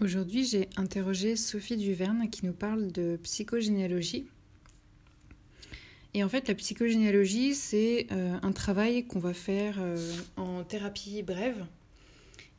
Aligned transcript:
Aujourd'hui, 0.00 0.46
j'ai 0.46 0.70
interrogé 0.78 1.36
Sophie 1.36 1.76
Duverne 1.76 2.30
qui 2.30 2.46
nous 2.46 2.54
parle 2.54 2.90
de 2.90 3.18
psychogénéalogie. 3.22 4.26
Et 6.14 6.24
en 6.24 6.28
fait, 6.30 6.48
la 6.48 6.54
psychogénéalogie, 6.54 7.54
c'est 7.54 8.06
euh, 8.10 8.38
un 8.40 8.52
travail 8.52 9.06
qu'on 9.06 9.18
va 9.18 9.34
faire 9.34 9.76
euh, 9.78 9.98
en 10.38 10.64
thérapie 10.64 11.22
brève 11.22 11.66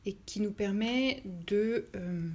et 0.06 0.16
qui 0.24 0.40
nous 0.40 0.52
permet 0.52 1.24
de 1.48 1.86
euh, 1.96 2.28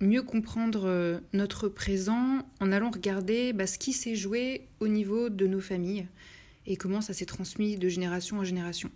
mieux 0.00 0.22
comprendre 0.22 1.20
notre 1.34 1.68
présent 1.68 2.38
en 2.60 2.72
allant 2.72 2.90
regarder 2.90 3.52
bah, 3.52 3.66
ce 3.66 3.76
qui 3.76 3.92
s'est 3.92 4.16
joué 4.16 4.66
au 4.80 4.88
niveau 4.88 5.28
de 5.28 5.46
nos 5.46 5.60
familles 5.60 6.06
et 6.66 6.76
comment 6.76 7.02
ça 7.02 7.12
s'est 7.12 7.26
transmis 7.26 7.76
de 7.76 7.90
génération 7.90 8.38
en 8.38 8.44
génération. 8.44 8.90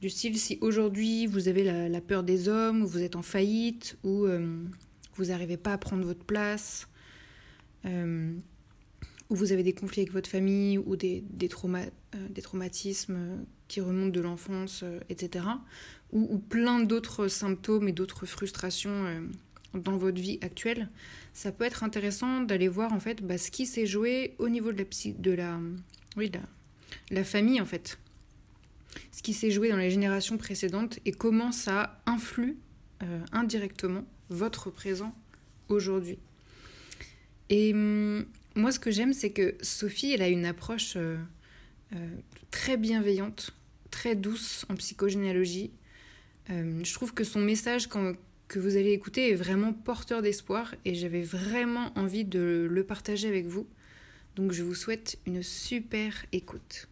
Du 0.00 0.08
style, 0.08 0.38
si 0.38 0.56
aujourd'hui 0.62 1.26
vous 1.26 1.48
avez 1.48 1.62
la, 1.62 2.00
peur 2.00 2.22
des 2.22 2.48
hommes, 2.48 2.82
ou 2.82 2.86
vous 2.86 3.02
êtes 3.02 3.16
en 3.16 3.22
faillite, 3.22 3.98
ou 4.02 4.24
euh, 4.24 4.64
vous 5.16 5.26
n'arrivez 5.26 5.58
pas 5.58 5.74
à 5.74 5.78
prendre 5.78 6.06
votre 6.06 6.24
place, 6.24 6.88
euh, 7.84 8.32
ou 9.28 9.34
vous 9.34 9.52
avez 9.52 9.62
des 9.62 9.74
conflits 9.74 10.00
avec 10.00 10.12
votre 10.12 10.30
famille, 10.30 10.78
ou 10.78 10.96
des, 10.96 11.22
des, 11.28 11.50
euh, 11.52 12.28
des 12.30 12.40
traumatismes 12.40 13.44
qui 13.68 13.82
remontent 13.82 14.08
de 14.08 14.20
l'enfance, 14.20 14.84
etc. 15.10 15.44
Ou, 16.12 16.38
plein 16.38 16.80
d'autres 16.80 17.28
symptômes 17.28 17.86
et 17.86 17.92
d'autres 17.92 18.24
frustrations 18.24 19.04
dans 19.74 19.96
votre 19.98 20.20
vie 20.20 20.38
actuelle, 20.40 20.88
ça 21.34 21.52
peut 21.52 21.64
être 21.64 21.84
intéressant 21.84 22.40
d'aller 22.40 22.66
voir 22.68 22.92
en 22.92 22.98
fait 22.98 23.22
bah, 23.22 23.38
ce 23.38 23.50
qui 23.50 23.66
s'est 23.66 23.86
joué 23.86 24.34
au 24.38 24.48
niveau 24.48 24.72
de 24.72 24.78
la, 24.78 25.12
de 25.18 25.30
la, 25.30 25.60
oui, 26.16 26.32
la 27.10 27.22
famille 27.22 27.60
en 27.60 27.66
fait 27.66 27.98
ce 29.12 29.22
qui 29.22 29.32
s'est 29.32 29.50
joué 29.50 29.68
dans 29.70 29.76
les 29.76 29.90
générations 29.90 30.36
précédentes 30.36 30.98
et 31.04 31.12
comment 31.12 31.52
ça 31.52 32.00
influe 32.06 32.56
euh, 33.02 33.20
indirectement 33.32 34.04
votre 34.28 34.70
présent 34.70 35.14
aujourd'hui. 35.68 36.18
Et 37.48 37.72
hum, 37.72 38.26
moi, 38.54 38.72
ce 38.72 38.78
que 38.78 38.90
j'aime, 38.90 39.12
c'est 39.12 39.30
que 39.30 39.54
Sophie, 39.62 40.12
elle 40.12 40.22
a 40.22 40.28
une 40.28 40.44
approche 40.44 40.94
euh, 40.96 41.16
euh, 41.94 42.08
très 42.50 42.76
bienveillante, 42.76 43.54
très 43.90 44.14
douce 44.14 44.66
en 44.68 44.74
psychogénéalogie. 44.76 45.70
je 46.48 46.94
trouve 46.94 47.14
que 47.14 47.24
son 47.24 47.40
message 47.40 47.88
que 47.88 48.58
vous 48.58 48.76
allez 48.76 48.92
écouter 48.92 49.30
est 49.30 49.36
vraiment 49.36 49.72
porteur 49.72 50.20
d'espoir 50.20 50.74
et 50.84 50.94
j'avais 50.94 51.22
vraiment 51.22 51.92
envie 51.96 52.24
de 52.24 52.66
le 52.68 52.84
partager 52.84 53.28
avec 53.28 53.46
vous. 53.46 53.66
Donc 54.36 54.52
je 54.52 54.62
vous 54.62 54.74
souhaite 54.74 55.18
une 55.26 55.42
super 55.42 56.26
écoute. 56.32 56.89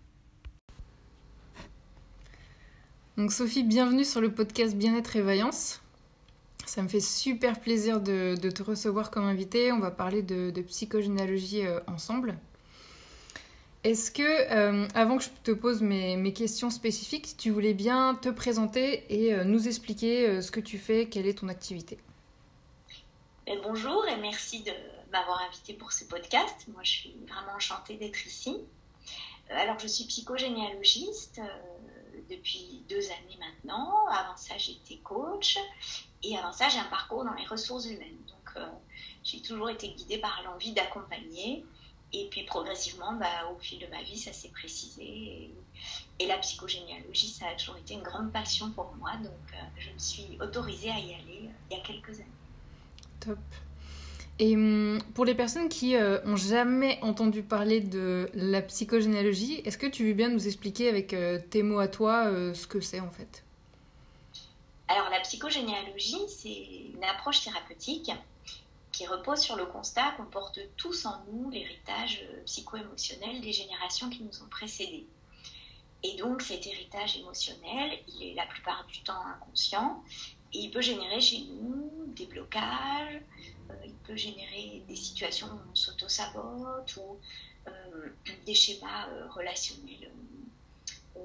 Donc 3.18 3.32
Sophie, 3.32 3.64
bienvenue 3.64 4.04
sur 4.04 4.20
le 4.20 4.32
podcast 4.32 4.76
Bien-être 4.76 5.16
et 5.16 5.22
Vaillance. 5.22 5.80
Ça 6.66 6.82
me 6.82 6.86
fait 6.86 7.00
super 7.00 7.58
plaisir 7.58 8.00
de, 8.00 8.36
te 8.36 8.62
recevoir 8.62 9.10
comme 9.10 9.24
invité. 9.24 9.72
On 9.72 9.80
va 9.80 9.90
parler 9.90 10.22
de, 10.22 10.62
psychogénéalogie 10.62 11.66
euh, 11.66 11.80
ensemble. 11.88 12.38
Est-ce 13.82 14.12
que, 14.12 14.22
euh, 14.22 14.86
avant 14.94 15.16
que 15.16 15.24
je 15.24 15.30
te 15.42 15.50
pose 15.50 15.82
mes, 15.82 16.32
questions 16.32 16.70
spécifiques, 16.70 17.36
tu 17.36 17.50
voulais 17.50 17.74
bien 17.74 18.14
te 18.14 18.28
présenter 18.28 19.04
et 19.12 19.34
euh, 19.34 19.42
nous 19.42 19.66
expliquer 19.66 20.40
ce 20.40 20.52
que 20.52 20.60
tu 20.60 20.78
fais, 20.78 21.06
quelle 21.06 21.26
est 21.26 21.40
ton 21.40 21.48
activité? 21.48 21.98
Ben, 23.46 23.58
Bonjour 23.64 24.06
et 24.06 24.16
merci 24.18 24.62
de 24.62 24.70
m'avoir 25.10 25.42
invité 25.48 25.74
pour 25.74 25.90
ce 25.90 26.04
podcast. 26.04 26.66
Moi, 26.72 26.82
je 26.84 26.90
suis 26.90 27.16
vraiment 27.26 27.56
enchantée 27.56 27.96
d'être 27.96 28.24
ici. 28.24 28.58
alors, 29.50 29.76
je 29.80 29.88
suis 29.88 30.04
psychogénéalogiste 30.04 31.40
depuis 32.28 32.84
deux 32.88 33.10
années 33.10 33.38
maintenant. 33.38 34.06
Avant 34.08 34.36
ça, 34.36 34.56
j'étais 34.58 34.96
coach. 34.98 35.58
Et 36.22 36.36
avant 36.36 36.52
ça, 36.52 36.68
j'ai 36.68 36.78
un 36.78 36.84
parcours 36.84 37.24
dans 37.24 37.34
les 37.34 37.46
ressources 37.46 37.86
humaines. 37.86 38.18
Donc, 38.26 38.56
euh, 38.56 38.66
j'ai 39.22 39.40
toujours 39.40 39.70
été 39.70 39.90
guidée 39.90 40.18
par 40.18 40.42
l'envie 40.44 40.72
d'accompagner. 40.72 41.64
Et 42.12 42.28
puis, 42.30 42.44
progressivement, 42.44 43.12
bah, 43.12 43.50
au 43.54 43.58
fil 43.58 43.78
de 43.78 43.86
ma 43.86 44.02
vie, 44.02 44.18
ça 44.18 44.32
s'est 44.32 44.48
précisé. 44.48 45.50
Et, 46.18 46.26
la 46.26 46.38
psychogénéalogie, 46.38 47.28
ça 47.28 47.46
a 47.46 47.54
toujours 47.54 47.76
été 47.76 47.94
une 47.94 48.02
grande 48.02 48.32
passion 48.32 48.70
pour 48.72 48.92
moi. 48.96 49.12
Donc, 49.16 49.32
euh, 49.54 49.62
je 49.78 49.90
me 49.90 49.98
suis 49.98 50.38
autorisée 50.40 50.90
à 50.90 50.98
y 50.98 51.14
aller 51.14 51.42
euh, 51.44 51.70
il 51.70 51.76
y 51.76 51.80
a 51.80 51.82
quelques 51.82 52.20
années. 52.20 52.26
Top. 53.20 53.38
Et 54.38 54.54
hum, 54.54 55.00
pour 55.14 55.24
les 55.24 55.34
personnes 55.34 55.68
qui 55.68 55.96
euh, 55.96 56.20
ont 56.24 56.36
jamais 56.36 56.98
entendu 57.02 57.42
parler 57.42 57.80
de 57.80 58.30
la 58.34 58.62
psychogénéalogie, 58.62 59.60
est-ce 59.64 59.78
que 59.78 59.86
tu 59.86 60.06
veux 60.06 60.12
bien 60.14 60.28
nous 60.28 60.46
expliquer 60.46 60.88
avec 60.88 61.12
euh, 61.12 61.40
tes 61.50 61.62
mots 61.62 61.80
à 61.80 61.88
toi 61.88 62.26
euh, 62.26 62.54
ce 62.54 62.66
que 62.66 62.80
c'est 62.80 63.00
en 63.00 63.10
fait? 63.10 63.44
Alors 64.86 65.10
la 65.10 65.20
psychogénéalogie, 65.20 66.20
c'est 66.28 66.94
une 66.94 67.04
approche 67.04 67.42
thérapeutique 67.42 68.12
qui 68.92 69.06
repose 69.06 69.40
sur 69.40 69.56
le 69.56 69.66
constat 69.66 70.12
qu'on 70.16 70.24
porte 70.24 70.60
tous 70.76 71.04
en 71.04 71.22
nous 71.30 71.50
l'héritage 71.50 72.24
psycho-émotionnel 72.46 73.40
des 73.40 73.52
générations 73.52 74.08
qui 74.08 74.22
nous 74.22 74.42
ont 74.42 74.48
précédés. 74.50 75.06
Et 76.02 76.16
donc 76.16 76.42
cet 76.42 76.66
héritage 76.66 77.16
émotionnel, 77.18 77.98
il 78.08 78.28
est 78.28 78.34
la 78.34 78.46
plupart 78.46 78.86
du 78.86 79.02
temps 79.02 79.20
inconscient 79.26 80.02
et 80.52 80.58
il 80.58 80.70
peut 80.70 80.80
générer 80.80 81.20
chez 81.20 81.40
nous 81.60 81.90
des 82.08 82.26
blocages, 82.26 83.16
euh, 83.16 83.57
il 83.84 83.94
peut 84.06 84.16
générer 84.16 84.82
des 84.88 84.96
situations 84.96 85.48
où 85.48 85.70
on 85.70 85.74
s'auto-sabote 85.74 86.96
ou 86.96 87.18
euh, 87.66 88.08
des 88.46 88.54
schémas 88.54 89.08
euh, 89.08 89.28
relationnels 89.28 90.10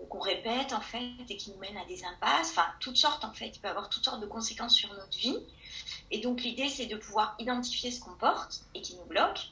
qu'on 0.10 0.20
répète 0.20 0.74
en 0.74 0.82
fait 0.82 1.10
et 1.30 1.38
qui 1.38 1.52
nous 1.52 1.58
mènent 1.58 1.78
à 1.78 1.86
des 1.86 2.04
impasses, 2.04 2.52
enfin 2.52 2.66
toutes 2.80 2.98
sortes 2.98 3.24
en 3.24 3.34
fait, 3.34 3.48
il 3.48 3.60
peut 3.60 3.68
avoir 3.68 3.90
toutes 3.90 4.06
sortes 4.06 4.22
de 4.22 4.26
conséquences 4.26 4.76
sur 4.76 4.94
notre 4.94 5.18
vie. 5.18 5.38
Et 6.12 6.20
donc 6.20 6.42
l'idée 6.42 6.70
c'est 6.70 6.86
de 6.86 6.96
pouvoir 6.96 7.36
identifier 7.40 7.92
ce 7.92 8.00
qu'on 8.00 8.16
porte 8.16 8.62
et 8.74 8.82
qui 8.82 8.96
nous 8.96 9.06
bloque, 9.06 9.50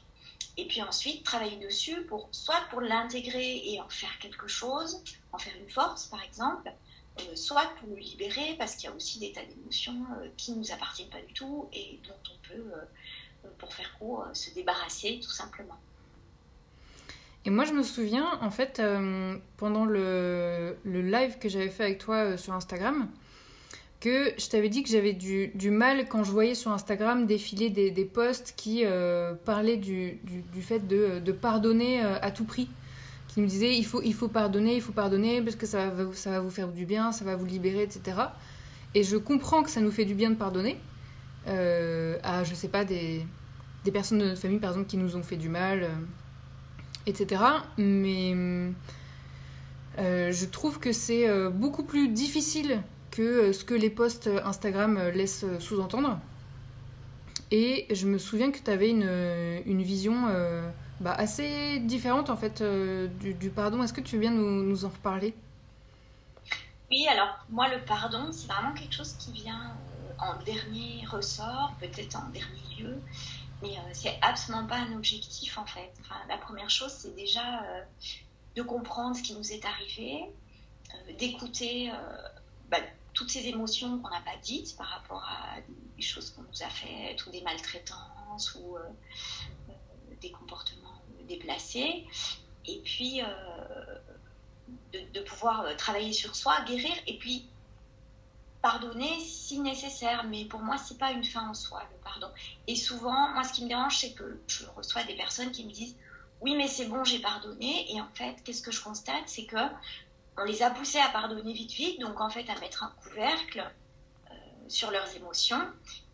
et 0.57 0.67
puis 0.67 0.81
ensuite 0.81 1.23
travailler 1.23 1.57
dessus 1.57 2.03
pour 2.05 2.29
soit 2.31 2.61
pour 2.69 2.81
l'intégrer 2.81 3.61
et 3.65 3.81
en 3.81 3.89
faire 3.89 4.17
quelque 4.19 4.47
chose, 4.47 5.03
en 5.31 5.37
faire 5.37 5.55
une 5.57 5.69
force 5.69 6.05
par 6.05 6.21
exemple, 6.23 6.67
euh, 6.67 6.71
soit 7.35 7.71
pour 7.79 7.89
nous 7.89 7.97
libérer, 7.97 8.55
parce 8.57 8.75
qu'il 8.75 8.89
y 8.89 8.91
a 8.91 8.95
aussi 8.95 9.19
des 9.19 9.31
tas 9.31 9.43
d'émotions 9.45 10.05
euh, 10.17 10.27
qui 10.37 10.51
ne 10.51 10.57
nous 10.57 10.71
appartiennent 10.71 11.09
pas 11.09 11.21
du 11.21 11.33
tout 11.33 11.67
et 11.73 11.99
dont 12.07 12.31
on 12.31 12.47
peut, 12.47 12.71
euh, 12.73 13.49
pour 13.57 13.73
faire 13.73 13.91
court, 13.97 14.25
se 14.33 14.53
débarrasser 14.53 15.19
tout 15.21 15.31
simplement. 15.31 15.77
Et 17.43 17.49
moi, 17.49 17.65
je 17.65 17.73
me 17.73 17.81
souviens, 17.81 18.37
en 18.41 18.51
fait, 18.51 18.79
pendant 19.57 19.85
le, 19.85 20.77
live 20.85 21.39
que 21.39 21.49
j'avais 21.49 21.69
fait 21.69 21.85
avec 21.85 21.97
toi 21.97 22.37
sur 22.37 22.53
Instagram, 22.53 23.09
que 23.99 24.31
je 24.37 24.47
t'avais 24.47 24.69
dit 24.69 24.83
que 24.83 24.89
j'avais 24.89 25.13
du, 25.13 25.71
mal 25.71 26.07
quand 26.07 26.23
je 26.23 26.29
voyais 26.29 26.53
sur 26.53 26.69
Instagram 26.71 27.25
défiler 27.25 27.71
des, 27.71 28.05
posts 28.05 28.53
qui 28.55 28.83
parlaient 29.43 29.77
du, 29.77 30.19
fait 30.61 30.87
de 30.87 31.31
pardonner 31.31 32.01
à 32.01 32.29
tout 32.29 32.45
prix 32.45 32.69
qui 33.33 33.39
me 33.39 33.47
disait 33.47 33.77
il 33.77 33.85
faut, 33.85 34.01
il 34.01 34.13
faut 34.13 34.27
pardonner, 34.27 34.75
il 34.75 34.81
faut 34.81 34.91
pardonner 34.91 35.41
parce 35.41 35.55
que 35.55 35.65
ça 35.65 35.89
va, 35.89 36.03
ça 36.13 36.31
va 36.31 36.39
vous 36.41 36.49
faire 36.49 36.67
du 36.67 36.85
bien, 36.85 37.11
ça 37.11 37.23
va 37.23 37.35
vous 37.35 37.45
libérer, 37.45 37.83
etc. 37.83 38.17
Et 38.93 39.03
je 39.03 39.15
comprends 39.15 39.63
que 39.63 39.69
ça 39.69 39.79
nous 39.79 39.91
fait 39.91 40.05
du 40.05 40.15
bien 40.15 40.29
de 40.29 40.35
pardonner 40.35 40.77
euh, 41.47 42.17
à, 42.23 42.43
je 42.43 42.53
sais 42.53 42.67
pas, 42.67 42.83
des, 42.83 43.25
des, 43.85 43.91
personnes 43.91 44.19
de 44.19 44.25
notre 44.25 44.41
famille, 44.41 44.59
par 44.59 44.71
exemple, 44.71 44.87
qui 44.87 44.97
nous 44.97 45.15
ont 45.15 45.23
fait 45.23 45.37
du 45.37 45.47
mal, 45.47 45.83
euh, 45.83 45.87
etc. 47.07 47.41
Mais 47.77 48.35
euh, 49.97 50.31
je 50.31 50.45
trouve 50.45 50.79
que 50.79 50.91
c'est 50.91 51.27
beaucoup 51.51 51.83
plus 51.83 52.09
difficile 52.09 52.81
que 53.11 53.53
ce 53.53 53.63
que 53.63 53.73
les 53.73 53.89
posts 53.89 54.29
Instagram 54.43 54.99
laissent 55.13 55.45
sous-entendre. 55.59 56.19
Et 57.49 57.87
je 57.91 58.07
me 58.07 58.17
souviens 58.17 58.51
que 58.51 58.59
tu 58.59 58.71
avais 58.71 58.89
une, 58.89 59.09
une 59.65 59.81
vision 59.81 60.27
bah, 61.01 61.13
assez 61.13 61.79
différente 61.79 62.29
en 62.29 62.37
fait 62.37 62.61
euh, 62.61 63.07
du, 63.07 63.49
pardon. 63.49 63.81
Est-ce 63.81 63.91
que 63.91 64.01
tu 64.01 64.15
veux 64.15 64.21
bien 64.21 64.31
nous, 64.31 64.85
en 64.85 64.89
reparler? 64.89 65.33
Oui, 66.91 67.07
alors 67.07 67.39
moi 67.49 67.67
le 67.69 67.83
pardon, 67.83 68.31
c'est 68.31 68.45
vraiment 68.47 68.73
quelque 68.73 68.93
chose 68.93 69.13
qui 69.13 69.31
vient 69.31 69.71
euh, 69.71 70.13
en 70.19 70.43
dernier 70.43 71.03
ressort, 71.07 71.73
peut-être 71.79 72.15
en 72.17 72.29
dernier 72.29 72.75
lieu, 72.77 73.01
mais 73.63 73.69
euh, 73.69 73.81
c'est 73.93 74.19
absolument 74.21 74.67
pas 74.67 74.75
un 74.75 74.93
objectif 74.93 75.57
en 75.57 75.65
fait. 75.65 75.91
La 76.29 76.37
première 76.37 76.69
chose, 76.69 76.91
c'est 76.91 77.15
déjà 77.15 77.63
de 78.55 78.61
comprendre 78.61 79.15
ce 79.15 79.23
qui 79.23 79.33
nous 79.33 79.51
est 79.51 79.65
arrivé, 79.65 80.25
d'écouter 81.17 81.89
bah, 82.69 82.77
toutes 83.13 83.31
ces 83.31 83.47
émotions 83.47 83.97
qu'on 83.99 84.09
n'a 84.09 84.21
pas 84.21 84.37
dites 84.43 84.77
par 84.77 84.87
rapport 84.87 85.23
à 85.23 85.59
des 85.95 86.03
choses 86.03 86.29
qu'on 86.31 86.43
nous 86.43 86.61
a 86.61 86.69
faites 86.69 87.25
ou 87.25 87.31
des 87.31 87.41
maltraitances 87.41 88.55
ou 88.55 88.77
des 90.21 90.31
comportements 90.31 90.91
déplacer, 91.31 92.05
et 92.65 92.81
puis 92.83 93.21
euh, 93.21 93.95
de, 95.13 95.21
pouvoir 95.21 95.61
euh, 95.61 95.75
travailler 95.75 96.13
sur 96.13 96.35
soi, 96.35 96.61
guérir, 96.67 96.93
et 97.07 97.17
puis 97.17 97.45
pardonner 98.61 99.19
si 99.19 99.59
nécessaire. 99.59 100.23
Mais 100.25 100.45
pour 100.45 100.59
moi, 100.59 100.77
c'est 100.77 100.97
pas 100.97 101.11
une 101.11 101.23
fin 101.23 101.49
en 101.49 101.53
soi, 101.53 101.83
le 101.91 101.97
pardon. 102.03 102.29
Et 102.67 102.75
souvent, 102.75 103.29
moi, 103.33 103.43
ce 103.43 103.53
qui 103.53 103.63
me 103.63 103.69
dérange, 103.69 103.97
c'est 103.97 104.13
que 104.13 104.39
je 104.47 104.65
reçois 104.75 105.03
des 105.03 105.15
personnes 105.15 105.51
qui 105.51 105.65
me 105.65 105.71
disent 105.71 105.95
oui, 106.41 106.55
mais 106.55 106.67
c'est 106.67 106.85
bon, 106.85 107.03
j'ai 107.03 107.19
pardonné. 107.19 107.93
Et 107.93 108.01
en 108.01 108.09
fait, 108.13 108.35
qu'est-ce 108.43 108.61
que 108.61 108.71
je 108.71 108.81
constate, 108.81 109.23
c'est 109.27 109.45
que 109.45 109.57
on 110.37 110.43
les 110.43 110.63
a 110.63 110.71
poussés 110.71 110.99
à 110.99 111.09
pardonner 111.09 111.53
vite, 111.53 111.71
vite, 111.71 111.99
donc 111.99 112.19
en 112.21 112.29
fait 112.29 112.49
à 112.49 112.57
mettre 112.59 112.83
un 112.83 112.93
couvercle 113.03 113.63
sur 114.71 114.89
leurs 114.89 115.13
émotions, 115.15 115.61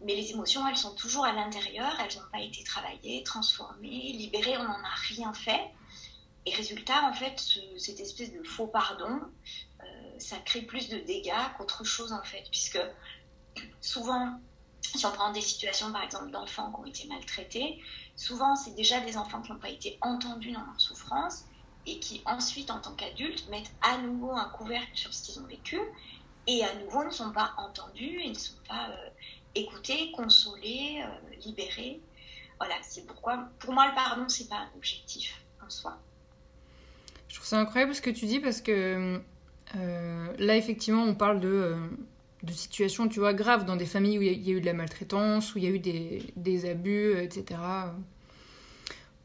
mais 0.02 0.16
les 0.16 0.32
émotions, 0.32 0.68
elles 0.68 0.78
sont 0.78 0.96
toujours 0.96 1.26
à 1.26 1.32
l'intérieur, 1.32 1.94
elles 2.00 2.18
n'ont 2.18 2.30
pas 2.32 2.42
été 2.42 2.64
travaillées, 2.64 3.24
transformées, 3.24 4.14
libérées, 4.14 4.58
on 4.58 4.64
n'en 4.64 4.84
a 4.84 4.96
rien 5.10 5.32
fait. 5.34 5.62
Et 6.46 6.54
résultat, 6.54 7.04
en 7.04 7.14
fait, 7.14 7.40
cette 7.78 8.00
espèce 8.00 8.34
de 8.34 8.42
faux 8.44 8.68
pardon, 8.68 9.22
euh, 9.82 9.86
ça 10.18 10.38
crée 10.38 10.62
plus 10.62 10.90
de 10.90 10.98
dégâts 10.98 11.34
qu'autre 11.58 11.84
chose, 11.84 12.12
en 12.14 12.24
fait, 12.24 12.46
puisque 12.50 12.80
souvent, 13.82 14.40
si 14.82 15.06
on 15.06 15.12
prend 15.12 15.32
des 15.32 15.42
situations, 15.42 15.92
par 15.92 16.04
exemple, 16.04 16.32
d'enfants 16.32 16.72
qui 16.72 16.80
ont 16.80 16.86
été 16.86 17.08
maltraités, 17.08 17.82
souvent, 18.16 18.56
c'est 18.56 18.76
déjà 18.76 19.00
des 19.02 19.18
enfants 19.18 19.42
qui 19.42 19.52
n'ont 19.52 19.60
pas 19.60 19.70
été 19.70 19.98
entendus 20.02 20.52
dans 20.52 20.66
leur 20.66 20.80
souffrance 20.80 21.44
et 21.86 22.00
qui 22.00 22.22
ensuite, 22.26 22.72
en 22.72 22.80
tant 22.80 22.94
qu'adultes, 22.94 23.48
mettent 23.50 23.72
à 23.82 23.98
nouveau 24.00 24.32
un 24.32 24.50
couvercle 24.50 24.92
sur 24.96 25.14
ce 25.14 25.24
qu'ils 25.24 25.40
ont 25.40 25.48
vécu 25.48 25.80
et 26.48 26.64
à 26.64 26.74
nouveau 26.76 27.04
ne 27.04 27.12
sont 27.12 27.32
pas 27.32 27.54
entendus 27.58 28.22
et 28.24 28.30
ne 28.30 28.34
sont 28.34 28.56
pas 28.68 28.90
euh, 28.90 29.10
écoutés, 29.54 30.12
consolés, 30.14 31.04
euh, 31.04 31.36
libérés. 31.46 32.00
Voilà, 32.58 32.76
c'est 32.82 33.06
pourquoi, 33.06 33.50
pour 33.60 33.74
moi, 33.74 33.88
le 33.88 33.94
pardon, 33.94 34.28
c'est 34.28 34.48
pas 34.48 34.56
un 34.56 34.70
objectif 34.76 35.44
en 35.64 35.70
soi. 35.70 35.98
Je 37.28 37.36
trouve 37.36 37.48
ça 37.48 37.60
incroyable 37.60 37.94
ce 37.94 38.02
que 38.02 38.10
tu 38.10 38.26
dis 38.26 38.40
parce 38.40 38.62
que 38.62 39.22
euh, 39.76 40.34
là, 40.40 40.56
effectivement, 40.56 41.04
on 41.04 41.14
parle 41.14 41.42
de, 41.42 41.76
de, 42.44 42.52
situations, 42.54 43.10
tu 43.10 43.20
vois, 43.20 43.34
graves 43.34 43.66
dans 43.66 43.76
des 43.76 43.86
familles 43.86 44.18
où 44.18 44.22
il 44.22 44.48
y, 44.48 44.52
a 44.52 44.54
eu 44.56 44.62
de 44.62 44.66
la 44.66 44.74
maltraitance, 44.74 45.54
où 45.54 45.58
il 45.58 45.66
y 45.66 45.68
a 45.68 45.70
eu 45.70 45.80
des, 45.80 46.34
des 46.38 46.68
abus, 46.70 47.20
etc. 47.20 47.60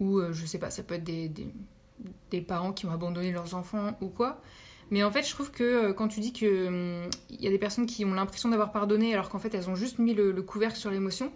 Ou, 0.00 0.20
je 0.32 0.44
sais 0.44 0.58
pas, 0.58 0.70
ça 0.70 0.82
peut 0.82 0.94
être 0.96 1.04
des, 1.04 1.30
des 2.30 2.40
parents 2.40 2.72
qui 2.72 2.86
ont 2.86 2.90
abandonné 2.90 3.30
leurs 3.30 3.54
enfants 3.54 3.96
ou 4.00 4.08
quoi. 4.08 4.42
Mais 4.92 5.02
en 5.02 5.10
fait, 5.10 5.22
je 5.22 5.30
trouve 5.30 5.50
que 5.50 5.64
euh, 5.64 5.92
quand 5.94 6.06
tu 6.06 6.20
dis 6.20 6.34
qu'il 6.34 6.48
hum, 6.48 7.08
y 7.30 7.46
a 7.46 7.50
des 7.50 7.58
personnes 7.58 7.86
qui 7.86 8.04
ont 8.04 8.12
l'impression 8.12 8.50
d'avoir 8.50 8.72
pardonné 8.72 9.14
alors 9.14 9.30
qu'en 9.30 9.38
fait 9.38 9.54
elles 9.54 9.70
ont 9.70 9.74
juste 9.74 9.98
mis 9.98 10.12
le, 10.12 10.34
couvercle 10.42 10.76
sur 10.76 10.90
l'émotion, 10.90 11.32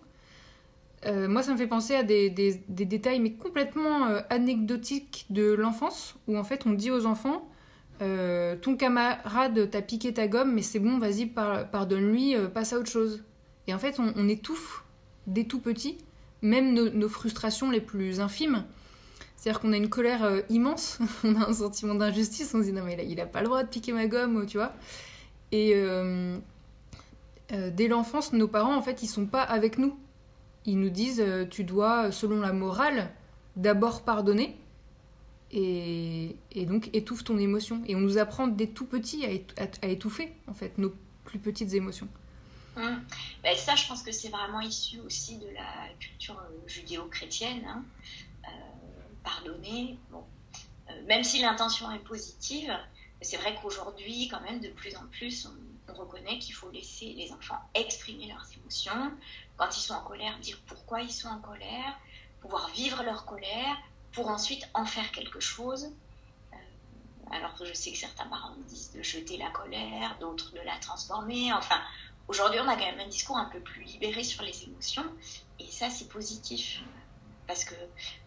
euh, 1.07 1.27
moi 1.27 1.43
ça 1.43 1.53
me 1.53 1.57
fait 1.57 1.67
penser 1.67 1.95
à 1.95 2.03
des, 2.03 2.29
des, 2.29 2.85
détails 2.85 3.19
mais 3.19 3.33
complètement 3.33 4.09
euh, 4.09 4.21
anecdotiques 4.29 5.25
de 5.31 5.55
l'enfance 5.55 6.17
où 6.29 6.37
en 6.37 6.45
fait 6.45 6.67
on 6.67 6.73
dit 6.73 6.91
aux 6.91 7.07
enfants 7.07 7.49
ton 7.99 8.77
camarade 8.77 9.71
t'a 9.71 9.81
piqué 9.81 10.13
ta 10.13 10.29
gomme 10.29 10.53
mais 10.53 10.61
c'est 10.61 10.79
bon 10.79 10.99
vas-y 10.99 11.25
pardonne-lui 11.25 12.35
passe 12.53 12.75
à 12.75 12.79
autre 12.79 12.91
chose. 12.91 13.25
Et 13.69 13.73
en 13.73 13.79
fait 13.79 13.99
on, 13.99 14.29
étouffe 14.29 14.85
dès 15.27 15.45
tout 15.45 15.61
petit 15.61 15.97
même 16.43 16.75
nos 16.75 17.09
frustrations 17.09 17.71
les 17.71 17.81
plus 17.81 18.21
infimes 18.21 18.65
c'est-à-dire 19.37 19.61
qu'on 19.61 19.73
a 19.73 19.77
une 19.77 19.89
colère 19.89 20.25
euh, 20.25 20.41
immense, 20.49 20.99
on 21.25 21.41
a 21.41 21.49
un 21.49 21.53
sentiment 21.53 21.95
d'injustice, 21.95 22.53
on 22.55 22.61
se 22.61 22.65
dit 22.65 22.73
non 22.73 22.83
mais 22.83 23.07
il 23.09 23.21
a 23.21 23.27
pas 23.27 23.41
le 23.41 23.47
droit 23.47 23.63
de 23.63 23.69
piquer 23.69 23.93
ma 23.93 24.07
gomme, 24.07 24.47
tu 24.47 24.57
vois. 24.57 24.73
Et 25.53 25.73
euh, 25.75 26.39
euh, 27.53 27.71
dès 27.71 27.87
l'enfance, 27.87 28.33
nos 28.33 28.49
parents, 28.49 28.75
en 28.75 28.83
fait, 28.83 29.03
ils 29.03 29.09
sont 29.09 29.27
pas 29.27 29.43
avec 29.43 29.79
nous. 29.79 29.97
Ils 30.65 30.81
nous 30.81 30.91
disent 30.91 31.25
tu 31.51 31.63
dois, 31.63 32.11
selon 32.11 32.41
la 32.41 32.53
morale, 32.53 33.11
d'abord 33.55 34.03
pardonner 34.03 34.57
et, 35.53 36.35
donc 36.67 36.91
étouffe 36.93 37.23
ton 37.23 37.39
émotion. 37.39 37.83
Et 37.87 37.95
on 37.95 38.01
nous 38.01 38.19
apprend 38.19 38.49
dès 38.49 38.67
tout 38.67 38.87
petit 38.87 39.25
à, 39.83 39.87
étouffer, 39.87 40.33
en 40.49 40.55
fait, 40.55 40.77
nos 40.79 40.93
plus 41.25 41.39
petites 41.39 41.75
émotions. 41.75 42.09
Ben, 42.75 43.57
ça, 43.57 43.77
je 43.77 43.87
pense 43.87 44.03
que 44.03 44.11
c'est 44.11 44.29
vraiment 44.29 44.61
issu 44.61 44.99
aussi 45.07 45.39
de 45.39 45.47
la 45.55 45.89
culture 46.01 46.43
judéo-chrétienne. 46.67 47.63
Hein 47.69 47.85
pardonner. 49.27 49.99
Bon, 50.11 50.25
euh, 50.89 50.93
même 51.07 51.25
si 51.25 51.41
l'intention 51.41 51.91
est 51.91 51.99
positive, 51.99 52.73
c'est 53.21 53.37
vrai 53.37 53.59
qu'aujourd'hui, 53.61 54.29
quand 54.29 54.41
même, 54.41 54.61
de 54.61 54.69
plus 54.69 54.97
en 54.97 55.07
plus, 55.09 55.47
on, 55.47 55.67
reconnaît 55.95 56.39
qu'il 56.39 56.55
faut 56.55 56.71
laisser 56.71 57.15
les 57.15 57.33
enfants 57.33 57.59
exprimer 57.75 58.27
leurs 58.27 58.45
émotions. 58.59 59.13
Quand 59.57 59.75
ils 59.75 59.81
sont 59.81 59.95
en 59.95 60.03
colère, 60.03 60.39
dire 60.41 60.59
pourquoi 60.67 61.01
ils 61.01 61.13
sont 61.13 61.29
en 61.29 61.39
colère, 61.39 61.99
pouvoir 62.43 62.69
vivre 62.71 63.03
leur 63.03 63.25
colère, 63.25 63.79
pour 64.13 64.29
ensuite 64.29 64.69
en 64.75 64.85
faire 64.85 65.11
quelque 65.11 65.41
chose. 65.41 65.85
Euh, 66.53 66.57
alors 67.31 67.55
que 67.55 67.65
je 67.65 67.73
sais 67.73 67.93
que 67.93 67.97
certains 67.97 68.27
parents 68.27 68.55
disent 68.69 68.93
de 68.93 69.03
jeter 69.03 69.39
la 69.39 69.49
colère, 69.51 70.19
d'autres 70.21 70.53
de 70.53 70.61
la 70.61 70.77
transformer. 70.79 71.53
Enfin, 71.55 71.81
aujourd'hui, 72.29 72.61
on 72.61 72.69
a 72.69 72.77
quand 72.77 72.91
même 72.93 73.01
un 73.01 73.09
discours 73.09 73.39
un 73.39 73.47
peu 73.47 73.61
plus 73.61 73.85
libéré 73.85 74.23
sur 74.23 74.43
les 74.43 74.65
émotions, 74.65 75.07
et 75.59 75.71
ça, 75.71 75.89
c'est 75.89 76.09
positif. 76.09 76.83
Parce 77.47 77.65
que 77.65 77.75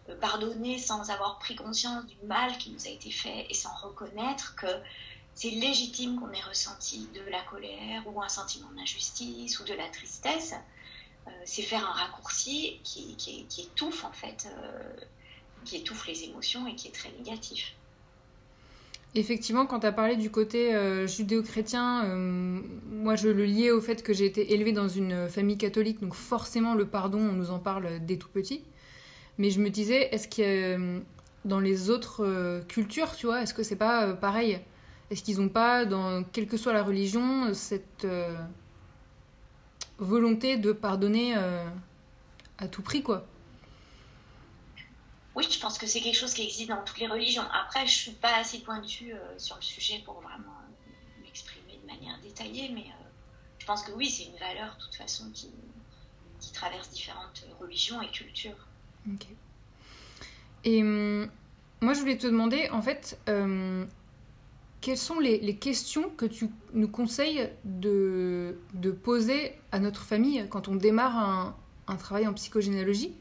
euh, 0.08 0.16
pardonner 0.20 0.78
sans 0.78 1.10
avoir 1.10 1.38
pris 1.38 1.54
conscience 1.54 2.06
du 2.06 2.16
mal 2.26 2.56
qui 2.58 2.70
nous 2.70 2.86
a 2.86 2.90
été 2.90 3.10
fait 3.10 3.46
et 3.48 3.54
sans 3.54 3.74
reconnaître 3.82 4.54
que 4.56 4.66
c'est 5.34 5.50
légitime 5.50 6.18
qu'on 6.18 6.30
ait 6.32 6.40
ressenti 6.40 7.08
de 7.14 7.30
la 7.30 7.42
colère 7.42 8.02
ou 8.06 8.20
un 8.22 8.28
sentiment 8.28 8.70
d'injustice 8.76 9.60
ou 9.60 9.64
de 9.64 9.74
la 9.74 9.88
tristesse, 9.88 10.54
euh, 11.26 11.30
c'est 11.44 11.62
faire 11.62 11.86
un 11.88 11.92
raccourci 11.92 12.80
qui, 12.82 13.16
étouffe 13.58 14.04
en 14.04 14.12
fait, 14.12 14.48
euh, 14.48 14.94
qui 15.64 15.76
étouffe 15.76 16.06
les 16.06 16.24
émotions 16.24 16.66
et 16.66 16.74
qui 16.74 16.88
est 16.88 16.92
très 16.94 17.10
négatif. 17.12 17.74
Effectivement, 19.14 19.66
quand 19.66 19.80
tu 19.80 19.86
as 19.86 19.92
parlé 19.92 20.14
du 20.14 20.30
côté 20.30 20.72
judéo-chrétien, 21.08 22.04
moi 22.04 23.16
je 23.16 23.28
le 23.28 23.44
liais 23.44 23.72
au 23.72 23.80
fait 23.80 24.04
que 24.04 24.12
j'ai 24.12 24.24
été 24.24 24.52
élevée 24.52 24.70
dans 24.70 24.86
une 24.86 25.28
famille 25.28 25.58
catholique, 25.58 26.00
donc 26.00 26.14
forcément 26.14 26.74
le 26.74 26.86
pardon, 26.86 27.18
on 27.18 27.32
nous 27.32 27.50
en 27.50 27.58
parle 27.58 27.98
dès 28.06 28.18
tout 28.18 28.28
petit. 28.28 28.62
Mais 29.40 29.50
je 29.50 29.58
me 29.58 29.70
disais, 29.70 30.14
est-ce 30.14 30.28
que 30.28 30.42
euh, 30.42 31.00
dans 31.46 31.60
les 31.60 31.88
autres 31.88 32.22
euh, 32.22 32.60
cultures, 32.64 33.16
tu 33.16 33.24
vois, 33.24 33.40
est-ce 33.40 33.54
que 33.54 33.62
c'est 33.62 33.74
pas 33.74 34.08
euh, 34.08 34.12
pareil? 34.12 34.60
Est-ce 35.08 35.22
qu'ils 35.22 35.40
n'ont 35.40 35.48
pas, 35.48 35.86
dans 35.86 36.22
quelle 36.24 36.46
que 36.46 36.58
soit 36.58 36.74
la 36.74 36.82
religion, 36.82 37.54
cette 37.54 38.06
volonté 39.96 40.58
de 40.58 40.72
pardonner 40.72 41.34
à 42.58 42.68
tout 42.68 42.82
prix, 42.82 43.02
quoi? 43.02 43.26
Oui, 45.34 45.46
je 45.50 45.58
pense 45.58 45.78
que 45.78 45.86
c'est 45.86 46.00
quelque 46.00 46.18
chose 46.18 46.34
qui 46.34 46.44
existe 46.44 46.68
dans 46.68 46.84
toutes 46.84 47.00
les 47.00 47.08
religions. 47.08 47.42
Après, 47.52 47.86
je 47.86 47.94
suis 47.94 48.12
pas 48.12 48.36
assez 48.36 48.58
pointue 48.60 49.14
sur 49.38 49.56
le 49.56 49.62
sujet 49.62 50.00
pour 50.04 50.20
vraiment 50.20 50.60
m'exprimer 51.22 51.80
de 51.82 51.86
manière 51.86 52.20
détaillée, 52.20 52.70
mais 52.72 52.86
je 53.58 53.66
pense 53.66 53.82
que 53.82 53.90
oui, 53.92 54.08
c'est 54.08 54.24
une 54.24 54.36
valeur, 54.36 54.76
de 54.76 54.84
toute 54.84 54.94
façon, 54.94 55.28
qui, 55.32 55.50
qui 56.38 56.52
traverse 56.52 56.90
différentes 56.90 57.44
religions 57.58 58.00
et 58.00 58.10
cultures. 58.12 58.68
Ok. 59.08 59.26
Et 60.64 60.82
hum, 60.82 61.28
moi, 61.80 61.94
je 61.94 62.00
voulais 62.00 62.18
te 62.18 62.26
demander, 62.26 62.68
en 62.70 62.82
fait, 62.82 63.18
hum, 63.28 63.86
quelles 64.80 64.98
sont 64.98 65.20
les, 65.20 65.56
questions 65.56 66.10
que 66.16 66.26
tu 66.26 66.48
nous 66.74 66.88
conseilles 66.88 67.48
de, 67.64 68.56
de, 68.74 68.90
poser 68.90 69.52
à 69.72 69.78
notre 69.78 70.02
famille 70.02 70.46
quand 70.48 70.68
on 70.68 70.74
démarre 70.74 71.18
un, 71.18 71.56
un 71.86 71.96
travail 71.96 72.26
en 72.26 72.32
psychogénéalogie 72.32 73.12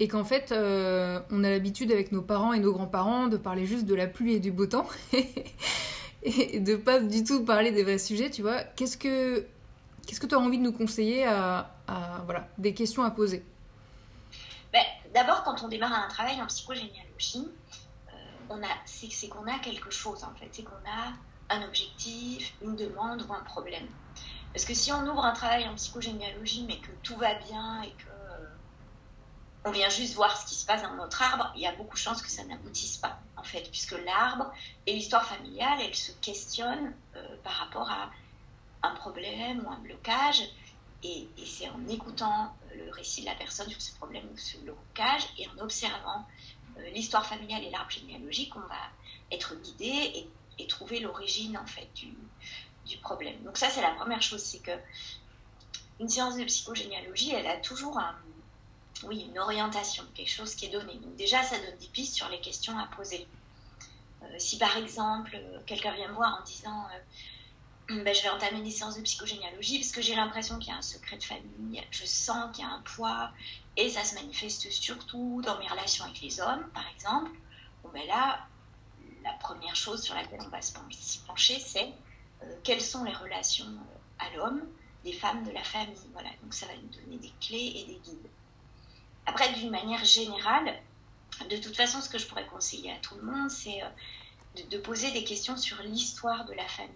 et 0.00 0.08
qu'en 0.08 0.24
fait, 0.24 0.52
euh, 0.52 1.20
on 1.30 1.42
a 1.44 1.50
l'habitude 1.50 1.90
avec 1.90 2.12
nos 2.12 2.22
parents 2.22 2.52
et 2.52 2.60
nos 2.60 2.72
grands-parents 2.72 3.26
de 3.26 3.36
parler 3.36 3.66
juste 3.66 3.84
de 3.84 3.94
la 3.94 4.06
pluie 4.06 4.34
et 4.34 4.40
du 4.40 4.52
beau 4.52 4.66
temps 4.66 4.86
et 6.22 6.60
de 6.60 6.76
pas 6.76 7.00
du 7.00 7.24
tout 7.24 7.44
parler 7.44 7.72
des 7.72 7.82
vrais 7.82 7.98
sujets, 7.98 8.30
tu 8.30 8.42
vois? 8.42 8.62
Qu'est-ce 8.76 8.96
que 8.96 9.44
qu'est-ce 10.06 10.20
que 10.20 10.26
tu 10.26 10.34
as 10.34 10.38
envie 10.38 10.58
de 10.58 10.62
nous 10.62 10.72
conseiller 10.72 11.24
à, 11.24 11.70
voilà, 12.24 12.48
des 12.58 12.74
questions 12.74 13.02
à 13.02 13.10
poser? 13.10 13.42
Ben, 14.72 14.82
D'abord, 15.14 15.42
quand 15.44 15.62
on 15.62 15.68
démarre 15.68 15.92
un 15.92 16.08
travail 16.08 16.40
en 16.40 16.46
psychogénéalogie, 16.46 17.48
euh, 18.08 18.56
c'est, 18.84 19.28
qu'on 19.28 19.46
a 19.46 19.58
quelque 19.58 19.90
chose 19.90 20.24
en 20.24 20.34
fait, 20.34 20.48
c'est 20.52 20.62
qu'on 20.62 20.72
a 20.72 21.12
un 21.50 21.62
objectif, 21.62 22.54
une 22.62 22.76
demande 22.76 23.22
ou 23.28 23.32
un 23.32 23.42
problème. 23.42 23.88
Parce 24.52 24.64
que 24.64 24.74
si 24.74 24.92
on 24.92 25.06
ouvre 25.06 25.24
un 25.24 25.32
travail 25.32 25.66
en 25.68 25.74
psychogénéalogie 25.74 26.64
mais 26.66 26.78
que 26.78 26.90
tout 27.02 27.16
va 27.16 27.34
bien 27.34 27.82
et 27.82 27.90
que 27.90 28.08
euh, 28.08 28.46
on 29.64 29.70
vient 29.70 29.88
juste 29.88 30.14
voir 30.14 30.36
ce 30.36 30.46
qui 30.46 30.54
se 30.54 30.66
passe 30.66 30.82
dans 30.82 30.94
notre 30.94 31.22
arbre, 31.22 31.52
il 31.54 31.62
y 31.62 31.66
a 31.66 31.72
beaucoup 31.72 31.94
de 31.94 32.00
chances 32.00 32.22
que 32.22 32.30
ça 32.30 32.44
n'aboutisse 32.44 32.98
pas 32.98 33.18
en 33.36 33.42
fait, 33.42 33.68
puisque 33.70 33.96
l'arbre 34.04 34.52
et 34.86 34.92
l'histoire 34.92 35.24
familiale, 35.24 35.78
elles 35.80 35.94
se 35.94 36.12
questionnent 36.20 36.94
euh, 37.16 37.36
par 37.44 37.52
rapport 37.52 37.90
à 37.90 38.10
un 38.82 38.94
problème 38.94 39.64
ou 39.64 39.70
un 39.70 39.78
blocage 39.78 40.42
et, 41.02 41.28
c'est 41.46 41.68
en 41.68 41.86
écoutant 41.88 42.56
euh, 42.72 42.86
le 42.86 42.90
récit 42.90 43.20
de 43.20 43.26
la 43.26 43.34
personne 43.34 43.68
sur 43.68 43.80
ce 43.80 43.94
problème 43.94 44.24
ou 44.32 44.36
ce 44.36 44.56
blocage 44.58 45.22
et 45.38 45.46
en 45.48 45.58
observant 45.62 46.26
euh, 46.76 46.90
l'histoire 46.90 47.24
familiale 47.24 47.62
et 47.64 47.70
l'arbre 47.70 47.90
généalogique 47.90 48.52
qu'on 48.52 48.60
va 48.60 48.90
être 49.30 49.54
guidé 49.56 50.26
et, 50.58 50.66
trouver 50.66 50.98
l'origine 50.98 51.56
en 51.56 51.66
fait 51.66 51.88
du, 51.94 52.96
problème. 53.00 53.40
Donc 53.44 53.56
ça 53.56 53.70
c'est 53.70 53.80
la 53.80 53.92
première 53.92 54.20
chose, 54.20 54.42
c'est 54.42 54.58
que 54.58 54.72
une 56.00 56.08
séance 56.08 56.36
de 56.36 56.44
psychogénéalogie, 56.44 57.32
elle 57.32 57.46
a 57.46 57.58
toujours 57.58 57.98
oui, 59.04 59.28
une 59.30 59.38
orientation, 59.38 60.04
quelque 60.14 60.30
chose 60.30 60.54
qui 60.56 60.66
est 60.66 60.70
donné. 60.70 60.94
Donc 60.94 61.14
déjà 61.14 61.42
ça 61.44 61.58
donne 61.58 61.78
des 61.78 61.86
pistes 61.86 62.14
sur 62.14 62.28
les 62.28 62.40
questions 62.40 62.76
à 62.76 62.86
poser. 62.86 63.28
Euh, 64.22 64.26
si 64.38 64.58
par 64.58 64.76
exemple 64.76 65.40
quelqu'un 65.64 65.92
vient 65.94 66.08
me 66.08 66.14
voir 66.14 66.40
en 66.40 66.44
disant 66.44 66.86
ben, 67.88 68.14
je 68.14 68.22
vais 68.22 68.28
entamer 68.28 68.62
des 68.62 68.70
séances 68.70 68.96
de 68.96 69.02
psychogénéalogie 69.02 69.78
parce 69.78 69.92
que 69.92 70.02
j'ai 70.02 70.14
l'impression 70.14 70.58
qu'il 70.58 70.68
y 70.68 70.72
a 70.72 70.76
un 70.76 70.82
secret 70.82 71.16
de 71.16 71.24
famille, 71.24 71.82
je 71.90 72.04
sens 72.04 72.54
qu'il 72.54 72.64
y 72.64 72.68
a 72.68 72.70
un 72.70 72.82
poids 72.82 73.30
et 73.76 73.88
ça 73.88 74.04
se 74.04 74.14
manifeste 74.14 74.70
surtout 74.70 75.40
dans 75.44 75.58
mes 75.58 75.68
relations 75.68 76.04
avec 76.04 76.20
les 76.20 76.40
hommes, 76.40 76.68
par 76.74 76.86
exemple. 76.94 77.30
Ben 77.94 78.06
là, 78.06 78.46
la 79.24 79.32
première 79.34 79.74
chose 79.74 80.02
sur 80.02 80.14
laquelle 80.14 80.40
on 80.44 80.48
va 80.48 80.60
se 80.60 80.72
pencher, 81.26 81.58
c'est 81.58 81.92
euh, 82.42 82.54
quelles 82.62 82.82
sont 82.82 83.04
les 83.04 83.14
relations 83.14 83.66
euh, 83.66 84.26
à 84.26 84.36
l'homme 84.36 84.62
des 85.04 85.12
femmes 85.12 85.44
de 85.44 85.50
la 85.50 85.62
famille. 85.62 85.96
Voilà, 86.12 86.28
donc 86.42 86.52
ça 86.52 86.66
va 86.66 86.72
nous 86.74 86.88
donner 86.88 87.16
des 87.18 87.32
clés 87.40 87.72
et 87.76 87.84
des 87.86 87.98
guides. 88.00 88.28
Après, 89.26 89.52
d'une 89.54 89.70
manière 89.70 90.04
générale, 90.04 90.74
de 91.48 91.56
toute 91.56 91.76
façon, 91.76 92.00
ce 92.00 92.08
que 92.08 92.18
je 92.18 92.26
pourrais 92.26 92.46
conseiller 92.46 92.92
à 92.92 92.96
tout 92.96 93.14
le 93.16 93.22
monde, 93.22 93.50
c'est 93.50 93.82
euh, 93.82 94.62
de, 94.70 94.78
poser 94.78 95.10
des 95.12 95.24
questions 95.24 95.56
sur 95.56 95.80
l'histoire 95.82 96.44
de 96.46 96.52
la 96.52 96.66
famille. 96.66 96.92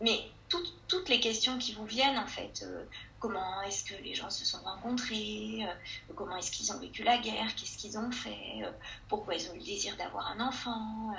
Mais 0.00 0.30
toutes 0.48 1.08
les 1.08 1.20
questions 1.20 1.58
qui 1.58 1.72
vous 1.74 1.84
viennent, 1.84 2.18
en 2.18 2.26
fait, 2.26 2.64
euh, 2.64 2.84
comment 3.18 3.62
est-ce 3.62 3.84
que 3.84 4.02
les 4.02 4.14
gens 4.14 4.30
se 4.30 4.44
sont 4.44 4.60
rencontrés, 4.62 5.60
euh, 5.62 6.12
comment 6.16 6.36
est-ce 6.36 6.50
qu'ils 6.50 6.72
ont 6.72 6.78
vécu 6.78 7.02
la 7.02 7.18
guerre, 7.18 7.54
qu'est-ce 7.54 7.76
qu'ils 7.76 7.98
ont 7.98 8.10
fait, 8.10 8.62
pourquoi 9.08 9.34
ils 9.34 9.48
ont 9.50 9.54
eu 9.54 9.58
le 9.58 9.64
désir 9.64 9.96
d'avoir 9.96 10.28
un 10.28 10.40
enfant, 10.40 11.14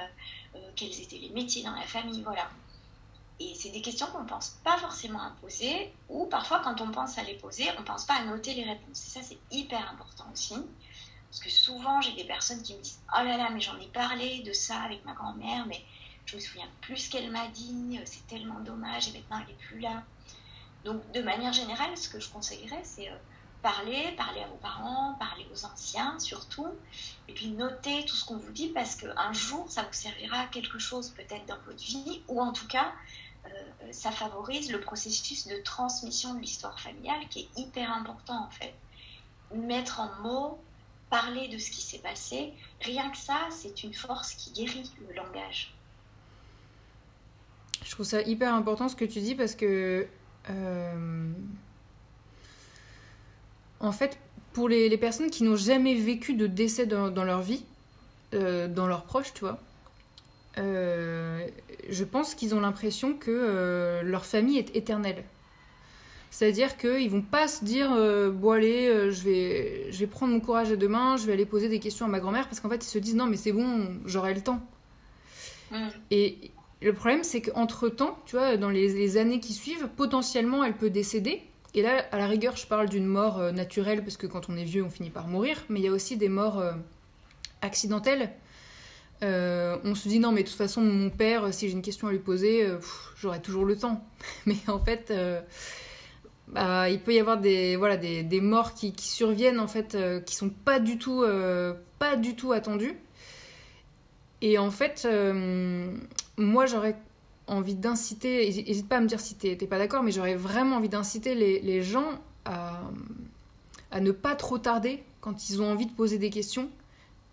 quels 0.75 0.99
étaient 0.99 1.17
les 1.17 1.29
métiers 1.29 1.63
dans 1.63 1.75
la 1.75 1.85
famille, 1.85 2.21
voilà. 2.23 2.49
Et 3.41 3.55
c'est 3.55 3.69
des 3.69 3.81
questions 3.81 4.05
qu'on 4.07 4.21
ne 4.21 4.29
pense 4.29 4.59
pas 4.63 4.77
forcément 4.77 5.19
à 5.19 5.31
poser, 5.41 5.91
ou 6.09 6.25
parfois 6.25 6.59
quand 6.59 6.79
on 6.79 6.91
pense 6.91 7.17
à 7.17 7.23
les 7.23 7.33
poser, 7.33 7.65
on 7.75 7.81
ne 7.81 7.85
pense 7.85 8.05
pas 8.05 8.13
à 8.15 8.23
noter 8.23 8.53
les 8.53 8.63
réponses. 8.63 9.07
Et 9.07 9.09
ça, 9.09 9.21
c'est 9.23 9.39
hyper 9.49 9.89
important 9.89 10.25
aussi. 10.31 10.55
Parce 11.31 11.39
que 11.43 11.49
souvent, 11.49 12.01
j'ai 12.01 12.11
des 12.11 12.25
personnes 12.25 12.61
qui 12.61 12.75
me 12.75 12.81
disent 12.81 13.01
Oh 13.17 13.23
là 13.23 13.37
là, 13.37 13.49
mais 13.49 13.59
j'en 13.59 13.79
ai 13.79 13.87
parlé 13.87 14.43
de 14.43 14.53
ça 14.53 14.81
avec 14.81 15.03
ma 15.05 15.13
grand-mère, 15.13 15.65
mais 15.65 15.81
je 16.31 16.37
me 16.37 16.41
souviens 16.41 16.67
plus 16.79 16.97
ce 16.97 17.11
qu'elle 17.11 17.29
m'a 17.29 17.47
dit, 17.49 17.99
c'est 18.05 18.25
tellement 18.27 18.59
dommage, 18.61 19.09
et 19.09 19.11
maintenant 19.11 19.39
elle 19.41 19.47
n'est 19.47 19.61
plus 19.61 19.79
là. 19.79 20.03
Donc, 20.85 21.11
de 21.11 21.21
manière 21.21 21.51
générale, 21.51 21.95
ce 21.97 22.07
que 22.07 22.19
je 22.19 22.29
conseillerais, 22.29 22.81
c'est 22.83 23.09
euh, 23.09 23.15
parler, 23.61 24.13
parler 24.17 24.41
à 24.41 24.47
vos 24.47 24.55
parents, 24.55 25.15
parler 25.19 25.45
aux 25.53 25.65
anciens 25.65 26.17
surtout, 26.19 26.69
et 27.27 27.33
puis 27.33 27.47
noter 27.47 28.05
tout 28.05 28.15
ce 28.15 28.23
qu'on 28.23 28.37
vous 28.37 28.51
dit 28.51 28.69
parce 28.69 28.95
qu'un 28.95 29.33
jour, 29.33 29.69
ça 29.69 29.83
vous 29.83 29.93
servira 29.93 30.41
à 30.41 30.47
quelque 30.47 30.79
chose 30.79 31.09
peut-être 31.09 31.45
dans 31.47 31.59
votre 31.65 31.83
vie, 31.83 32.21
ou 32.29 32.41
en 32.41 32.53
tout 32.53 32.67
cas, 32.67 32.93
euh, 33.45 33.91
ça 33.91 34.11
favorise 34.11 34.71
le 34.71 34.79
processus 34.79 35.47
de 35.47 35.57
transmission 35.57 36.33
de 36.35 36.39
l'histoire 36.39 36.79
familiale 36.79 37.27
qui 37.29 37.41
est 37.41 37.59
hyper 37.59 37.91
important 37.91 38.45
en 38.45 38.49
fait. 38.49 38.73
Mettre 39.53 39.99
en 39.99 40.09
mots, 40.21 40.63
parler 41.09 41.49
de 41.49 41.57
ce 41.57 41.71
qui 41.71 41.81
s'est 41.81 41.99
passé, 41.99 42.53
rien 42.79 43.09
que 43.09 43.17
ça, 43.17 43.37
c'est 43.51 43.83
une 43.83 43.93
force 43.93 44.33
qui 44.35 44.51
guérit 44.51 44.89
le 45.07 45.13
langage. 45.13 45.73
Je 47.83 47.91
trouve 47.91 48.05
ça 48.05 48.21
hyper 48.21 48.53
important 48.53 48.89
ce 48.89 48.95
que 48.95 49.05
tu 49.05 49.19
dis 49.19 49.35
parce 49.35 49.55
que, 49.55 50.05
euh, 50.49 51.31
en 53.79 53.91
fait, 53.91 54.17
pour 54.53 54.69
les, 54.69 54.95
personnes 54.97 55.31
qui 55.31 55.43
n'ont 55.43 55.55
jamais 55.55 55.95
vécu 55.95 56.33
de 56.33 56.47
décès 56.47 56.85
dans, 56.85 57.23
leur 57.23 57.41
vie, 57.41 57.63
euh, 58.33 58.67
dans 58.67 58.87
leurs 58.87 59.03
proches, 59.03 59.33
tu 59.33 59.41
vois, 59.41 59.59
euh, 60.57 61.47
je 61.89 62.03
pense 62.03 62.35
qu'ils 62.35 62.53
ont 62.53 62.59
l'impression 62.59 63.13
que 63.15 64.01
leur 64.03 64.25
famille 64.25 64.57
est 64.57 64.75
éternelle. 64.75 65.23
C'est-à-dire 66.29 66.77
qu'ils 66.77 67.09
vont 67.09 67.21
pas 67.21 67.49
se 67.49 67.65
dire 67.65 67.89
bon 68.31 68.51
allez, 68.51 69.11
je 69.11 69.23
vais, 69.23 69.91
je 69.91 69.99
vais 69.99 70.07
prendre 70.07 70.31
mon 70.31 70.39
courage 70.39 70.71
à 70.71 70.75
deux 70.77 70.87
mains, 70.87 71.17
je 71.17 71.25
vais 71.25 71.33
aller 71.33 71.45
poser 71.45 71.67
des 71.67 71.79
questions 71.79 72.05
à 72.05 72.09
ma 72.09 72.19
grand-mère 72.19 72.47
parce 72.47 72.61
qu'en 72.61 72.69
fait 72.69 72.85
ils 72.85 72.89
se 72.89 72.99
disent 72.99 73.15
non 73.15 73.25
mais 73.25 73.35
c'est 73.35 73.51
bon, 73.51 73.99
j'aurai 74.05 74.33
le 74.33 74.41
temps. 74.41 74.61
Et 76.09 76.51
le 76.81 76.93
problème 76.93 77.23
c'est 77.23 77.41
qu'entre 77.41 77.89
temps, 77.89 78.17
tu 78.25 78.35
vois, 78.35 78.57
dans 78.57 78.69
les, 78.69 79.17
années 79.17 79.39
qui 79.39 79.53
suivent, 79.53 79.87
potentiellement 79.95 80.63
elle 80.63 80.75
peut 80.75 80.89
décéder. 80.89 81.41
Et 81.73 81.81
là, 81.81 82.05
à 82.11 82.17
la 82.17 82.27
rigueur, 82.27 82.57
je 82.57 82.67
parle 82.67 82.89
d'une 82.89 83.05
mort 83.05 83.53
naturelle 83.53 84.03
parce 84.03 84.17
que 84.17 84.27
quand 84.27 84.49
on 84.49 84.57
est 84.57 84.65
vieux, 84.65 84.83
on 84.83 84.89
finit 84.89 85.09
par 85.09 85.27
mourir. 85.27 85.63
Mais 85.69 85.79
il 85.79 85.83
y 85.83 85.87
a 85.87 85.91
aussi 85.91 86.17
des 86.17 86.27
morts 86.27 86.61
accidentelles 87.61 88.31
euh, 89.23 89.77
on 89.83 89.93
se 89.93 90.09
dit 90.09 90.19
non 90.19 90.31
mais 90.31 90.41
de 90.41 90.47
toute 90.47 90.57
façon 90.57 90.81
mon 90.81 91.11
père 91.11 91.53
si 91.53 91.67
j'ai 91.67 91.73
une 91.73 91.83
question 91.83 92.07
à 92.07 92.11
lui 92.11 92.17
poser 92.17 92.65
euh, 92.65 92.79
j'aurai 93.15 93.39
toujours 93.39 93.65
le 93.65 93.77
temps 93.77 94.03
mais 94.47 94.55
en 94.67 94.79
fait 94.79 95.11
euh, 95.11 95.41
bah, 96.47 96.89
il 96.89 96.99
peut 96.99 97.13
y 97.13 97.19
avoir 97.19 97.37
des 97.37 98.39
morts 98.41 98.73
qui, 98.73 98.93
surviennent 98.97 99.59
en 99.59 99.67
fait 99.67 99.95
qui 100.25 100.35
sont 100.35 100.49
pas 100.49 100.79
du 100.79 100.97
tout 100.97 101.23
pas 101.99 102.15
du 102.15 102.35
tout 102.35 102.51
attendues 102.51 102.97
et 104.41 104.57
en 104.57 104.71
fait 104.71 105.07
moi 106.41 106.65
j'aurais 106.65 106.95
envie 107.47 107.75
d'inciter 107.75 108.45
n'hésite 108.45 108.87
pas 108.87 108.97
à 108.97 109.01
me 109.01 109.07
dire 109.07 109.19
si 109.19 109.35
t'es 109.35 109.55
pas 109.55 109.77
d'accord 109.77 110.03
mais 110.03 110.11
j'aurais 110.11 110.35
vraiment 110.35 110.77
envie 110.77 110.89
d'inciter 110.89 111.35
les, 111.35 111.81
gens 111.81 112.19
à, 112.45 112.81
ne 113.99 114.11
pas 114.11 114.35
trop 114.35 114.57
tarder 114.57 115.03
quand 115.19 115.49
ils 115.49 115.61
ont 115.61 115.71
envie 115.71 115.85
de 115.85 115.91
poser 115.91 116.17
des 116.17 116.29
questions 116.29 116.69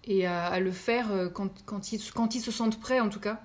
et 0.04 0.26
à, 0.26 0.58
le 0.60 0.72
faire 0.72 1.10
euh, 1.12 1.28
quand, 1.28 1.92
ils, 1.92 2.00
se 2.00 2.50
sentent 2.50 2.80
prêts 2.80 3.00
en 3.00 3.08
tout 3.08 3.20
cas 3.20 3.40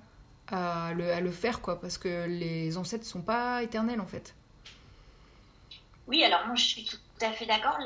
à 0.48 0.92
le, 0.94 1.30
faire 1.30 1.60
quoi 1.60 1.80
parce 1.80 1.98
que 1.98 2.26
les 2.26 2.76
ancêtres 2.76 3.06
sont 3.06 3.22
pas 3.22 3.62
éternels 3.62 4.00
en 4.00 4.06
fait. 4.06 4.34
Oui, 6.06 6.22
alors 6.22 6.46
moi 6.46 6.54
je 6.54 6.64
suis 6.64 6.84
tout 6.84 6.96
à 7.22 7.30
fait 7.32 7.46
d'accord. 7.46 7.78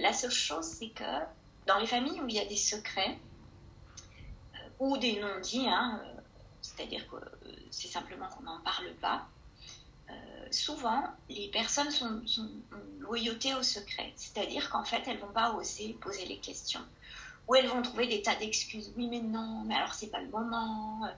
La 0.00 0.12
seule 0.12 0.30
chose 0.30 0.64
c'est 0.64 0.90
que 0.90 1.04
dans 1.66 1.78
les 1.78 1.86
familles 1.86 2.20
où 2.20 2.28
il 2.28 2.34
y 2.34 2.40
a 2.40 2.46
des 2.46 2.56
secrets 2.56 3.18
euh, 4.54 4.58
ou 4.78 4.96
des 4.96 5.20
non-dits, 5.20 5.66
hein, 5.68 6.00
c'est-à-dire 6.64 7.06
que 7.08 7.16
c'est 7.70 7.88
simplement 7.88 8.26
qu'on 8.28 8.44
n'en 8.44 8.60
parle 8.60 8.92
pas, 9.00 9.26
souvent 10.50 11.02
les 11.28 11.48
personnes 11.48 11.90
sont, 11.90 12.22
sont 12.26 12.48
loyauté 13.00 13.54
au 13.54 13.62
secret, 13.62 14.12
c'est-à-dire 14.16 14.70
qu'en 14.70 14.84
fait 14.84 15.02
elles 15.06 15.18
vont 15.18 15.32
pas 15.32 15.52
oser 15.54 15.96
poser 16.00 16.26
les 16.26 16.38
questions 16.38 16.84
où 17.46 17.54
elles 17.54 17.66
vont 17.66 17.82
trouver 17.82 18.06
des 18.06 18.22
tas 18.22 18.36
d'excuses. 18.36 18.92
Oui, 18.96 19.06
mais 19.06 19.20
non, 19.20 19.64
mais 19.66 19.74
alors 19.74 19.94
c'est 19.94 20.10
pas 20.10 20.20
le 20.20 20.28
moment. 20.28 21.08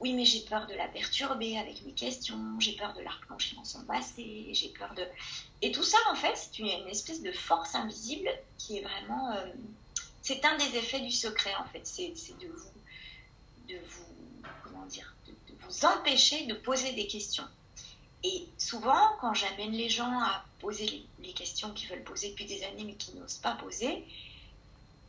Oui, 0.00 0.12
mais 0.12 0.24
j'ai 0.24 0.40
peur 0.40 0.66
de 0.68 0.74
la 0.74 0.86
perturber 0.86 1.58
avec 1.58 1.84
mes 1.84 1.92
questions, 1.92 2.38
j'ai 2.60 2.76
peur 2.76 2.94
de 2.94 3.00
la 3.00 3.10
replonger 3.10 3.56
dans 3.56 3.64
son 3.64 3.82
passé, 3.82 4.48
j'ai 4.52 4.68
peur 4.68 4.94
de... 4.94 5.02
Et 5.60 5.72
tout 5.72 5.82
ça, 5.82 5.98
en 6.12 6.14
fait, 6.14 6.36
c'est 6.36 6.60
une, 6.60 6.68
espèce 6.88 7.20
de 7.20 7.32
force 7.32 7.74
invisible 7.74 8.30
qui 8.58 8.78
est 8.78 8.82
vraiment... 8.82 9.32
Euh, 9.32 9.46
c'est 10.22 10.44
un 10.44 10.56
des 10.56 10.76
effets 10.76 11.00
du 11.00 11.10
secret, 11.10 11.52
en 11.56 11.64
fait. 11.64 11.80
C'est. 11.84 12.12
De 12.38 12.46
vous... 12.46 14.04
Dire 14.88 15.14
de, 15.26 15.32
vous 15.60 15.84
empêcher 15.84 16.46
de 16.46 16.54
poser 16.54 16.92
des 16.92 17.06
questions. 17.06 17.46
Et 18.24 18.46
souvent, 18.58 19.16
quand 19.20 19.34
j'amène 19.34 19.72
les 19.72 19.88
gens 19.88 20.20
à 20.20 20.44
poser 20.58 21.04
les, 21.20 21.32
questions 21.32 21.70
qu'ils 21.72 21.88
veulent 21.88 22.02
poser 22.02 22.30
depuis 22.30 22.46
des 22.46 22.64
années 22.64 22.84
mais 22.84 22.94
qui 22.94 23.14
n'osent 23.14 23.38
pas 23.38 23.52
poser, 23.52 24.04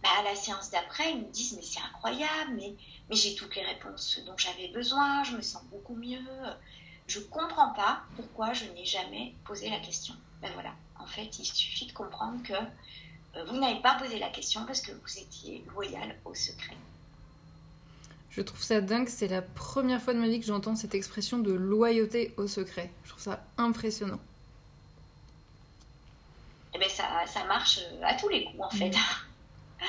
bah, 0.03 0.09
à 0.19 0.23
la 0.23 0.35
séance 0.35 0.69
d'après, 0.69 1.11
ils 1.11 1.21
me 1.21 1.31
disent 1.31 1.53
mais 1.53 1.63
c'est 1.63 1.81
incroyable, 1.81 2.51
mais, 2.55 2.75
mais 3.09 3.15
j'ai 3.15 3.35
toutes 3.35 3.55
les 3.55 3.63
réponses 3.63 4.19
dont 4.25 4.37
j'avais 4.37 4.67
besoin, 4.67 5.23
je 5.23 5.35
me 5.35 5.41
sens 5.41 5.63
beaucoup 5.71 5.95
mieux. 5.95 6.21
Je 7.07 7.19
comprends 7.19 7.73
pas 7.73 8.03
pourquoi 8.15 8.53
je 8.53 8.65
n'ai 8.65 8.85
jamais 8.85 9.33
posé 9.43 9.69
la 9.69 9.79
question. 9.79 10.13
Ben 10.41 10.51
voilà, 10.53 10.73
en 10.99 11.07
fait, 11.07 11.39
il 11.39 11.45
suffit 11.45 11.87
de 11.87 11.93
comprendre 11.93 12.43
que 12.43 12.53
euh, 12.53 13.43
vous 13.45 13.57
n'avez 13.57 13.81
pas 13.81 13.95
posé 13.95 14.19
la 14.19 14.29
question 14.29 14.65
parce 14.65 14.81
que 14.81 14.91
vous 14.91 15.17
étiez 15.17 15.63
loyal 15.73 16.15
au 16.25 16.35
secret. 16.35 16.77
Je 18.29 18.41
trouve 18.41 18.61
ça 18.61 18.79
dingue, 18.79 19.07
c'est 19.07 19.27
la 19.27 19.41
première 19.41 20.01
fois 20.01 20.13
de 20.13 20.19
ma 20.19 20.27
vie 20.27 20.39
que 20.39 20.45
j'entends 20.45 20.75
cette 20.75 20.93
expression 20.93 21.39
de 21.39 21.51
loyauté 21.51 22.33
au 22.37 22.47
secret. 22.47 22.91
Je 23.03 23.09
trouve 23.09 23.21
ça 23.21 23.43
impressionnant. 23.57 24.19
Eh 26.73 26.77
ben 26.77 26.89
ça, 26.89 27.05
ça 27.25 27.43
marche 27.45 27.79
à 28.03 28.13
tous 28.13 28.29
les 28.29 28.45
coups 28.45 28.63
en 28.63 28.69
fait. 28.69 28.89
Mm. 28.89 29.83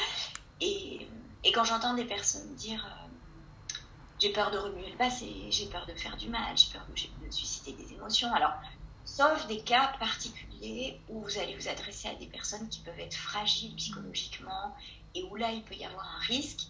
Et, 0.62 1.06
quand 1.52 1.64
j'entends 1.64 1.94
des 1.94 2.04
personnes 2.04 2.54
dire 2.54 2.84
euh, 2.84 3.76
j'ai 4.18 4.32
peur 4.32 4.50
de 4.50 4.58
remuer 4.58 4.90
le 4.90 4.96
passé, 4.96 5.26
j'ai 5.50 5.66
peur 5.66 5.86
de 5.86 5.94
faire 5.94 6.16
du 6.16 6.28
mal, 6.28 6.56
j'ai 6.56 6.72
peur 6.72 6.86
de, 6.88 7.30
susciter 7.30 7.72
des 7.72 7.92
émotions, 7.92 8.32
alors 8.34 8.52
sauf 9.04 9.46
des 9.46 9.60
cas 9.60 9.92
particuliers 9.98 11.00
où 11.08 11.22
vous 11.22 11.38
allez 11.38 11.56
vous 11.56 11.68
adresser 11.68 12.08
à 12.08 12.14
des 12.14 12.26
personnes 12.26 12.68
qui 12.68 12.80
peuvent 12.80 12.98
être 12.98 13.16
fragiles 13.16 13.74
psychologiquement 13.76 14.76
et 15.14 15.24
où 15.24 15.36
là 15.36 15.50
il 15.50 15.62
peut 15.62 15.74
y 15.74 15.84
avoir 15.84 16.06
un 16.16 16.20
risque, 16.20 16.68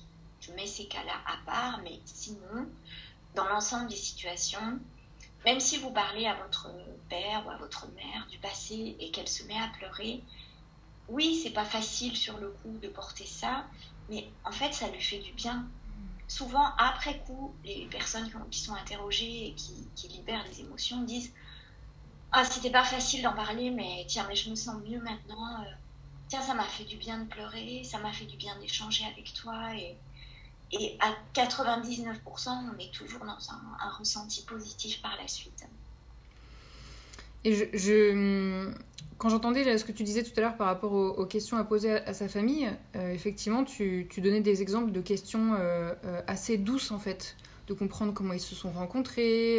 mets 0.55 0.67
ces 0.67 0.87
cas-là 0.87 1.15
à 1.27 1.37
part, 1.47 1.81
mais 1.83 2.01
sinon, 2.05 2.69
dans 3.35 3.49
l'ensemble 3.49 3.89
des 3.89 3.97
situations, 3.97 4.79
même 5.45 5.61
si 5.61 5.79
vous 5.79 5.91
parlez 5.91 6.27
à 6.27 6.35
votre 6.35 6.69
père 7.09 7.47
ou 7.47 7.51
à 7.51 7.57
votre 7.57 7.89
mère 7.93 8.27
du 8.31 8.39
passé 8.39 8.97
et 9.01 9.11
qu'elle 9.11 9.29
se 9.29 9.43
met 9.45 9.59
à 9.59 9.69
pleurer, 9.79 10.23
oui, 11.09 11.41
c'est 11.43 11.51
pas 11.51 11.65
facile 11.65 12.17
sur 12.17 12.39
le 12.39 12.51
coup 12.51 12.79
de 12.81 12.89
porter 12.89 13.27
ça, 13.27 13.67
mais 14.09 14.29
en 14.45 14.53
fait, 14.53 14.73
ça 14.73 14.89
lui 14.89 15.01
fait 15.01 15.19
du 15.19 15.33
bien. 15.33 15.67
Souvent, 16.29 16.73
après 16.79 17.19
coup, 17.21 17.53
les 17.65 17.87
personnes 17.87 18.31
qui 18.51 18.61
sont 18.61 18.75
interrogées 18.75 19.49
et 19.49 19.55
qui, 19.55 20.09
libèrent 20.09 20.45
des 20.45 20.61
émotions 20.61 21.03
disent 21.03 21.33
Ah, 22.31 22.45
c'était 22.45 22.71
pas 22.71 22.85
facile 22.85 23.23
d'en 23.23 23.33
parler, 23.33 23.71
mais 23.71 24.05
tiens, 24.07 24.27
mais 24.29 24.37
je 24.37 24.51
me 24.51 24.55
sens 24.55 24.77
mieux 24.89 25.01
maintenant. 25.01 25.63
Euh, 25.63 25.71
tiens, 26.29 26.43
ça 26.43 26.55
m'a 26.55 26.65
fait 26.65 26.85
du 26.85 26.97
bien 26.97 27.19
de 27.19 27.25
pleurer, 27.25 27.83
ça 27.83 27.99
m'a 27.99 28.13
fait 28.13 28.27
du 28.27 28.37
bien 28.37 28.57
d'échanger 28.61 29.05
avec 29.07 29.33
toi. 29.35 29.75
Et, 29.75 29.97
et 30.73 30.97
à 31.01 31.15
99%, 31.35 32.49
on 32.49 32.79
est 32.79 32.93
toujours 32.93 33.21
dans 33.21 33.39
un, 33.51 33.91
ressenti 33.99 34.45
positif 34.45 35.03
par 35.03 35.17
la 35.21 35.27
suite. 35.27 35.67
Et 37.45 37.73
quand 39.19 39.29
j'entendais 39.31 39.77
ce 39.79 39.85
que 39.85 39.93
tu 39.93 40.05
disais 40.05 40.23
tout 40.23 40.33
à 40.37 40.41
l'heure 40.41 40.57
par 40.57 40.67
rapport 40.67 40.93
aux, 40.93 41.27
questions 41.27 41.57
à 41.57 41.65
poser 41.65 41.93
à, 41.93 42.15
sa 42.15 42.29
famille, 42.29 42.71
euh, 42.97 43.13
effectivement, 43.13 43.65
tu, 43.65 44.09
donnais 44.19 44.41
des 44.41 44.63
exemples 44.63 44.93
de 44.93 45.01
questions 45.01 45.55
euh, 45.55 45.93
euh, 46.05 46.23
assez 46.27 46.57
douces 46.57 46.91
en 46.93 46.99
fait, 46.99 47.37
de 47.67 47.75
comprendre 47.75 48.15
comment 48.15 48.33
ils 48.33 48.41
se 48.41 48.55
sont 48.55 48.71
rencontrés, 48.71 49.59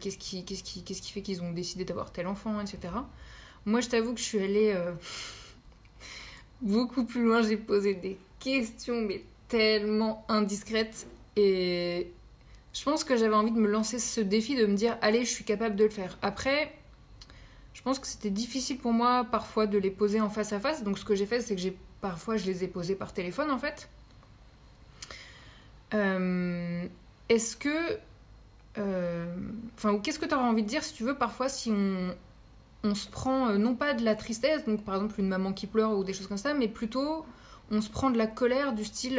qu'est-ce 0.00 0.18
qui, 0.18 0.44
qui 0.44 1.12
fait 1.12 1.22
qu'ils 1.22 1.42
ont 1.42 1.52
décidé 1.52 1.84
d'avoir 1.84 2.10
tel 2.10 2.26
enfant, 2.26 2.60
etc. 2.60 2.94
Moi, 3.66 3.80
je 3.80 3.88
t'avoue 3.88 4.14
que 4.14 4.20
je 4.20 4.24
suis 4.24 4.40
allée 4.40 4.76
beaucoup 6.60 7.04
plus 7.04 7.24
loin. 7.24 7.42
J'ai 7.42 7.56
posé 7.56 7.94
des 7.94 8.18
questions, 8.40 9.00
mais 9.00 9.24
tellement 9.54 10.24
indiscrètes. 10.28 11.06
Et 11.36 12.10
je 12.72 12.82
pense 12.82 13.04
que 13.04 13.16
j'avais 13.16 13.36
envie 13.36 13.52
de 13.52 13.58
me 13.58 13.68
lancer 13.68 14.00
ce 14.00 14.20
défi, 14.20 14.56
de 14.56 14.66
me 14.66 14.74
dire, 14.74 14.98
allez, 15.00 15.24
je 15.24 15.30
suis 15.30 15.44
capable 15.44 15.76
de 15.76 15.84
le 15.84 15.90
faire. 15.90 16.18
Après, 16.22 16.74
je 17.72 17.80
pense 17.82 18.00
que 18.00 18.06
c'était 18.08 18.30
difficile 18.30 18.78
pour 18.78 18.92
moi 18.92 19.24
parfois 19.30 19.68
de 19.68 19.78
les 19.78 19.90
poser 19.90 20.20
en 20.20 20.28
face 20.28 20.52
à 20.52 20.58
face. 20.58 20.82
Donc 20.82 20.98
ce 20.98 21.04
que 21.04 21.14
j'ai 21.14 21.26
fait, 21.26 21.40
c'est 21.40 21.54
que 21.54 21.60
j'ai 21.60 21.76
parfois 22.00 22.36
je 22.36 22.46
les 22.46 22.64
ai 22.64 22.68
posés 22.68 22.96
par 22.96 23.12
téléphone 23.12 23.50
en 23.52 23.58
fait. 23.58 23.88
Euh, 25.94 26.84
est-ce 27.28 27.56
que, 27.56 27.98
euh, 28.78 29.36
enfin, 29.76 29.98
qu'est-ce 30.00 30.18
que 30.18 30.26
tu 30.26 30.34
auras 30.34 30.44
envie 30.48 30.64
de 30.64 30.68
dire 30.68 30.82
si 30.82 30.94
tu 30.94 31.04
veux 31.04 31.16
parfois 31.16 31.48
si 31.48 31.70
on, 31.70 32.12
on 32.82 32.94
se 32.96 33.08
prend 33.08 33.50
euh, 33.50 33.56
non 33.56 33.76
pas 33.76 33.94
de 33.94 34.04
la 34.04 34.16
tristesse, 34.16 34.64
donc 34.64 34.82
par 34.84 34.96
exemple 34.96 35.20
une 35.20 35.28
maman 35.28 35.52
qui 35.52 35.68
pleure 35.68 35.92
ou 35.92 36.02
des 36.02 36.12
choses 36.12 36.26
comme 36.26 36.38
ça, 36.38 36.54
mais 36.54 36.66
plutôt 36.66 37.24
on 37.70 37.80
se 37.80 37.90
prend 37.90 38.10
de 38.10 38.18
la 38.18 38.26
colère 38.26 38.72
du 38.72 38.84
style 38.84 39.18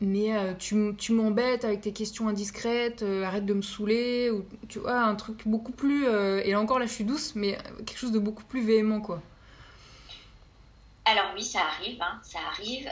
mais 0.00 0.34
euh, 0.34 0.54
tu, 0.54 1.12
m'embêtes 1.12 1.64
avec 1.64 1.82
tes 1.82 1.92
questions 1.92 2.28
indiscrètes, 2.28 3.02
euh, 3.02 3.24
arrête 3.24 3.44
de 3.44 3.52
me 3.52 3.60
saouler, 3.60 4.30
ou 4.30 4.46
tu 4.68 4.78
vois, 4.78 5.02
un 5.02 5.14
truc 5.14 5.46
beaucoup 5.46 5.72
plus. 5.72 6.06
Euh, 6.06 6.40
et 6.42 6.52
là 6.52 6.60
encore, 6.60 6.78
là, 6.78 6.86
je 6.86 6.92
suis 6.92 7.04
douce, 7.04 7.34
mais 7.34 7.58
quelque 7.84 7.98
chose 7.98 8.12
de 8.12 8.18
beaucoup 8.18 8.44
plus 8.44 8.64
véhément, 8.64 9.00
quoi. 9.00 9.22
Alors, 11.04 11.32
oui, 11.34 11.44
ça 11.44 11.60
arrive, 11.60 12.00
hein, 12.00 12.18
ça 12.22 12.38
arrive. 12.50 12.90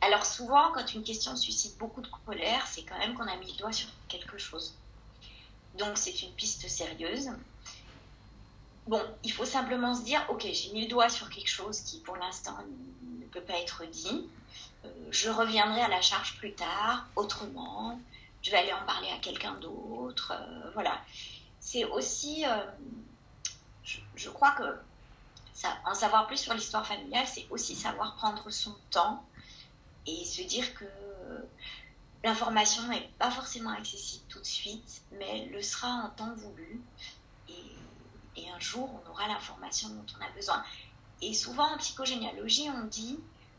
Alors, 0.00 0.24
souvent, 0.24 0.72
quand 0.72 0.94
une 0.94 1.02
question 1.02 1.36
suscite 1.36 1.76
beaucoup 1.78 2.00
de 2.00 2.08
colère, 2.24 2.66
c'est 2.66 2.82
quand 2.82 2.98
même 2.98 3.12
qu'on 3.12 3.26
a 3.26 3.36
mis 3.36 3.52
le 3.52 3.58
doigt 3.58 3.72
sur 3.72 3.88
quelque 4.08 4.38
chose. 4.38 4.74
Donc, 5.78 5.98
c'est 5.98 6.22
une 6.22 6.32
piste 6.32 6.66
sérieuse. 6.68 7.30
Bon, 8.90 9.00
il 9.22 9.30
faut 9.30 9.44
simplement 9.44 9.94
se 9.94 10.02
dire 10.02 10.20
ok, 10.30 10.48
j'ai 10.52 10.72
mis 10.72 10.82
le 10.82 10.88
doigt 10.88 11.08
sur 11.08 11.30
quelque 11.30 11.48
chose 11.48 11.78
qui, 11.82 12.00
pour 12.00 12.16
l'instant, 12.16 12.58
ne 13.20 13.24
peut 13.26 13.40
pas 13.40 13.56
être 13.60 13.84
dit 13.84 14.28
euh, 14.84 14.88
je 15.12 15.30
reviendrai 15.30 15.80
à 15.80 15.86
la 15.86 16.00
charge 16.00 16.36
plus 16.38 16.54
tard, 16.54 17.06
autrement, 17.14 18.00
je 18.42 18.50
vais 18.50 18.56
aller 18.56 18.72
en 18.72 18.84
parler 18.84 19.06
à 19.10 19.18
quelqu'un 19.18 19.54
d'autre. 19.60 20.32
Euh, 20.34 20.70
voilà. 20.74 21.00
C'est 21.60 21.84
aussi, 21.84 22.44
euh, 22.44 22.64
je, 24.16 24.28
crois 24.28 24.50
que 24.58 24.64
en 25.84 25.94
savoir 25.94 26.26
plus 26.26 26.38
sur 26.38 26.52
l'histoire 26.54 26.84
familiale, 26.84 27.28
c'est 27.28 27.46
aussi 27.50 27.76
savoir 27.76 28.16
prendre 28.16 28.50
son 28.50 28.74
temps 28.90 29.24
et 30.04 30.24
se 30.24 30.42
dire 30.42 30.74
que 30.74 30.86
l'information 32.24 32.82
n'est 32.88 33.08
pas 33.20 33.30
forcément 33.30 33.70
accessible 33.70 34.24
tout 34.28 34.40
de 34.40 34.46
suite, 34.46 35.02
mais 35.12 35.46
le 35.46 35.62
sera 35.62 35.90
en 35.90 36.08
temps 36.10 36.34
voulu. 36.34 36.82
Et, 38.36 38.48
un 38.50 38.60
jour, 38.60 38.88
on 38.92 39.10
aura 39.10 39.28
l'information 39.28 39.88
dont 39.90 40.06
on 40.18 40.24
a 40.24 40.30
besoin. 40.30 40.62
Et 41.22 41.34
souvent 41.34 41.74
en 41.74 41.78
psychogénéalogie, 41.78 42.68
on 42.70 42.86
dit 42.86 43.18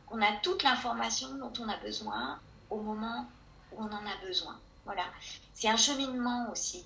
on 0.10 0.22
a 0.22 0.32
toute 0.38 0.64
l'information 0.64 1.34
dont 1.36 1.54
on 1.60 1.70
a 1.70 1.78
besoin 1.78 2.40
au 2.70 2.82
moment 2.82 3.30
où 3.72 3.82
on 3.82 3.86
en 3.86 4.06
a 4.06 4.26
besoin. 4.26 4.60
Voilà. 4.86 5.06
C'est 5.54 5.70
un 5.70 5.78
cheminement 5.78 6.52
aussi. 6.52 6.86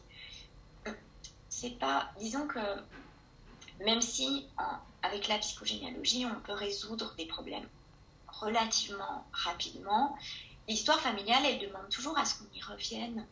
C'est 1.50 1.80
pas, 1.80 2.12
disons 2.20 2.48
que 2.48 2.60
même 3.80 4.01
si 4.01 4.48
avec 5.01 5.27
la 5.27 5.38
psychogénéalogie, 5.39 6.25
on 6.25 6.39
peut 6.42 6.54
résoudre 6.54 7.15
des 7.15 7.25
problèmes 7.25 7.68
relativement 8.27 9.25
rapidement, 9.32 10.18
l'histoire 10.68 11.00
familiale, 11.00 11.44
elle 11.46 11.60
demande 11.60 11.89
toujours 11.89 12.18
à 12.18 12.25
ce 12.25 12.36
qu'on 12.36 12.54
y 12.54 12.62
revienne. 12.62 13.25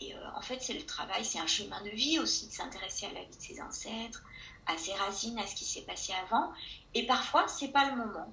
Et 0.00 0.14
euh, 0.14 0.18
en 0.36 0.40
fait, 0.40 0.60
c'est 0.60 0.74
le 0.74 0.86
travail, 0.86 1.24
c'est 1.24 1.40
un 1.40 1.46
chemin 1.46 1.82
de 1.82 1.90
vie 1.90 2.18
aussi 2.18 2.46
de 2.46 2.52
s'intéresser 2.52 3.06
à 3.06 3.12
la 3.12 3.20
vie 3.20 3.36
de 3.36 3.42
ses 3.42 3.60
ancêtres, 3.60 4.22
à 4.66 4.76
ses 4.76 4.92
racines, 4.94 5.38
à 5.38 5.46
ce 5.46 5.54
qui 5.54 5.64
s'est 5.64 5.82
passé 5.82 6.12
avant. 6.26 6.52
Et 6.94 7.06
parfois, 7.06 7.48
c'est 7.48 7.68
pas 7.68 7.90
le 7.90 7.96
moment. 7.96 8.32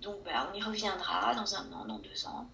Donc 0.00 0.22
bah, 0.24 0.50
on 0.52 0.58
y 0.58 0.62
reviendra 0.62 1.34
dans 1.34 1.54
un 1.54 1.72
an, 1.72 1.84
dans 1.84 1.98
deux 1.98 2.26
ans, 2.26 2.46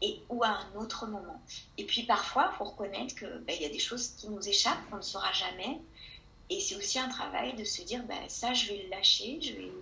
et 0.00 0.20
ou 0.28 0.42
à 0.42 0.48
un 0.48 0.74
autre 0.76 1.06
moment. 1.06 1.40
Et 1.78 1.84
puis 1.84 2.02
parfois, 2.04 2.50
il 2.52 2.56
faut 2.56 2.64
reconnaître 2.64 3.14
qu'il 3.14 3.42
bah, 3.46 3.54
y 3.54 3.64
a 3.64 3.68
des 3.68 3.78
choses 3.78 4.08
qui 4.16 4.28
nous 4.28 4.48
échappent, 4.48 4.88
qu'on 4.90 4.96
ne 4.96 5.02
saura 5.02 5.32
jamais. 5.32 5.80
Et 6.50 6.60
c'est 6.60 6.76
aussi 6.76 6.98
un 6.98 7.08
travail 7.08 7.54
de 7.54 7.64
se 7.64 7.82
dire, 7.82 8.02
bah, 8.04 8.14
ça, 8.28 8.52
je 8.52 8.68
vais 8.68 8.82
le 8.84 8.90
lâcher, 8.90 9.40
je 9.40 9.52
vais, 9.52 9.72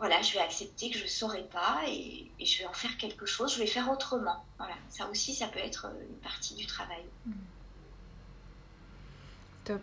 voilà, 0.00 0.22
je 0.22 0.32
vais 0.32 0.40
accepter 0.40 0.90
que 0.90 0.96
je 0.96 1.04
ne 1.04 1.08
saurai 1.08 1.42
pas 1.42 1.82
et, 1.86 2.26
je 2.42 2.58
vais 2.58 2.66
en 2.66 2.72
faire 2.72 2.96
quelque 2.96 3.26
chose, 3.26 3.52
je 3.52 3.58
vais 3.58 3.66
faire 3.66 3.90
autrement. 3.90 4.42
Voilà, 4.56 4.74
ça 4.88 5.06
aussi, 5.10 5.34
ça 5.34 5.46
peut 5.46 5.58
être 5.58 5.92
une 6.08 6.16
partie 6.16 6.54
du 6.54 6.64
travail. 6.64 7.04
Top. 9.64 9.82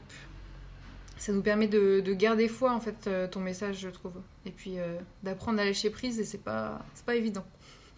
Ça 1.19 1.32
nous 1.32 1.43
permet 1.43 1.67
de, 1.67 2.01
garder 2.13 2.47
foi 2.47 2.73
en 2.73 2.80
fait 2.80 3.06
euh, 3.06 3.27
ton 3.27 3.41
message 3.41 3.77
je 3.77 3.89
trouve. 3.89 4.19
Et 4.45 4.51
puis 4.51 4.80
euh, 4.80 4.97
d'apprendre 5.21 5.60
à 5.60 5.65
lâcher 5.65 5.91
prise 5.91 6.19
et 6.19 6.25
c'est 6.25 6.43
pas 6.43 6.80
c'est 6.95 7.06
pas 7.06 7.15
évident. 7.15 7.45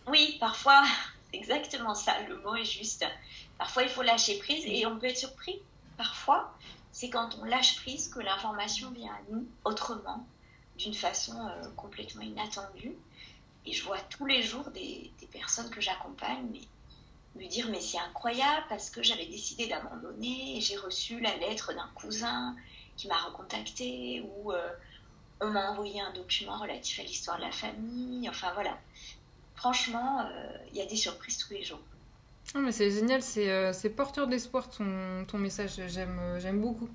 Oui 0.08 0.38
parfois 0.40 0.84
c'est 1.32 1.38
exactement 1.40 1.96
ça 1.96 2.14
le 2.28 2.38
mot 2.40 2.56
est 2.56 2.66
juste. 2.66 3.06
Parfois 3.58 3.84
il 3.84 3.90
faut 3.90 4.04
lâcher 4.04 4.40
prise 4.40 4.64
et 4.66 4.86
on 4.86 4.98
peut 5.00 5.08
être 5.08 5.18
surpris. 5.18 5.62
Parfois 5.98 6.54
c'est 6.92 7.10
quand 7.10 7.38
on 7.42 7.46
lâche 7.46 7.78
prise 7.78 8.10
que 8.10 8.20
l'information 8.20 8.92
vient 8.92 9.12
à 9.12 9.20
nous 9.32 9.46
autrement 9.64 10.26
d'une 10.80 10.94
façon 10.94 11.34
euh, 11.38 11.70
complètement 11.76 12.24
inattendue 12.24 12.96
et 13.66 13.74
je 13.74 13.84
vois 13.84 14.00
tous 14.10 14.26
les 14.26 14.42
jours 14.42 14.72
des, 14.72 15.12
personnes 15.32 15.70
que 15.70 15.82
j'accompagne 15.82 16.62
me 17.36 17.48
dire 17.48 17.68
mais 17.70 17.82
c'est 17.82 18.00
incroyable 18.00 18.66
parce 18.70 18.90
que 18.90 19.04
j'avais 19.04 19.28
décidé 19.28 19.68
d'abandonner 19.68 20.58
et 20.58 20.62
j'ai 20.62 20.78
reçu 20.78 21.20
la 21.20 21.36
lettre 21.38 21.74
d'un 21.74 21.90
cousin 21.94 22.56
qui 22.98 23.08
m'a 23.08 23.18
recontacté 23.18 24.26
ou 24.26 24.52
euh, 24.52 24.70
on 25.40 25.50
m'a 25.52 25.72
envoyé 25.72 26.02
un 26.02 26.12
document 26.14 26.58
relatif 26.58 27.00
à 27.00 27.04
l'histoire 27.04 27.38
de 27.38 27.44
la 27.44 27.52
famille. 27.52 28.28
Enfin 28.28 28.52
voilà. 28.54 28.78
Franchement, 29.56 30.22
euh, 30.22 30.58
il 30.72 30.78
y 30.78 30.82
a 30.82 30.86
des 30.86 30.96
surprises 30.96 31.38
tous 31.38 31.54
les 31.54 31.64
jours. 31.64 31.80
Ah, 32.56 32.60
mais 32.60 32.72
c'est 32.72 32.90
génial, 32.90 33.22
c'est 33.22 33.52
euh, 33.52 33.72
porteur 33.96 34.28
d'espoir 34.28 34.70
ton, 34.70 35.26
ton, 35.28 35.38
message, 35.38 35.80
j'aime 35.88 36.60
beaucoup. 36.60 36.90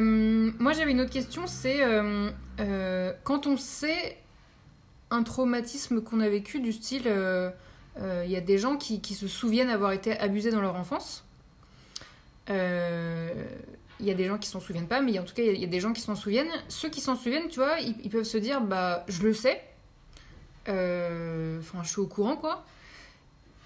Moi 0.00 0.72
j'avais 0.72 0.90
une 0.90 1.00
autre 1.00 1.10
question, 1.10 1.46
c'est 1.46 1.80
quand 3.24 3.46
on 3.46 3.56
sait 3.56 4.16
un 5.10 5.22
traumatisme 5.22 6.00
qu'on 6.00 6.20
a 6.20 6.28
vécu 6.28 6.60
du 6.60 6.72
style, 6.72 7.10
il 8.00 8.30
y 8.30 8.36
a 8.36 8.40
des 8.40 8.58
gens 8.58 8.76
qui, 8.76 9.14
se 9.14 9.28
souviennent 9.28 9.70
avoir 9.70 9.92
été 9.92 10.18
abusés 10.18 10.50
dans 10.50 10.60
leur 10.60 10.76
enfance, 10.76 11.26
il 12.48 12.54
euh, 12.54 13.44
y 14.00 14.10
a 14.10 14.14
des 14.14 14.26
gens 14.26 14.38
qui 14.38 14.48
s'en 14.48 14.60
souviennent 14.60 14.86
pas, 14.86 15.00
mais 15.00 15.18
en 15.18 15.24
tout 15.24 15.34
cas, 15.34 15.42
il 15.42 15.58
y, 15.58 15.64
a 15.64 15.68
des 15.68 15.80
gens 15.80 15.92
qui 15.92 16.00
s'en 16.00 16.14
souviennent. 16.14 16.50
Ceux 16.68 16.88
qui 16.88 17.00
s'en 17.00 17.16
souviennent, 17.16 17.48
tu 17.48 17.58
vois, 17.58 17.80
ils, 17.80 18.08
peuvent 18.08 18.24
se 18.24 18.38
dire, 18.38 18.60
bah, 18.60 19.04
je 19.08 19.22
le 19.22 19.34
sais. 19.34 19.60
Euh, 20.68 21.58
enfin, 21.58 21.82
je 21.82 21.88
suis 21.88 22.00
au 22.00 22.06
courant, 22.06 22.36
quoi. 22.36 22.64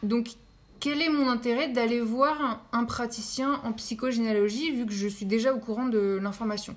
Donc, 0.03 0.29
quel 0.81 1.03
est 1.03 1.11
mon 1.11 1.29
intérêt 1.29 1.69
d'aller 1.69 2.01
voir 2.01 2.61
un, 2.73 2.85
praticien 2.85 3.61
en 3.65 3.73
psychogénéalogie 3.73 4.73
vu 4.73 4.87
que 4.87 4.93
je 4.93 5.07
suis 5.07 5.27
déjà 5.27 5.53
au 5.53 5.59
courant 5.59 5.87
de 5.87 6.19
l'information? 6.21 6.75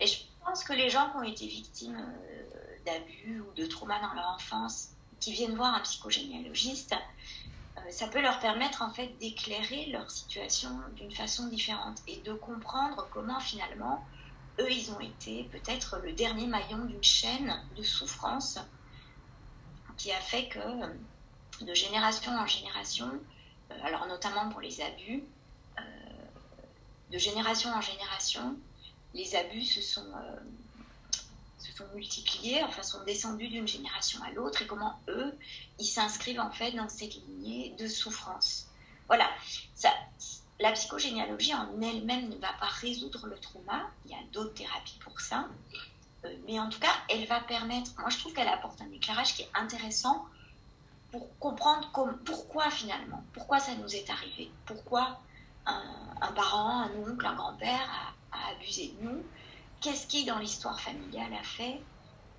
Et 0.00 0.06
je 0.06 0.18
pense 0.44 0.62
que 0.62 0.74
les 0.74 0.90
gens 0.90 1.10
qui 1.10 1.16
ont 1.16 1.22
été 1.22 1.46
victimes 1.46 1.96
euh, 1.96 2.76
d'abus 2.84 3.40
ou 3.40 3.52
de 3.56 3.66
traumas 3.66 4.00
dans 4.00 4.14
leur 4.14 4.28
enfance, 4.36 4.90
qui 5.18 5.32
viennent 5.32 5.56
voir 5.56 5.74
un 5.74 5.80
psychogénéalogiste, 5.80 6.94
euh, 6.94 7.80
ça 7.90 8.06
peut 8.08 8.20
leur 8.20 8.38
permettre 8.38 8.82
en 8.82 8.90
fait 8.90 9.08
d'éclairer 9.18 9.86
leur 9.86 10.10
situation 10.10 10.70
d'une 10.94 11.12
façon 11.12 11.48
différente 11.48 12.02
et 12.06 12.18
de 12.18 12.34
comprendre 12.34 13.08
comment 13.10 13.40
finalement 13.40 14.04
eux 14.60 14.70
ils 14.70 14.90
ont 14.92 15.00
été 15.00 15.44
peut-être 15.52 15.98
le 16.04 16.12
dernier 16.12 16.46
maillon 16.46 16.84
d'une 16.84 17.02
chaîne 17.02 17.60
de 17.76 17.82
souffrance 17.82 18.58
qui 19.98 20.12
a 20.12 20.20
fait 20.20 20.48
que 20.48 20.58
de 21.64 21.74
génération 21.74 22.32
en 22.32 22.46
génération, 22.46 23.10
euh, 23.70 23.74
alors 23.82 24.06
notamment 24.06 24.48
pour 24.48 24.60
les 24.60 24.80
abus, 24.80 25.24
euh, 25.78 25.82
de 27.12 27.18
génération 27.18 27.70
en 27.70 27.80
génération, 27.80 28.56
les 29.14 29.34
abus 29.36 29.64
se 29.64 29.82
sont 29.82 30.06
se 31.58 31.72
sont 31.72 31.86
multipliés, 31.94 32.62
enfin 32.64 32.82
sont 32.82 33.02
descendus 33.04 33.48
d'une 33.48 33.66
génération 33.66 34.22
à 34.22 34.30
l'autre 34.30 34.62
et 34.62 34.66
comment 34.66 35.00
eux, 35.08 35.34
ils 35.78 35.86
s'inscrivent 35.86 36.40
en 36.40 36.50
fait 36.50 36.72
dans 36.72 36.88
cette 36.88 37.14
lignée 37.14 37.74
de 37.78 37.88
souffrance. 37.88 38.68
Voilà, 39.08 39.28
la 40.60 40.72
psychogénéalogie 40.72 41.54
en 41.54 41.80
elle-même 41.80 42.28
ne 42.28 42.36
va 42.36 42.52
pas 42.60 42.66
résoudre 42.66 43.26
le 43.26 43.38
trauma, 43.38 43.90
il 44.04 44.10
y 44.10 44.14
a 44.14 44.22
d'autres 44.32 44.54
thérapies 44.54 44.98
pour 45.00 45.20
ça, 45.20 45.48
euh, 45.74 45.78
mais 46.46 46.58
en 46.58 46.68
tout 46.68 46.80
cas, 46.80 46.92
elle 47.08 47.26
va 47.26 47.40
permettre, 47.40 47.92
moi 47.98 48.10
je 48.10 48.18
trouve 48.18 48.32
qu'elle 48.32 48.48
apporte 48.48 48.80
un 48.80 48.90
éclairage 48.90 49.34
qui 49.34 49.42
est 49.42 49.50
intéressant 49.54 50.26
pour 51.10 51.38
comprendre 51.38 51.90
pourquoi 52.24 52.70
finalement, 52.70 53.22
pourquoi 53.32 53.60
ça 53.60 53.74
nous 53.76 53.94
est 53.94 54.10
arrivé, 54.10 54.50
pourquoi 54.66 55.20
un, 55.66 56.32
parent, 56.32 56.82
un 56.82 56.90
oncle, 57.06 57.26
un 57.26 57.34
grand-père 57.34 58.14
a, 58.32 58.50
abusé 58.50 58.94
de 58.98 59.08
nous, 59.08 59.22
qu'est-ce 59.80 60.06
qui, 60.06 60.24
dans 60.24 60.38
l'histoire 60.38 60.80
familiale, 60.80 61.32
a 61.34 61.42
fait 61.42 61.80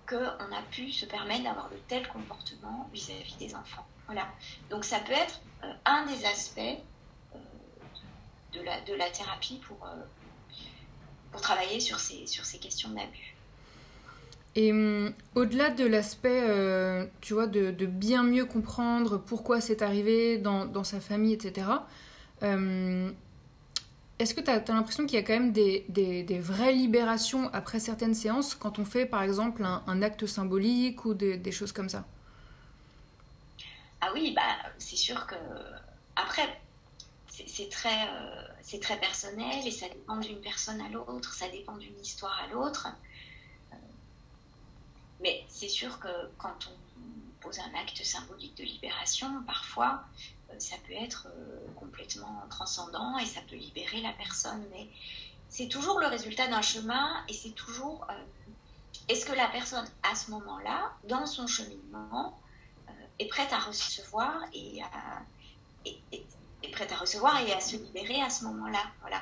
qu'on 0.08 0.16
a 0.16 0.62
pu 0.72 0.92
se 0.92 1.06
permettre 1.06 1.44
d'avoir 1.44 1.70
de 1.70 1.78
tels 1.88 2.08
comportements 2.08 2.90
vis-à-vis 2.92 3.36
des 3.36 3.56
enfants. 3.56 3.86
Voilà. 4.08 4.28
Donc 4.72 4.84
ça 4.84 5.00
peut 5.00 5.14
être 5.14 5.40
euh, 5.64 5.72
un 5.86 6.06
des 6.08 6.26
aspects 6.26 6.60
euh, 6.60 7.38
de, 8.54 8.62
la, 8.62 8.82
de 8.82 8.94
la 8.94 9.10
thérapie 9.12 9.62
pour, 9.68 9.86
euh, 9.86 9.96
pour 11.32 11.42
travailler 11.42 11.80
sur 11.80 12.00
ces, 12.00 12.26
sur 12.26 12.44
ces 12.44 12.58
questions 12.58 12.90
d'abus. 12.90 13.36
Et 14.60 14.74
hum, 14.74 15.14
au-delà 15.36 15.70
de 15.70 15.86
l'aspect, 15.86 16.44
tu 17.22 17.34
vois, 17.34 17.48
de, 17.48 17.86
bien 17.86 18.24
mieux 18.24 18.44
comprendre 18.44 19.18
pourquoi 19.18 19.62
c'est 19.62 19.82
arrivé 19.82 20.38
dans, 20.38 20.84
sa 20.84 21.00
famille, 21.00 21.34
etc., 21.34 21.68
est-ce 24.20 24.34
que 24.34 24.42
tu 24.42 24.52
as, 24.52 24.62
l'impression 24.68 25.06
qu'il 25.06 25.16
y 25.16 25.18
a 25.18 25.24
quand 25.24 25.40
même 25.40 25.54
des, 25.54 26.40
vraies 26.42 26.74
libérations 26.74 27.50
après 27.54 27.80
certaines 27.80 28.14
séances 28.14 28.54
quand 28.54 28.78
on 28.78 28.84
fait 28.84 29.06
par 29.06 29.24
exemple 29.24 29.64
un, 29.64 30.02
acte 30.02 30.26
symbolique 30.26 31.06
ou 31.06 31.14
des, 31.14 31.52
choses 31.54 31.72
comme 31.72 31.88
ça? 31.88 32.04
Ah 34.02 34.10
oui, 34.14 34.34
bah, 34.36 34.42
c'est 34.78 34.98
sûr 34.98 35.26
que. 35.26 35.36
Après, 36.18 36.60
c'est 37.30 37.70
très, 37.70 38.10
euh, 38.10 38.80
très 38.82 39.00
personnel 39.00 39.66
et 39.66 39.72
ça 39.72 39.88
dépend 39.88 40.18
d'une 40.18 40.42
personne 40.42 40.82
à 40.82 40.90
l'autre, 40.90 41.34
ça 41.34 41.48
dépend 41.48 41.78
d'une 41.78 41.98
histoire 42.02 42.38
à 42.44 42.54
l'autre. 42.54 42.90
Mais 45.22 45.44
c'est 45.48 45.70
sûr 45.70 46.00
que 46.00 46.08
quand 46.38 46.68
on 46.68 47.40
pose 47.42 47.60
un 47.60 47.74
acte 47.80 48.04
symbolique 48.04 48.56
de 48.58 48.64
libération, 48.64 49.28
parfois, 49.46 50.04
euh, 50.50 50.56
ça 50.60 50.76
peut 50.88 50.94
être 50.94 51.28
euh, 51.28 51.68
complètement 51.76 52.44
transcendant 52.50 53.18
et 53.18 53.26
ça 53.26 53.42
peut 53.50 53.56
libérer 53.56 54.02
la 54.02 54.14
personne. 54.14 54.64
Mais 54.72 54.88
c'est 55.50 55.68
toujours 55.68 56.00
le 56.00 56.08
résultat 56.08 56.48
d'un 56.48 56.62
chemin 56.62 57.24
et 57.28 57.34
c'est 57.34 57.52
toujours 57.52 58.06
euh, 58.10 58.14
est-ce 59.08 59.26
que 59.26 59.34
la 59.34 59.48
personne 59.48 59.86
à 60.04 60.16
ce 60.16 60.32
moment-là, 60.32 60.92
dans 61.06 61.26
son 61.26 61.48
cheminement, 61.48 62.40
est 63.18 63.28
prête 63.28 63.52
à 63.52 63.60
recevoir 63.60 64.44
et 64.54 64.82
à, 64.82 65.24
est, 65.86 66.72
prête 66.72 66.92
à 66.92 66.96
recevoir 66.96 67.42
et 67.42 67.52
à 67.52 67.60
se 67.60 67.76
libérer 67.76 68.22
à 68.22 68.30
ce 68.30 68.46
moment-là? 68.46 68.84
Voilà. 69.02 69.22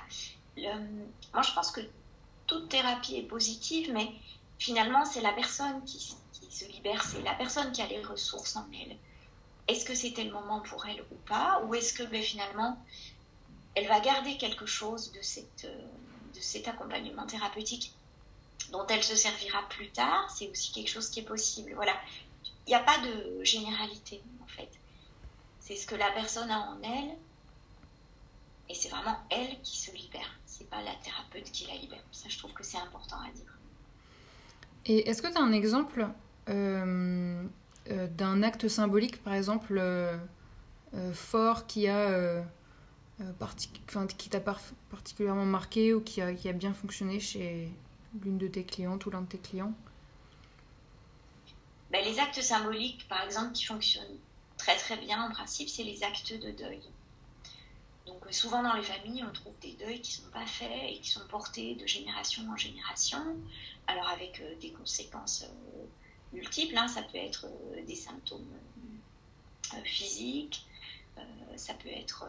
moi, 1.34 1.42
je 1.42 1.54
pense 1.54 1.72
que 1.72 1.82
toute 2.46 2.70
thérapie 2.70 3.16
est 3.16 3.24
positive, 3.24 3.92
mais 3.94 4.12
finalement, 4.60 5.06
c'est 5.06 5.22
la 5.22 5.34
personne 5.34 5.84
qui, 5.86 6.16
se 6.50 6.66
libère, 6.66 7.04
c'est 7.04 7.22
la 7.22 7.34
personne 7.34 7.72
qui 7.72 7.82
a 7.82 7.88
les 7.88 8.02
ressources 8.04 8.56
en 8.56 8.66
elle 8.74 8.98
est-ce 9.68 9.86
que 9.86 9.96
c'était 9.96 10.24
le 10.24 10.32
moment 10.32 10.62
pour 10.62 10.86
elle 10.86 11.02
ou 11.12 11.16
pas? 11.28 11.62
Ou 11.66 11.76
est-ce 11.76 11.94
que 11.94 12.04
ben, 12.04 12.24
finalement, 12.24 12.78
elle 13.76 13.88
va 13.88 14.00
garder 14.00 14.38
quelque 14.38 14.66
chose 14.66 15.12
de, 15.12 15.20
euh, 15.66 15.88
de 16.34 16.40
cet 16.40 16.68
accompagnement 16.68 17.26
thérapeutique 17.26 17.94
dont 18.72 18.88
elle 18.88 19.04
se 19.04 19.16
servira 19.16 19.68
plus 19.70 19.90
tard? 19.90 20.30
C'est 20.32 20.50
aussi 20.50 20.72
quelque 20.72 20.90
chose 20.90 21.10
qui 21.10 21.20
est 21.20 21.26
possible. 21.26 21.74
Voilà. 21.76 21.94
Il 22.66 22.70
n'y 22.70 22.76
a 22.76 22.84
pas 22.84 22.98
de 23.00 23.44
généralité, 23.44 24.22
en 24.42 24.48
fait. 24.48 24.70
C'est 25.60 25.76
ce 25.76 25.86
que 25.86 25.96
la 25.96 26.12
personne 26.12 26.50
a 26.50 26.60
en 26.72 26.82
elle. 26.82 27.18
Et 28.70 28.74
c'est 28.74 28.90
vraiment 28.90 29.18
elle 29.30 29.62
qui 29.62 29.78
se 29.78 29.92
libère. 29.92 30.30
C'est 30.46 30.70
pas 30.70 30.82
la 30.82 30.96
thérapeute 30.96 31.52
qui 31.52 31.68
la 31.68 31.76
libère. 31.76 32.04
Ça, 32.12 32.28
je 32.30 32.38
trouve 32.38 32.54
que 32.54 32.64
c'est 32.64 32.78
important 32.78 33.18
à 33.22 33.32
dire. 33.32 33.57
Et 34.88 35.10
est-ce 35.10 35.22
que 35.22 35.28
tu 35.28 35.38
as 35.38 35.42
un 35.42 35.52
exemple 35.52 36.08
euh, 36.50 37.44
euh, 37.90 38.08
d'un 38.08 38.42
acte 38.42 38.70
symbolique, 38.70 39.22
par 39.22 39.34
exemple, 39.34 39.78
euh, 39.78 40.18
fort 41.14 41.68
qui 41.68 41.88
t'a 41.88 42.46
particulièrement 44.90 45.46
marqué 45.46 45.94
ou 45.94 46.02
qui 46.02 46.22
a, 46.22 46.54
bien 46.54 46.74
fonctionné 46.74 47.20
chez 47.20 47.70
l'une 48.24 48.38
de 48.38 48.48
tes 48.48 48.64
clientes 48.64 49.06
ou 49.06 49.10
l'un 49.10 49.22
de 49.22 49.28
tes 49.28 49.38
clients? 49.38 49.74
Ben, 51.92 52.04
Les 52.06 52.20
actes 52.20 52.42
symboliques, 52.42 53.06
par 53.10 53.24
exemple, 53.24 53.52
qui 53.52 53.66
fonctionnent 53.66 54.18
très 54.58 54.78
très 54.78 54.98
bien 54.98 55.22
en 55.22 55.30
principe, 55.30 55.68
c'est 55.68 55.84
les 55.84 56.04
actes 56.04 56.34
de 56.34 56.52
deuil. 56.52 56.80
Donc 58.08 58.26
souvent 58.32 58.64
dans 58.64 58.74
les 58.74 58.84
familles, 58.84 59.24
on 59.28 59.34
trouve 59.34 59.54
des 59.62 59.74
deuils 59.74 60.02
qui 60.02 60.20
ne 60.20 60.26
sont 60.26 60.32
pas 60.32 60.46
faits 60.46 60.90
et 60.90 61.00
qui 61.00 61.10
sont 61.10 61.28
portés 61.28 61.76
de 61.76 61.86
génération 61.86 62.44
en 62.50 62.56
génération, 62.56 63.20
alors 63.86 64.08
avec 64.08 64.42
des 64.60 64.72
conséquences 64.72 65.46
multiples. 66.34 66.78
Hein. 66.78 66.88
Ça 66.88 67.02
peut 67.04 67.18
être 67.18 67.46
euh, 67.46 67.86
des 67.86 67.96
symptômes 67.96 68.48
euh, 69.74 69.78
physiques, 69.84 70.66
euh, 71.18 71.22
ça 71.56 71.74
peut 71.74 71.90
être 71.90 72.26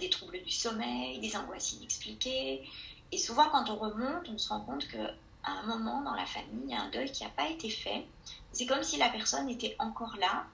des 0.00 0.10
troubles 0.10 0.42
du 0.42 0.50
sommeil, 0.50 1.18
des 1.20 1.36
angoisses 1.36 1.72
inexpliquées. 1.72 2.68
Et 3.10 3.18
souvent, 3.18 3.48
quand 3.50 3.68
on 3.70 3.76
remonte, 3.76 4.28
on 4.28 4.38
se 4.38 4.48
rend 4.50 4.60
compte 4.60 4.86
qu'à 4.88 5.14
un 5.44 5.62
moment 5.62 6.02
dans 6.02 6.14
la 6.14 6.26
famille, 6.26 6.64
il 6.64 6.70
y 6.70 6.74
a 6.74 6.82
un 6.82 6.90
deuil 6.90 7.10
qui 7.10 7.24
n'a 7.24 7.30
pas 7.30 7.48
été 7.48 7.70
fait. 7.70 8.06
C'est 8.52 8.66
comme 8.66 8.82
si 8.82 8.98
la 8.98 9.08
personne 9.08 9.48
était 9.48 9.74
encore 9.78 10.16
là 10.16 10.46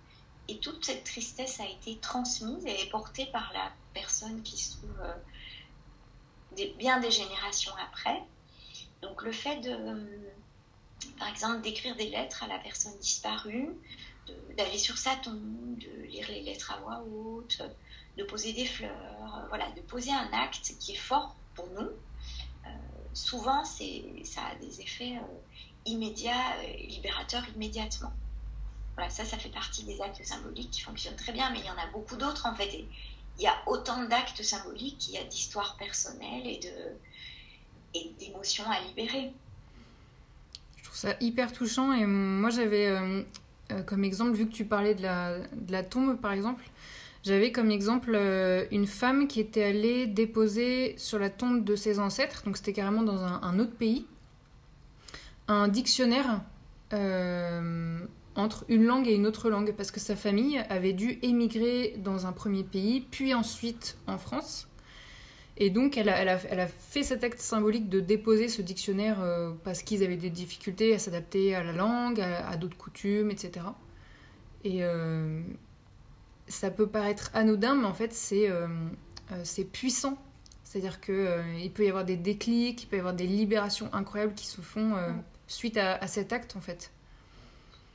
et 0.48 0.58
toute 0.58 0.84
cette 0.84 1.04
tristesse 1.04 1.60
a 1.60 1.66
été 1.66 1.98
transmise 1.98 2.64
et 2.66 2.88
portée 2.90 3.26
par 3.26 3.52
la 3.52 3.72
personne 3.92 4.42
qui 4.42 4.58
se 4.58 4.76
trouve 4.76 5.00
bien 6.78 7.00
des 7.00 7.10
générations 7.10 7.72
après. 7.90 8.22
Donc 9.02 9.22
le 9.22 9.32
fait 9.32 9.60
de, 9.60 9.76
par 11.18 11.28
exemple, 11.28 11.60
d'écrire 11.60 11.96
des 11.96 12.10
lettres 12.10 12.42
à 12.42 12.46
la 12.46 12.58
personne 12.58 12.96
disparue, 12.98 13.68
d'aller 14.56 14.78
sur 14.78 14.98
sa 14.98 15.16
tombe, 15.16 15.78
de 15.78 16.02
lire 16.06 16.26
les 16.28 16.42
lettres 16.42 16.72
à 16.72 16.78
voix 16.78 17.02
haute, 17.02 17.62
de 18.16 18.24
poser 18.24 18.52
des 18.52 18.66
fleurs, 18.66 18.90
euh, 18.90 19.46
voilà, 19.48 19.70
de 19.72 19.80
poser 19.80 20.12
un 20.12 20.32
acte 20.32 20.74
qui 20.78 20.92
est 20.92 20.96
fort 20.96 21.34
pour 21.54 21.68
nous. 21.70 21.90
Euh, 22.66 22.68
souvent, 23.12 23.64
ça 23.64 23.84
a 23.84 24.54
des 24.60 24.80
effets 24.80 25.16
euh, 25.16 25.36
immédiats, 25.86 26.62
libérateurs 26.88 27.44
immédiatement. 27.54 28.12
Voilà, 28.94 29.10
ça, 29.10 29.24
ça 29.24 29.38
fait 29.38 29.48
partie 29.48 29.84
des 29.84 30.00
actes 30.00 30.24
symboliques 30.24 30.70
qui 30.70 30.80
fonctionnent 30.80 31.16
très 31.16 31.32
bien, 31.32 31.50
mais 31.50 31.58
il 31.58 31.66
y 31.66 31.70
en 31.70 31.78
a 31.78 31.86
beaucoup 31.92 32.16
d'autres 32.16 32.46
en 32.46 32.54
fait. 32.54 32.70
il 33.38 33.42
y 33.42 33.46
a 33.46 33.56
autant 33.66 34.04
d'actes 34.04 34.42
symboliques 34.42 34.98
qu'il 34.98 35.14
y 35.14 35.18
a 35.18 35.24
d'histoires 35.24 35.76
personnelles 35.76 36.46
et 36.46 36.60
d'émotions 38.18 38.70
à 38.70 38.80
libérer 38.80 39.32
ça 40.94 41.14
hyper 41.20 41.52
touchant. 41.52 41.92
Et 41.92 42.06
moi, 42.06 42.50
j'avais 42.50 42.86
euh, 42.86 43.22
euh, 43.72 43.82
comme 43.82 44.04
exemple, 44.04 44.32
vu 44.32 44.46
que 44.46 44.52
tu 44.52 44.64
parlais 44.64 44.94
de 44.94 45.02
la, 45.02 45.38
de 45.38 45.72
la 45.72 45.82
tombe, 45.82 46.18
par 46.18 46.32
exemple, 46.32 46.64
j'avais 47.22 47.52
comme 47.52 47.70
exemple 47.70 48.12
euh, 48.14 48.64
une 48.70 48.86
femme 48.86 49.28
qui 49.28 49.40
était 49.40 49.64
allée 49.64 50.06
déposer 50.06 50.94
sur 50.98 51.18
la 51.18 51.30
tombe 51.30 51.64
de 51.64 51.76
ses 51.76 51.98
ancêtres, 51.98 52.42
donc 52.44 52.56
c'était 52.56 52.72
carrément 52.72 53.02
dans 53.02 53.22
un, 53.22 53.58
autre 53.58 53.74
pays, 53.74 54.06
un 55.48 55.68
dictionnaire 55.68 56.40
entre 58.36 58.64
une 58.68 58.84
langue 58.84 59.06
et 59.06 59.14
une 59.14 59.26
autre 59.26 59.48
langue, 59.50 59.74
parce 59.76 59.90
que 59.90 60.00
sa 60.00 60.16
famille 60.16 60.58
avait 60.68 60.92
dû 60.92 61.18
émigrer 61.22 61.94
dans 61.98 62.26
un 62.26 62.32
premier 62.32 62.64
pays, 62.64 63.00
puis 63.00 63.34
ensuite 63.34 63.96
en 64.06 64.18
France. 64.18 64.68
Et 65.56 65.70
donc, 65.70 65.96
elle 65.96 66.08
a, 66.08 66.20
elle, 66.20 66.28
a, 66.28 66.38
elle 66.50 66.60
a, 66.60 66.66
fait 66.66 67.04
cet 67.04 67.22
acte 67.22 67.40
symbolique 67.40 67.88
de 67.88 68.00
déposer 68.00 68.48
ce 68.48 68.60
dictionnaire 68.60 69.22
euh, 69.22 69.52
parce 69.62 69.82
qu'ils 69.82 70.02
avaient 70.02 70.16
des 70.16 70.30
difficultés 70.30 70.94
à 70.94 70.98
s'adapter 70.98 71.54
à 71.54 71.62
la 71.62 71.72
langue, 71.72 72.20
à, 72.20 72.56
d'autres 72.56 72.76
coutumes, 72.76 73.30
etc. 73.30 73.66
Et 74.64 74.82
euh, 74.82 75.40
ça 76.48 76.70
peut 76.70 76.88
paraître 76.88 77.30
anodin, 77.34 77.76
mais 77.76 77.86
en 77.86 77.94
fait, 77.94 78.12
c'est 78.12 78.50
euh, 78.50 78.66
puissant. 79.72 80.18
C'est-à-dire 80.64 81.00
qu'il 81.00 81.70
peut 81.72 81.84
y 81.84 81.88
avoir 81.88 82.04
des 82.04 82.16
déclics, 82.16 82.82
il 82.82 82.86
peut 82.86 82.96
y 82.96 82.98
avoir 82.98 83.14
des 83.14 83.28
libérations 83.28 83.88
incroyables 83.92 84.34
qui 84.34 84.46
se 84.46 84.60
font 84.60 84.94
suite 85.46 85.76
à, 85.76 85.94
à, 85.94 86.08
cet 86.08 86.32
acte, 86.32 86.56
en 86.56 86.60
fait. 86.60 86.90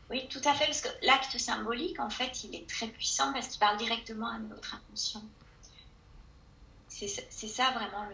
Oui, 0.09 0.27
tout 0.27 0.41
à 0.43 0.53
fait, 0.53 0.65
parce 0.65 0.81
que 0.81 0.89
l'acte 1.03 1.37
symbolique, 1.37 1.99
en 1.99 2.09
fait, 2.09 2.43
il 2.43 2.55
est 2.55 2.67
très 2.67 2.87
puissant 2.87 3.31
parce 3.31 3.47
qu'il 3.47 3.59
parle 3.59 3.77
directement 3.77 4.27
à 4.27 4.39
notre 4.39 4.75
inconscient. 4.75 5.23
C'est 6.87 7.07
ça 7.47 7.71
vraiment 7.71 8.07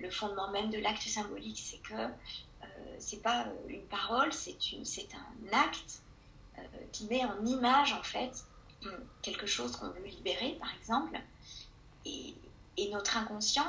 le, 0.00 0.10
fondement 0.10 0.50
même 0.50 0.70
de 0.70 0.78
l'acte 0.78 1.02
symbolique, 1.02 1.60
c'est 1.62 1.78
que 1.78 1.94
euh, 1.94 2.96
c'est 2.98 3.22
pas 3.22 3.46
une 3.68 3.82
parole, 3.82 4.32
c'est 4.32 4.56
un 5.14 5.56
acte 5.56 6.00
euh, 6.58 6.62
qui 6.92 7.04
met 7.06 7.24
en 7.24 7.44
image 7.44 7.92
en 7.92 8.02
fait 8.02 8.44
quelque 9.22 9.46
chose 9.46 9.76
qu'on 9.76 9.88
veut 9.88 10.06
libérer, 10.06 10.56
par 10.60 10.72
exemple, 10.74 11.20
et, 12.04 12.34
notre 12.90 13.16
inconscient, 13.16 13.66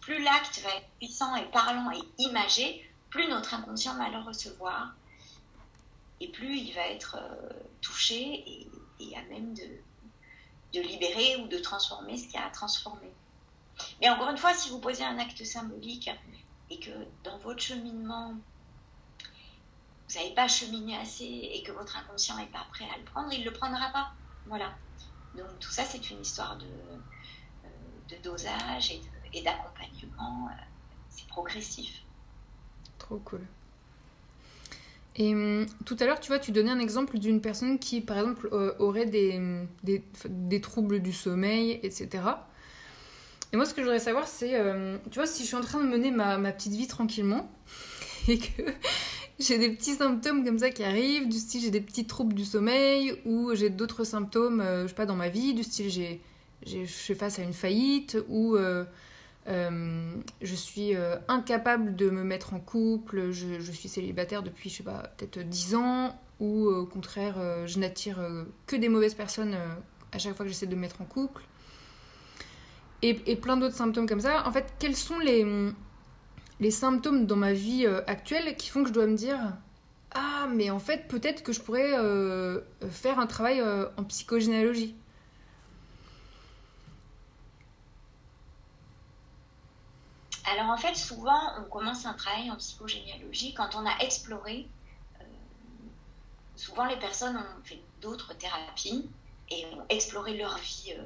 plus 0.00 0.22
l'acte 0.22 0.60
va 0.62 0.70
être 0.70 0.88
puissant 0.98 1.34
et 1.36 1.44
parlant 1.46 1.90
et 1.92 2.00
imagé, 2.18 2.90
plus 3.08 3.28
notre 3.28 3.54
inconscient 3.54 3.96
va 3.96 4.08
le 4.08 4.18
recevoir, 4.18 4.94
et 6.20 6.28
plus 6.28 6.56
il 6.56 6.74
va 6.74 6.86
être 6.88 7.16
euh, 7.18 7.50
touché 7.80 8.44
et, 9.00 9.16
à 9.16 9.22
même 9.22 9.54
de, 9.54 10.80
libérer 10.80 11.36
ou 11.36 11.48
de 11.48 11.58
transformer 11.58 12.16
ce 12.16 12.28
qui 12.28 12.36
a 12.36 12.46
à 12.46 12.50
transformer. 12.50 13.10
Mais 14.00 14.10
encore 14.10 14.28
une 14.28 14.36
fois, 14.36 14.54
si 14.54 14.68
vous 14.68 14.78
posez 14.78 15.02
un 15.02 15.18
acte 15.18 15.42
symbolique 15.44 16.10
et 16.68 16.78
que 16.78 16.90
dans 17.24 17.38
votre 17.38 17.60
cheminement, 17.60 18.34
vous 20.08 20.14
n'avez 20.14 20.34
pas 20.34 20.46
cheminé 20.48 20.96
assez 20.98 21.24
et 21.24 21.62
que 21.62 21.72
votre 21.72 21.96
inconscient 21.96 22.36
n'est 22.36 22.46
pas 22.46 22.66
prêt 22.70 22.86
à 22.94 22.98
le 22.98 23.04
prendre, 23.04 23.32
il 23.32 23.40
ne 23.40 23.46
le 23.46 23.52
prendra 23.52 23.88
pas. 23.90 24.12
Voilà. 24.46 24.74
Donc 25.34 25.58
tout 25.60 25.70
ça, 25.70 25.84
c'est 25.84 26.10
une 26.10 26.20
histoire 26.20 26.56
de, 26.58 26.66
euh, 26.66 27.68
de 28.10 28.16
dosage 28.22 28.92
et 29.32 29.42
d'accompagnement. 29.42 30.50
C'est 31.08 31.26
progressif. 31.26 32.02
Trop 32.98 33.18
cool. 33.18 33.46
Et 35.16 35.34
hum, 35.34 35.66
tout 35.84 35.96
à 36.00 36.06
l'heure, 36.06 36.20
tu 36.20 36.28
vois, 36.28 36.38
tu 36.38 36.52
donnais 36.52 36.70
un 36.70 36.78
exemple 36.78 37.18
d'une 37.18 37.40
personne 37.40 37.78
qui, 37.78 38.00
par 38.00 38.18
exemple, 38.18 38.48
euh, 38.52 38.72
aurait 38.78 39.06
des, 39.06 39.40
des, 39.82 40.02
des, 40.28 40.60
troubles 40.60 41.00
du 41.00 41.12
sommeil, 41.12 41.80
etc. 41.82 42.08
Et 43.52 43.56
moi, 43.56 43.66
ce 43.66 43.74
que 43.74 43.80
je 43.80 43.86
voudrais 43.86 43.98
savoir, 43.98 44.28
c'est, 44.28 44.54
euh, 44.54 44.96
tu 45.10 45.18
vois, 45.18 45.26
si 45.26 45.42
je 45.42 45.48
suis 45.48 45.56
en 45.56 45.62
train 45.62 45.82
de 45.82 45.88
mener 45.88 46.10
ma, 46.10 46.38
ma 46.38 46.52
petite 46.52 46.72
vie 46.72 46.86
tranquillement 46.86 47.50
et 48.28 48.38
que 48.38 48.62
j'ai 49.40 49.58
des 49.58 49.70
petits 49.70 49.94
symptômes 49.94 50.44
comme 50.44 50.58
ça 50.58 50.70
qui 50.70 50.84
arrivent, 50.84 51.28
du 51.28 51.38
style 51.38 51.62
j'ai 51.62 51.70
des 51.70 51.80
petits 51.80 52.06
troubles 52.06 52.34
du 52.34 52.44
sommeil 52.44 53.14
ou 53.24 53.54
j'ai 53.54 53.70
d'autres 53.70 54.04
symptômes, 54.04 54.60
euh, 54.60 54.82
je 54.82 54.88
sais 54.88 54.94
pas, 54.94 55.06
dans 55.06 55.16
ma 55.16 55.28
vie, 55.28 55.54
du 55.54 55.64
style 55.64 55.90
j'ai, 55.90 56.20
je 56.64 56.84
fais 56.84 57.16
face 57.16 57.38
à 57.40 57.42
une 57.42 57.54
faillite 57.54 58.16
ou 58.28 58.56
euh, 59.48 60.16
je 60.42 60.54
suis 60.54 60.94
euh, 60.94 61.16
incapable 61.28 61.96
de 61.96 62.10
me 62.10 62.22
mettre 62.22 62.52
en 62.54 62.60
couple, 62.60 63.30
je, 63.30 63.72
suis 63.72 63.88
célibataire 63.88 64.42
depuis, 64.42 64.68
je 64.70 64.76
sais 64.76 64.82
pas, 64.82 65.10
peut-être 65.16 65.40
10 65.40 65.74
ans, 65.76 66.20
ou 66.40 66.66
au 66.66 66.86
contraire, 66.86 67.36
euh, 67.38 67.66
je 67.66 67.78
n'attire 67.78 68.18
que 68.66 68.76
des 68.76 68.88
mauvaises 68.88 69.14
personnes 69.14 69.56
à 70.12 70.18
chaque 70.18 70.36
fois 70.36 70.44
que 70.44 70.52
j'essaie 70.52 70.66
de 70.66 70.74
me 70.74 70.80
mettre 70.80 71.00
en 71.00 71.04
couple. 71.04 71.42
Et, 73.02 73.14
plein 73.36 73.56
d'autres 73.56 73.76
symptômes 73.76 74.06
comme 74.06 74.20
ça. 74.20 74.46
En 74.46 74.52
fait, 74.52 74.74
quels 74.78 74.96
sont 74.96 75.18
les 75.18 76.70
symptômes 76.70 77.24
dans 77.26 77.36
ma 77.36 77.54
vie 77.54 77.86
actuelle 78.06 78.56
qui 78.56 78.68
font 78.68 78.82
que 78.82 78.88
je 78.90 78.92
dois 78.92 79.06
me 79.06 79.16
dire 79.16 79.38
Ah, 80.10 80.46
mais 80.54 80.68
en 80.68 80.78
fait, 80.78 81.08
peut-être 81.08 81.42
que 81.42 81.54
je 81.54 81.60
pourrais 81.60 81.92
faire 82.90 83.18
un 83.18 83.26
travail 83.26 83.62
en 83.96 84.04
psychogénéalogie 84.04 84.94
Alors 90.50 90.70
en 90.70 90.76
fait, 90.76 90.96
souvent, 90.96 91.40
on 91.60 91.64
commence 91.70 92.06
un 92.06 92.14
travail 92.14 92.50
en 92.50 92.56
psychogénéalogie 92.56 93.54
quand 93.54 93.76
on 93.76 93.86
a 93.86 93.96
exploré. 94.00 94.66
Euh, 95.20 95.24
souvent, 96.56 96.86
les 96.86 96.98
personnes 96.98 97.36
ont 97.36 97.64
fait 97.64 97.80
d'autres 98.00 98.34
thérapies 98.34 99.08
et 99.48 99.64
ont 99.66 99.84
exploré 99.88 100.36
leur 100.36 100.58
vie, 100.58 100.94
euh, 100.98 101.04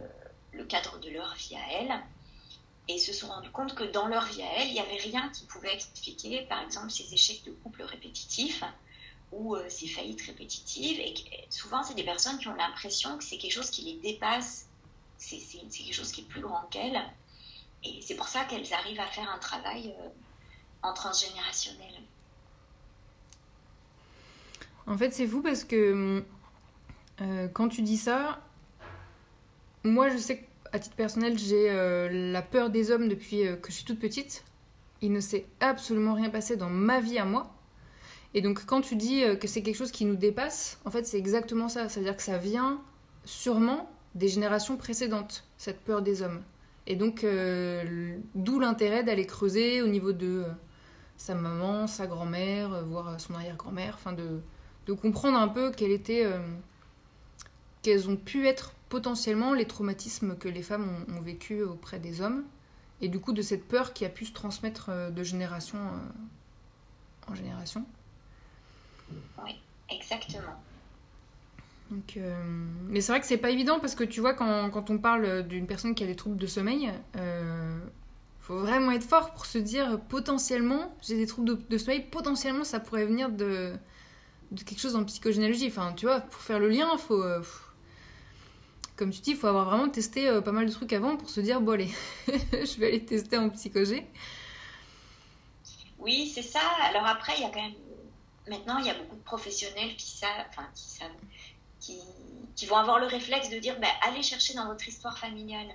le 0.53 0.65
cadre 0.65 0.99
de 0.99 1.11
leur 1.11 1.35
vie 1.35 1.57
à 1.57 1.73
elles, 1.73 2.01
et 2.89 2.99
se 2.99 3.13
sont 3.13 3.29
rendus 3.29 3.51
compte 3.51 3.75
que 3.75 3.85
dans 3.85 4.07
leur 4.07 4.25
vie 4.25 4.43
à 4.43 4.61
elles, 4.61 4.69
il 4.69 4.75
n'y 4.75 4.81
avait 4.81 4.97
rien 4.97 5.29
qui 5.29 5.45
pouvait 5.45 5.75
expliquer, 5.75 6.47
par 6.49 6.63
exemple, 6.63 6.91
ces 6.91 7.13
échecs 7.13 7.45
de 7.45 7.53
couple 7.53 7.83
répétitifs 7.83 8.65
ou 9.31 9.57
euh, 9.57 9.69
ces 9.69 9.89
faillites 9.89 10.23
répétitives. 10.23 11.01
Et 11.01 11.15
souvent, 11.51 11.83
c'est 11.83 11.95
des 11.95 12.05
personnes 12.05 12.39
qui 12.39 12.49
ont 12.49 12.55
l'impression 12.55 13.19
que 13.19 13.25
c'est 13.25 13.37
quelque 13.37 13.53
chose 13.53 13.69
qui 13.69 13.83
les 13.83 13.97
dépasse, 13.97 14.69
c'est 15.19 15.37
quelque 15.37 15.93
chose 15.93 16.13
qui 16.13 16.23
est 16.23 16.29
plus 16.29 16.41
grand 16.41 16.63
qu'elles 16.71 17.03
et 17.85 18.01
c'est 18.01 18.14
pour 18.14 18.29
ça 18.29 18.44
qu'elles 18.44 18.73
arrivent 18.73 19.01
à 19.01 19.07
faire 19.07 19.31
un 19.31 19.38
travail 19.38 19.94
euh, 20.01 20.09
en 20.83 20.92
transgénérationnel. 20.92 21.92
En 24.87 24.97
fait, 24.97 25.12
c'est 25.12 25.27
fou 25.27 25.42
parce 25.42 25.64
que 25.64 26.25
euh, 27.20 27.49
quand 27.49 27.68
tu 27.68 27.83
dis 27.83 27.97
ça, 27.97 28.40
moi 29.83 30.09
je 30.09 30.18
sais 30.18 30.47
qu'à 30.73 30.79
titre 30.79 30.97
personnel, 30.97 31.38
j'ai 31.38 31.70
euh, 31.70 32.33
la 32.33 32.42
peur 32.42 32.70
des 32.70 32.90
hommes 32.90 33.09
depuis 33.09 33.42
que 33.62 33.68
je 33.68 33.73
suis 33.73 33.85
toute 33.85 34.01
petite. 34.01 34.44
Il 35.01 35.12
ne 35.12 35.20
s'est 35.20 35.47
absolument 35.61 36.14
rien 36.14 36.31
passé 36.31 36.57
dans 36.57 36.70
ma 36.70 37.01
vie 37.01 37.18
à 37.18 37.25
moi. 37.25 37.55
Et 38.33 38.40
donc 38.40 38.64
quand 38.66 38.81
tu 38.81 38.97
dis 38.97 39.23
que 39.40 39.47
c'est 39.47 39.62
quelque 39.62 39.77
chose 39.77 39.92
qui 39.92 40.07
nous 40.07 40.16
dépasse, 40.16 40.81
en 40.85 40.90
fait 40.90 41.07
c'est 41.07 41.18
exactement 41.18 41.68
ça. 41.68 41.88
C'est-à-dire 41.88 42.16
que 42.16 42.23
ça 42.23 42.38
vient 42.38 42.83
sûrement 43.25 43.90
des 44.14 44.29
générations 44.29 44.77
précédentes, 44.77 45.44
cette 45.57 45.81
peur 45.81 46.03
des 46.03 46.23
hommes. 46.23 46.42
Et 46.87 46.97
donc, 46.97 47.25
euh, 47.25 48.18
d'où 48.35 48.61
l'intérêt 48.61 49.03
d'aller 49.05 49.27
creuser 49.27 49.81
au 49.81 49.87
niveau 49.87 50.12
de 50.12 50.44
euh, 50.44 50.53
sa 51.16 51.35
maman, 51.35 51.87
sa 51.87 52.07
grand-mère, 52.07 52.75
euh, 52.75 52.83
voire 52.83 53.18
son 53.18 53.35
arrière-grand-mère, 53.35 53.99
de, 54.87 54.92
comprendre 54.92 55.38
un 55.38 55.49
peu 55.49 55.70
quels 55.70 55.92
étaient, 55.92 56.27
ont 58.07 58.16
pu 58.16 58.47
être 58.47 58.73
potentiellement 58.90 59.55
les 59.55 59.66
traumatismes 59.66 60.37
que 60.37 60.49
les 60.49 60.62
femmes 60.62 61.07
ont, 61.09 61.20
vécu 61.23 61.62
auprès 61.62 61.99
des 61.99 62.20
hommes, 62.20 62.44
et 63.01 63.09
du 63.09 63.18
coup 63.18 63.33
de 63.33 63.42
cette 63.42 63.66
peur 63.66 63.94
qui 63.94 64.05
a 64.05 64.11
pu 64.11 64.27
se 64.27 64.33
transmettre 64.33 64.90
de 65.11 65.23
génération 65.23 65.79
en 67.27 67.35
génération. 67.35 67.87
Oui, 69.42 69.59
exactement. 69.90 70.61
Donc, 71.90 72.16
euh, 72.16 72.35
Mais 72.88 73.01
c'est 73.01 73.12
vrai 73.12 73.20
que 73.20 73.27
c'est 73.27 73.37
pas 73.37 73.51
évident 73.51 73.79
parce 73.79 73.94
que 73.94 74.05
tu 74.05 74.20
vois, 74.20 74.35
quand, 74.35 74.70
quand 74.70 74.90
on 74.90 74.99
parle 74.99 75.47
d'une 75.47 75.66
personne 75.66 75.94
qui 75.94 76.03
a 76.03 76.07
des 76.07 76.16
troubles 76.16 76.37
de 76.37 76.47
sommeil, 76.47 76.90
euh, 77.16 77.79
faut 78.44 78.59
vraiment 78.59 78.92
être 78.92 79.05
fort 79.05 79.33
pour 79.33 79.47
se 79.47 79.57
dire 79.57 79.99
potentiellement, 80.09 80.94
j'ai 81.01 81.16
des 81.16 81.27
troubles 81.27 81.66
de, 81.66 81.79
sommeil, 81.79 82.01
potentiellement 82.01 82.64
ça 82.64 82.79
pourrait 82.79 83.07
venir 83.07 83.31
de, 83.31 83.73
de, 84.51 84.62
quelque 84.62 84.81
chose 84.81 84.97
en 84.97 85.05
psychogénéalogie. 85.05 85.68
Enfin, 85.68 85.94
tu 85.97 86.05
vois, 86.05 86.20
pour 86.20 86.42
faire 86.42 86.59
le 86.59 86.68
lien, 86.68 86.97
faut. 86.99 87.23
Euh, 87.23 87.42
comme 88.97 89.11
tu 89.11 89.23
dis, 89.23 89.31
il 89.31 89.37
faut 89.37 89.47
avoir 89.47 89.64
vraiment 89.64 89.88
testé 89.88 90.29
euh, 90.29 90.40
pas 90.40 90.53
mal 90.53 90.66
de 90.66 90.70
trucs 90.70 90.92
avant 90.92 91.16
pour 91.16 91.31
se 91.31 91.40
dire 91.40 91.61
bon, 91.61 91.73
allez, 91.73 91.90
je 92.29 92.79
vais 92.79 92.88
aller 92.88 93.05
tester 93.05 93.38
en 93.38 93.49
psychogé. 93.49 94.07
Oui, 95.99 96.31
c'est 96.33 96.42
ça. 96.42 96.61
Alors 96.83 97.07
après, 97.07 97.33
il 97.38 97.42
y 97.42 97.47
a 97.47 97.51
quand 97.51 97.62
même. 97.62 97.73
Maintenant, 98.47 98.77
il 98.77 98.87
y 98.87 98.90
a 98.90 98.94
beaucoup 98.94 99.16
de 99.16 99.23
professionnels 99.23 99.97
qui 99.97 100.11
savent, 100.11 100.44
enfin, 100.51 100.68
qui 100.75 100.85
savent 100.85 101.09
qui, 102.57 102.66
vont 102.66 102.77
avoir 102.77 102.99
le 102.99 103.07
réflexe 103.07 103.51
de 103.51 103.59
dire 103.59 103.79
ben, 103.79 103.90
allez 104.03 104.23
chercher 104.23 104.55
dans 104.55 104.66
votre 104.66 104.87
histoire 104.88 105.18
familiale. 105.18 105.68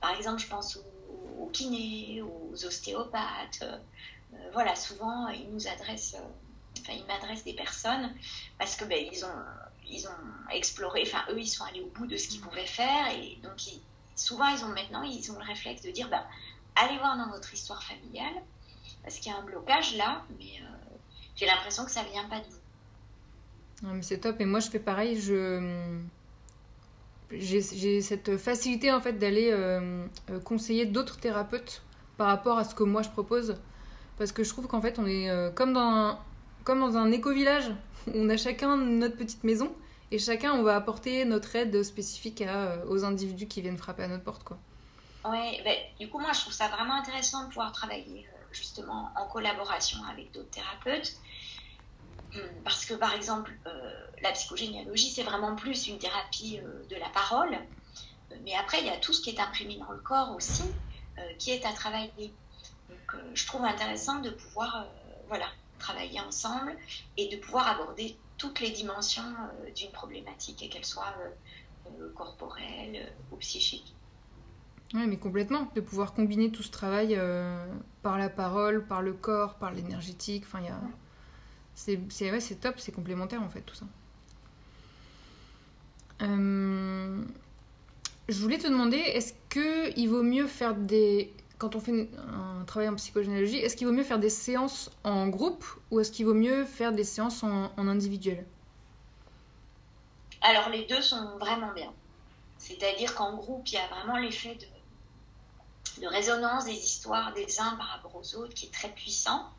Par 0.00 0.14
exemple, 0.16 0.40
je 0.40 0.48
pense 0.48 0.78
aux, 1.38 1.46
kinés, 1.46 2.22
aux 2.22 2.64
ostéopathes. 2.64 3.62
Euh, 3.62 3.78
voilà, 4.52 4.74
souvent, 4.74 5.28
ils 5.28 5.48
nous 5.50 5.66
adressent, 5.66 6.16
euh, 6.16 6.92
ils 6.92 7.06
m'adressent 7.06 7.44
des 7.44 7.54
personnes 7.54 8.14
parce 8.58 8.76
que 8.76 8.84
ben, 8.84 8.98
ils, 9.10 9.24
ont, 9.24 9.44
ils 9.88 10.06
ont 10.06 10.50
exploré, 10.52 11.04
enfin, 11.06 11.24
eux, 11.30 11.40
ils 11.40 11.48
sont 11.48 11.64
allés 11.64 11.80
au 11.80 11.88
bout 11.88 12.06
de 12.06 12.16
ce 12.16 12.28
qu'ils 12.28 12.40
pouvaient 12.40 12.66
faire 12.66 13.08
et 13.12 13.38
donc, 13.42 13.60
souvent, 14.14 14.48
ils 14.48 14.62
ont 14.64 14.68
maintenant, 14.68 15.02
ils 15.02 15.30
ont 15.32 15.38
le 15.38 15.44
réflexe 15.44 15.82
de 15.82 15.90
dire 15.90 16.08
ben, 16.08 16.24
allez 16.74 16.98
voir 16.98 17.16
dans 17.16 17.30
votre 17.30 17.52
histoire 17.54 17.82
familiale 17.82 18.42
parce 19.02 19.16
qu'il 19.18 19.32
y 19.32 19.34
a 19.34 19.38
un 19.38 19.44
blocage 19.44 19.96
là, 19.96 20.22
mais 20.38 20.60
euh, 20.60 20.96
j'ai 21.36 21.46
l'impression 21.46 21.84
que 21.84 21.90
ça 21.90 22.02
vient 22.02 22.28
pas 22.28 22.40
de 22.40 22.46
vous 22.46 22.58
c'est 24.00 24.18
top. 24.18 24.40
Et 24.40 24.44
moi, 24.44 24.60
je 24.60 24.70
fais 24.70 24.78
pareil. 24.78 25.20
Je 25.20 26.00
j'ai 27.32 28.00
cette 28.02 28.36
facilité 28.36 28.92
en 28.92 29.00
fait 29.00 29.14
d'aller 29.14 29.50
euh, 29.52 30.06
euh, 30.30 30.40
conseiller 30.40 30.86
d'autres 30.86 31.18
thérapeutes 31.18 31.82
par 32.16 32.28
rapport 32.28 32.58
à 32.58 32.64
ce 32.64 32.74
que 32.74 32.84
moi 32.84 33.02
je 33.02 33.10
propose 33.10 33.56
parce 34.16 34.32
que 34.32 34.44
je 34.44 34.50
trouve 34.50 34.66
qu'en 34.66 34.80
fait 34.80 34.98
on 34.98 35.06
est 35.06 35.28
euh, 35.28 35.50
comme 35.50 35.72
dans 35.72 35.80
un, 35.80 36.18
comme 36.64 36.80
dans 36.80 36.96
un 36.96 37.10
éco-village 37.10 37.70
on 38.14 38.28
a 38.30 38.36
chacun 38.36 38.76
notre 38.76 39.16
petite 39.16 39.42
maison 39.44 39.74
et 40.12 40.18
chacun 40.18 40.52
on 40.52 40.62
va 40.62 40.76
apporter 40.76 41.24
notre 41.24 41.56
aide 41.56 41.82
spécifique 41.82 42.44
aux 42.88 43.04
individus 43.04 43.48
qui 43.48 43.60
viennent 43.60 43.78
frapper 43.78 44.04
à 44.04 44.08
notre 44.08 44.24
porte 44.24 44.44
quoi. 44.44 44.56
Ouais, 45.24 45.60
ben, 45.64 45.76
du 45.98 46.08
coup 46.08 46.20
moi 46.20 46.30
je 46.32 46.40
trouve 46.40 46.52
ça 46.52 46.68
vraiment 46.68 46.94
intéressant 46.94 47.42
de 47.42 47.48
pouvoir 47.48 47.72
travailler 47.72 48.24
justement 48.52 49.10
en 49.16 49.26
collaboration 49.26 49.98
avec 50.10 50.30
d'autres 50.32 50.50
thérapeutes 50.50 51.16
parce 52.64 52.84
que 52.84 52.94
par 52.94 53.14
exemple, 53.14 53.52
euh, 53.66 53.92
la 54.22 54.32
psychogénéalogie, 54.32 55.10
c'est 55.10 55.22
vraiment 55.22 55.54
plus 55.54 55.88
une 55.88 55.98
thérapie 55.98 56.60
euh, 56.62 56.84
de 56.88 56.96
la 56.96 57.08
parole, 57.08 57.56
mais 58.44 58.54
après, 58.54 58.80
il 58.80 58.86
y 58.86 58.90
a 58.90 58.96
tout 58.96 59.12
ce 59.12 59.20
qui 59.20 59.30
est 59.30 59.40
imprimé 59.40 59.76
dans 59.76 59.92
le 59.92 59.98
corps 59.98 60.34
aussi, 60.34 60.64
euh, 61.18 61.22
qui 61.38 61.50
est 61.50 61.64
à 61.64 61.72
travailler. 61.72 62.32
Donc, 62.88 63.20
je 63.34 63.46
trouve 63.46 63.64
intéressant 63.64 64.20
de 64.20 64.30
pouvoir 64.30 64.86
voilà, 65.28 65.46
travailler 65.78 66.20
ensemble 66.20 66.76
et 67.16 67.28
de 67.28 67.36
pouvoir 67.36 67.68
aborder 67.68 68.16
toutes 68.38 68.60
les 68.60 68.70
dimensions 68.70 69.22
d'une 69.74 69.90
problématique, 69.90 70.62
et 70.62 70.68
qu'elle 70.68 70.84
soit 70.84 71.14
corporelle 72.14 73.12
ou 73.32 73.36
psychique. 73.36 73.94
Oui, 74.94 75.06
mais 75.06 75.16
complètement, 75.16 75.68
de 75.74 75.80
pouvoir 75.80 76.14
combiner 76.14 76.52
tout 76.52 76.62
ce 76.62 76.70
travail 76.70 77.18
par 78.02 78.18
la 78.18 78.28
parole, 78.28 78.86
par 78.86 79.02
le 79.02 79.14
corps, 79.14 79.54
par 79.54 79.72
l'énergétique, 79.72 80.44
enfin, 80.46 80.60
il 80.60 80.66
y 80.66 80.70
a... 80.70 80.80
C'est 81.76 82.00
ouais, 82.22 82.40
top, 82.60 82.80
c'est 82.80 82.90
complémentaire 82.90 83.42
en 83.42 83.50
fait 83.50 83.60
tout 83.60 83.74
ça. 83.74 83.84
Euh, 86.22 87.22
je 88.28 88.40
voulais 88.40 88.56
te 88.58 88.66
demander, 88.66 88.96
est-ce 88.96 89.34
qu'il 89.50 90.08
vaut 90.08 90.22
mieux 90.22 90.46
faire 90.46 90.74
des... 90.74 91.32
Quand 91.58 91.76
on 91.76 91.80
fait 91.80 92.08
un 92.18 92.64
travail 92.64 92.88
en 92.88 92.94
psychogénéalogie, 92.96 93.58
est-ce 93.58 93.76
qu'il 93.76 93.86
vaut 93.86 93.92
mieux 93.92 94.04
faire 94.04 94.18
des 94.18 94.30
séances 94.30 94.90
en 95.04 95.28
groupe 95.28 95.64
ou 95.90 96.00
est-ce 96.00 96.10
qu'il 96.10 96.26
vaut 96.26 96.34
mieux 96.34 96.64
faire 96.64 96.92
des 96.92 97.04
séances 97.04 97.42
en, 97.42 97.70
individuel? 97.76 98.44
Alors 100.40 100.70
les 100.70 100.86
deux 100.86 101.02
sont 101.02 101.38
vraiment 101.38 101.72
bien. 101.74 101.92
C'est-à-dire 102.58 103.14
qu'en 103.14 103.36
groupe, 103.36 103.68
il 103.68 103.74
y 103.74 103.78
a 103.78 103.86
vraiment 103.88 104.16
l'effet 104.16 104.56
de, 104.56 106.02
de 106.02 106.06
résonance 106.06 106.64
des 106.64 106.72
histoires 106.72 107.34
des 107.34 107.60
uns 107.60 107.76
par 107.76 107.88
rapport 107.88 108.16
aux 108.16 108.36
autres 108.36 108.54
qui 108.54 108.66
est 108.66 108.72
très 108.72 108.88
puissant. 108.88 109.50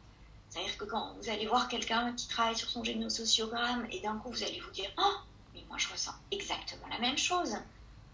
C'est-à-dire 0.49 0.77
que 0.77 0.86
quand 0.86 1.13
vous 1.19 1.29
allez 1.29 1.45
voir 1.45 1.67
quelqu'un 1.67 2.13
qui 2.13 2.27
travaille 2.27 2.55
sur 2.55 2.69
son 2.69 2.83
génosociogramme 2.83 3.86
et 3.91 3.99
d'un 3.99 4.17
coup 4.17 4.31
vous 4.31 4.43
allez 4.43 4.60
vous 4.60 4.71
dire 4.71 4.89
Oh, 4.97 5.13
mais 5.53 5.63
moi 5.67 5.77
je 5.77 5.89
ressens 5.89 6.13
exactement 6.31 6.88
la 6.88 6.99
même 6.99 7.17
chose, 7.17 7.55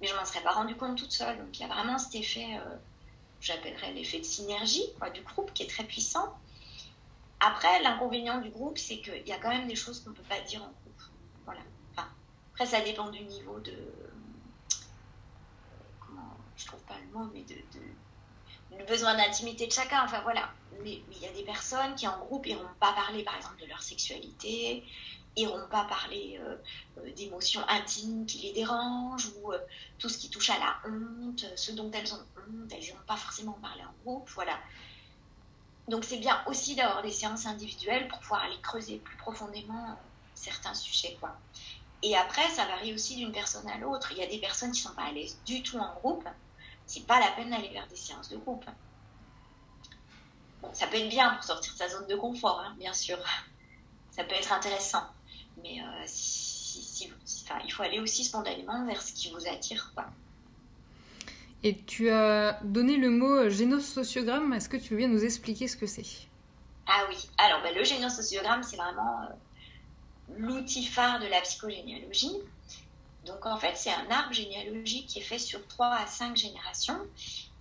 mais 0.02 0.08
je 0.08 0.16
m'en 0.16 0.26
serais 0.26 0.42
pas 0.42 0.52
rendu 0.52 0.76
compte 0.76 0.98
toute 0.98 1.12
seule. 1.12 1.38
Donc 1.38 1.58
il 1.58 1.62
y 1.62 1.66
a 1.66 1.68
vraiment 1.68 1.98
cet 1.98 2.16
effet, 2.16 2.58
euh, 2.58 2.76
j'appellerais 3.40 3.94
l'effet 3.94 4.20
de 4.20 4.26
synergie 4.26 4.86
du 5.14 5.22
groupe 5.22 5.54
qui 5.54 5.64
est 5.64 5.70
très 5.70 5.84
puissant. 5.84 6.34
Après, 7.46 7.82
l'inconvénient 7.82 8.40
du 8.40 8.50
groupe, 8.50 8.78
c'est 8.78 9.00
qu'il 9.00 9.28
y 9.28 9.34
a 9.34 9.38
quand 9.38 9.50
même 9.50 9.68
des 9.68 9.76
choses 9.76 10.00
qu'on 10.02 10.12
ne 10.12 10.16
peut 10.16 10.24
pas 10.24 10.40
dire 10.42 10.62
en 10.64 10.68
groupe. 10.68 11.04
Voilà. 11.44 11.60
après, 12.54 12.66
ça 12.66 12.80
dépend 12.82 13.10
du 13.10 13.22
niveau 13.26 13.60
de. 13.60 13.76
Comment. 16.00 16.38
Je 16.56 16.66
trouve 16.66 16.80
pas 16.84 16.96
le 16.98 17.18
mot, 17.18 17.30
mais 17.34 17.42
de. 17.42 17.56
le 18.78 18.86
besoin 18.86 19.16
d'intimité 19.16 19.68
de 19.68 19.74
chacun. 19.74 20.06
Enfin, 20.06 20.22
voilà. 20.22 20.54
Mais 20.84 21.02
il 21.12 21.22
y 21.22 21.28
a 21.28 21.32
des 21.32 21.44
personnes 21.44 21.96
qui, 21.96 22.08
en 22.08 22.18
groupe, 22.20 22.46
n'iront 22.46 22.64
pas 22.80 22.94
parler, 22.94 23.24
par 23.24 23.36
exemple, 23.36 23.62
de 23.62 23.68
leur 23.68 23.82
sexualité, 23.82 24.84
n'iront 25.38 25.68
pas 25.70 25.86
parler 25.86 26.40
euh, 26.42 26.56
euh, 27.00 27.12
d'émotions 27.14 27.68
intimes 27.68 28.26
qui 28.26 28.40
les 28.40 28.54
dérangent, 28.54 29.32
ou 29.42 29.52
euh, 29.52 29.60
tout 29.98 30.10
ce 30.10 30.18
qui 30.18 30.30
touche 30.30 30.50
à 30.50 30.60
la 30.60 30.76
honte, 30.86 31.46
ce 31.56 31.72
dont 31.72 31.90
elles 31.92 32.14
ont 32.14 32.24
honte, 32.38 32.72
elles 32.72 32.82
n'iront 32.82 33.06
pas 33.08 33.18
forcément 33.18 33.54
parler 33.54 33.84
en 33.84 33.94
groupe. 34.04 34.30
Voilà. 34.36 34.60
Donc 35.88 36.06
c'est 36.06 36.18
bien 36.18 36.42
aussi 36.48 36.76
d'avoir 36.76 37.02
des 37.02 37.12
séances 37.12 37.46
individuelles 37.46 38.08
pour 38.08 38.20
pouvoir 38.20 38.44
aller 38.44 38.60
creuser 38.62 38.98
plus 39.00 39.18
profondément 39.18 39.98
certains 40.34 40.74
sujets. 40.74 41.18
Quoi. 41.20 41.36
Et 42.04 42.16
après, 42.16 42.48
ça 42.50 42.66
varie 42.66 42.94
aussi 42.94 43.16
d'une 43.16 43.32
personne 43.32 43.68
à 43.70 43.78
l'autre. 43.78 44.12
Il 44.12 44.18
y 44.18 44.24
a 44.24 44.28
des 44.28 44.38
personnes 44.38 44.72
qui 44.72 44.82
ne 44.82 44.90
sont 44.90 44.96
pas 44.96 45.04
à 45.04 45.12
l'aise 45.12 45.38
du 45.46 45.64
tout 45.64 45.78
en 45.78 45.94
groupe. 45.96 46.28
C'est 46.86 47.06
pas 47.08 47.20
la 47.20 47.32
peine 47.32 47.50
d'aller 47.50 47.70
vers 47.70 47.88
des 47.88 47.96
séances 47.96 48.30
de 48.30 48.38
groupe. 48.38 48.66
Ça 50.72 50.88
peut 50.88 50.98
être 50.98 51.10
bien 51.10 51.34
pour 51.34 51.44
sortir 51.44 51.74
de 51.74 51.78
sa 51.78 51.90
zone 51.90 52.08
de 52.08 52.16
confort, 52.16 52.64
hein, 52.66 52.76
bien 52.80 52.94
sûr. 52.94 53.18
Ça 54.12 54.24
peut 54.24 54.36
être 54.36 54.52
intéressant. 54.52 55.04
Mais 55.62 55.82
euh, 55.82 56.04
si, 56.06 57.12
il 57.66 57.72
faut 57.72 57.84
aller 57.84 58.00
aussi 58.00 58.24
spontanément 58.24 58.86
vers 58.86 59.02
ce 59.02 59.14
qui 59.14 59.32
vous 59.32 59.48
attire. 59.48 59.92
Quoi. 59.94 60.06
Et 61.64 61.78
tu 61.78 62.10
as 62.10 62.60
donné 62.64 62.98
le 62.98 63.10
mot 63.10 63.50
génosociogramme. 63.50 64.54
Est-ce 64.54 64.70
que 64.70 64.78
tu 64.78 64.92
veux 64.92 64.98
bien 64.98 65.08
nous 65.08 65.24
expliquer 65.24 65.68
ce 65.68 65.78
que 65.78 65.88
c'est? 65.88 66.06
Ah 66.88 67.06
oui. 67.10 67.16
Alors, 67.38 67.62
ben, 67.62 67.74
le 67.76 67.84
génosociogramme, 67.84 68.64
c'est 68.64 68.76
vraiment 68.76 69.22
euh, 69.22 69.34
l'outil 70.38 70.86
phare 70.86 71.20
de 71.20 71.28
la 71.28 71.40
psychogénéalogie. 71.42 72.38
Donc, 73.26 73.46
en 73.46 73.58
fait, 73.58 73.74
c'est 73.76 73.92
un 73.92 74.10
arbre 74.10 74.34
généalogique 74.34 75.08
qui 75.08 75.20
est 75.20 75.24
fait 75.24 75.40
sur 75.40 75.66
3 75.68 75.88
à 75.88 76.06
5 76.06 76.36
générations, 76.36 77.00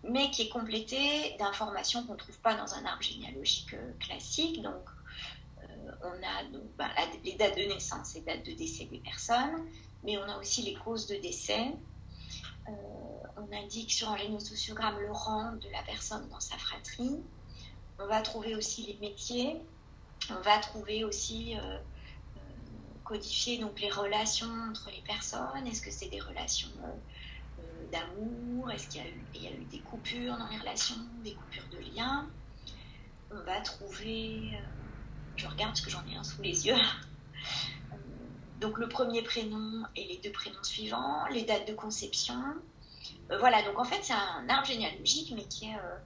mais 0.04 0.30
qui 0.30 0.42
est 0.42 0.48
complété 0.48 1.36
d'informations 1.38 2.04
qu'on 2.04 2.14
ne 2.14 2.18
trouve 2.18 2.38
pas 2.38 2.54
dans 2.54 2.74
un 2.74 2.84
arbre 2.84 3.02
généalogique 3.02 3.74
euh, 3.74 3.92
classique. 4.00 4.62
Donc, 4.62 4.82
euh, 5.62 5.92
on 6.02 6.22
a 6.22 6.44
donc, 6.52 6.64
ben, 6.76 6.90
les 7.24 7.34
dates 7.34 7.56
de 7.56 7.62
naissance 7.62 8.16
et 8.16 8.20
dates 8.20 8.44
de 8.44 8.52
décès 8.52 8.84
des 8.86 8.98
personnes, 8.98 9.66
mais 10.04 10.18
on 10.18 10.24
a 10.24 10.38
aussi 10.38 10.62
les 10.62 10.74
causes 10.74 11.06
de 11.06 11.16
décès 11.16 11.72
on 13.36 13.56
indique 13.56 13.90
sur 13.90 14.10
un 14.10 14.16
génosociogramme 14.16 14.98
le 15.00 15.10
rang 15.10 15.52
de 15.52 15.68
la 15.70 15.82
personne 15.82 16.28
dans 16.28 16.40
sa 16.40 16.56
fratrie. 16.56 17.20
On 17.98 18.06
va 18.06 18.20
trouver 18.22 18.54
aussi 18.54 18.82
les 18.86 18.98
métiers. 19.06 19.56
On 20.30 20.40
va 20.40 20.58
trouver 20.58 21.04
aussi 21.04 21.56
euh, 21.56 21.60
euh, 21.60 21.78
codifier 23.04 23.58
donc 23.58 23.80
les 23.80 23.90
relations 23.90 24.50
entre 24.70 24.90
les 24.90 25.02
personnes. 25.02 25.66
Est-ce 25.66 25.82
que 25.82 25.90
c'est 25.90 26.08
des 26.08 26.20
relations 26.20 26.68
euh, 26.84 26.92
d'amour 27.92 28.70
Est-ce 28.70 28.88
qu'il 28.88 29.02
y, 29.34 29.46
a 29.46 29.52
eu 29.52 29.64
des 29.70 29.80
coupures 29.80 30.36
dans 30.36 30.48
les 30.48 30.58
relations, 30.58 30.96
des 31.22 31.34
coupures 31.34 31.68
de 31.70 31.78
liens? 31.94 32.28
On 33.30 33.40
va 33.44 33.60
trouver, 33.60 34.58
je 35.36 35.46
regarde 35.46 35.72
parce 35.72 35.80
que 35.80 35.90
j'en 35.90 36.04
ai 36.06 36.16
un 36.16 36.24
sous 36.24 36.42
les 36.42 36.66
yeux. 36.66 36.76
donc 38.60 38.78
le 38.78 38.88
premier 38.88 39.22
prénom 39.22 39.84
et 39.96 40.06
les 40.06 40.18
deux 40.18 40.32
prénoms 40.32 40.62
suivants, 40.64 41.26
les 41.28 41.42
dates 41.42 41.68
de 41.68 41.74
conception, 41.74 42.42
euh, 43.30 43.38
voilà, 43.38 43.62
donc 43.62 43.78
en 43.78 43.84
fait, 43.84 44.00
c'est 44.02 44.12
un 44.12 44.48
arbre 44.48 44.66
généalogique, 44.66 45.32
mais 45.34 45.44
qui 45.44 45.66
est 45.66 45.76
euh, 45.76 45.98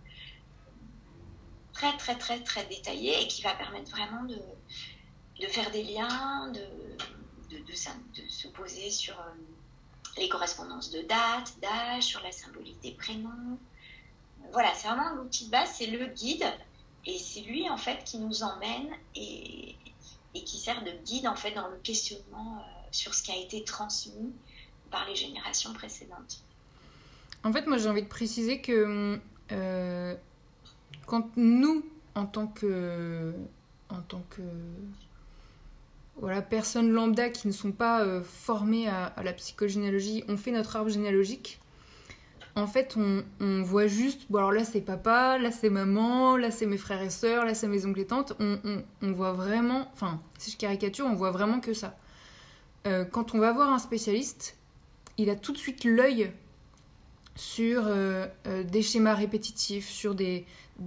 très, 1.73 1.97
très, 1.97 2.17
très, 2.17 2.43
très 2.43 2.65
détaillé 2.67 3.23
et 3.23 3.29
qui 3.29 3.43
va 3.43 3.55
permettre 3.55 3.91
vraiment 3.91 4.25
de, 4.25 4.39
de 5.41 5.47
faire 5.47 5.71
des 5.71 5.83
liens, 5.83 6.51
de, 6.53 6.61
de, 7.57 7.73
se 8.29 8.49
poser 8.49 8.91
sur 8.91 9.19
euh, 9.19 9.33
les 10.19 10.29
correspondances 10.29 10.91
de 10.91 11.03
date, 11.03 11.55
d'âge, 11.61 12.05
sur 12.05 12.23
la 12.23 12.33
symbolique 12.33 12.81
des 12.83 12.93
prénoms. 12.93 13.59
Voilà, 14.53 14.73
c'est 14.75 14.89
vraiment 14.89 15.15
l'outil 15.15 15.47
de 15.47 15.51
base, 15.51 15.71
c'est 15.77 15.87
le 15.87 16.07
guide. 16.07 16.47
Et 17.05 17.19
c'est 17.19 17.41
lui, 17.41 17.69
en 17.69 17.77
fait, 17.77 18.03
qui 18.05 18.19
nous 18.19 18.43
emmène 18.43 18.89
et, 19.15 19.77
qui 20.35 20.59
sert 20.59 20.83
de 20.85 20.91
guide, 21.05 21.27
en 21.27 21.37
fait, 21.37 21.53
dans 21.53 21.69
le 21.69 21.77
questionnement 21.79 22.65
sur 22.91 23.15
ce 23.15 23.23
qui 23.23 23.33
a 23.33 23.37
été 23.37 23.65
transmis 23.65 24.33
par 24.91 25.07
les 25.09 25.15
générations 25.15 25.73
précédentes. 25.73 26.43
En 27.43 27.53
fait, 27.53 27.67
moi 27.67 27.79
j'ai 27.79 27.89
envie 27.89 28.03
de 28.03 28.09
préciser 28.09 28.61
que 28.61 29.21
euh, 29.53 30.15
quand 31.07 31.37
nous, 31.37 31.85
en 32.15 32.27
tant 32.27 32.49
que, 32.49 33.33
en 33.89 34.01
tant 34.03 34.23
que 34.31 34.43
voilà, 36.17 36.43
personnes 36.43 36.91
lambda 36.91 37.29
qui 37.31 37.47
ne 37.47 37.53
sont 37.53 37.73
pas 37.73 38.03
euh, 38.03 38.23
formées 38.23 38.89
à, 38.89 39.15
la 39.23 39.33
psychogénéalogie, 39.33 40.25
on 40.29 40.37
fait 40.37 40.51
notre 40.51 40.77
arbre 40.77 40.91
généalogique. 40.91 41.61
En 42.55 42.67
fait, 42.67 42.97
on, 42.97 43.63
voit 43.63 43.87
juste, 43.87 44.23
bon 44.31 44.39
alors 44.39 44.53
là 44.53 44.65
c'est 44.65 44.81
papa, 44.81 45.37
là 45.37 45.53
c'est 45.53 45.69
maman, 45.69 46.39
là 46.39 46.51
c'est 46.51 46.65
mes 46.65 46.79
frères 46.79 47.03
et 47.03 47.11
sœurs, 47.11 47.45
là 47.45 47.55
c'est 47.55 47.69
mes 47.69 47.85
oncles 47.85 48.01
et 48.01 48.07
tantes. 48.07 48.33
On, 48.41 49.13
voit 49.13 49.33
vraiment, 49.33 49.91
enfin, 49.93 50.23
si 50.39 50.51
je 50.51 50.57
caricature, 50.57 51.05
on 51.05 51.15
voit 51.15 51.33
vraiment 51.33 51.61
que 51.61 51.75
ça. 51.75 51.99
Euh, 52.87 53.05
quand 53.05 53.35
on 53.35 53.39
va 53.39 53.53
voir 53.53 53.71
un 53.71 53.79
spécialiste, 53.79 54.57
il 55.19 55.29
a 55.29 55.37
tout 55.37 55.53
de 55.53 55.59
suite 55.59 55.85
l'œil 55.85 56.33
sur 57.37 57.87
euh, 57.87 58.27
euh, 58.47 58.65
des 58.65 58.83
schémas 58.83 59.15
répétitifs, 59.15 59.89
sur 59.89 60.15
des, 60.15 60.47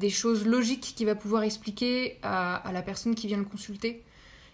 choses 0.09 0.45
logiques 0.45 0.93
qu'il 0.95 1.05
va 1.05 1.15
pouvoir 1.15 1.43
expliquer 1.43 2.17
à, 2.23 2.69
la 2.73 2.81
personne 2.81 3.15
qui 3.15 3.27
vient 3.27 3.37
le 3.37 3.45
consulter. 3.45 4.03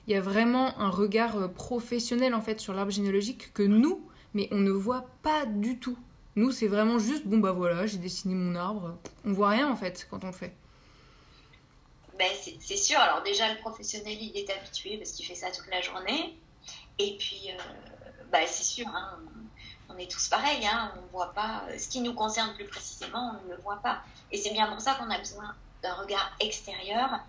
Il 0.08 0.14
y 0.14 0.18
a 0.18 0.22
vraiment 0.22 0.78
un 0.80 0.90
regard 0.90 1.38
euh, 1.38 1.48
professionnel 1.48 2.34
en 2.34 2.42
fait 2.42 2.60
sur 2.60 2.74
l'arbre 2.74 2.92
généalogique 2.92 3.54
que 3.54 3.64
nous, 3.64 4.08
mais 4.34 4.48
on 4.52 4.58
ne 4.58 4.72
voit 4.72 5.06
pas 5.24 5.46
du 5.46 5.80
tout. 5.80 5.98
Nous, 6.36 6.52
c'est 6.52 6.68
vraiment 6.68 7.00
juste, 7.00 7.26
bon 7.26 7.38
bah 7.38 7.54
voilà, 7.54 7.86
j'ai 7.86 7.98
dessiné 7.98 8.36
mon 8.36 8.56
arbre. 8.56 8.98
On 9.24 9.34
voit 9.34 9.50
rien 9.50 9.70
en 9.70 9.76
fait 9.76 10.08
quand 10.10 10.24
on 10.24 10.28
le 10.28 10.34
fait. 10.34 10.54
Ben, 12.20 12.30
c'est 12.60 12.78
sûr, 12.78 12.98
alors 13.00 13.24
déjà 13.24 13.54
le 13.54 13.60
professionnel 13.60 14.18
il 14.22 14.38
est 14.38 14.50
habitué 14.50 14.98
parce 14.98 15.12
qu'il 15.12 15.26
fait 15.26 15.36
ça 15.36 15.52
toute 15.52 15.68
la 15.68 15.82
journée. 15.82 16.38
Et 16.98 17.18
puis, 17.18 17.50
bah, 18.32 18.40
c'est 18.48 18.64
sûr, 18.64 18.88
hein, 18.88 19.20
on 19.90 19.98
est 19.98 20.10
tous 20.10 20.28
pareils, 20.28 20.66
hein, 20.66 20.92
on 20.98 21.12
voit 21.12 21.34
pas 21.34 21.64
euh, 21.70 21.78
ce 21.78 21.88
qui 21.88 22.02
nous 22.02 22.14
concerne 22.14 22.54
plus 22.56 22.66
précisément, 22.66 23.40
on 23.40 23.48
ne 23.48 23.56
le 23.56 23.62
voit 23.62 23.78
pas. 23.78 24.02
Et 24.32 24.38
c'est 24.38 24.52
bien 24.52 24.68
pour 24.68 24.82
ça 24.82 24.96
qu'on 24.96 25.10
a 25.10 25.18
besoin 25.18 25.56
d'un 25.82 25.94
regard 25.94 26.36
extérieur 26.40 27.20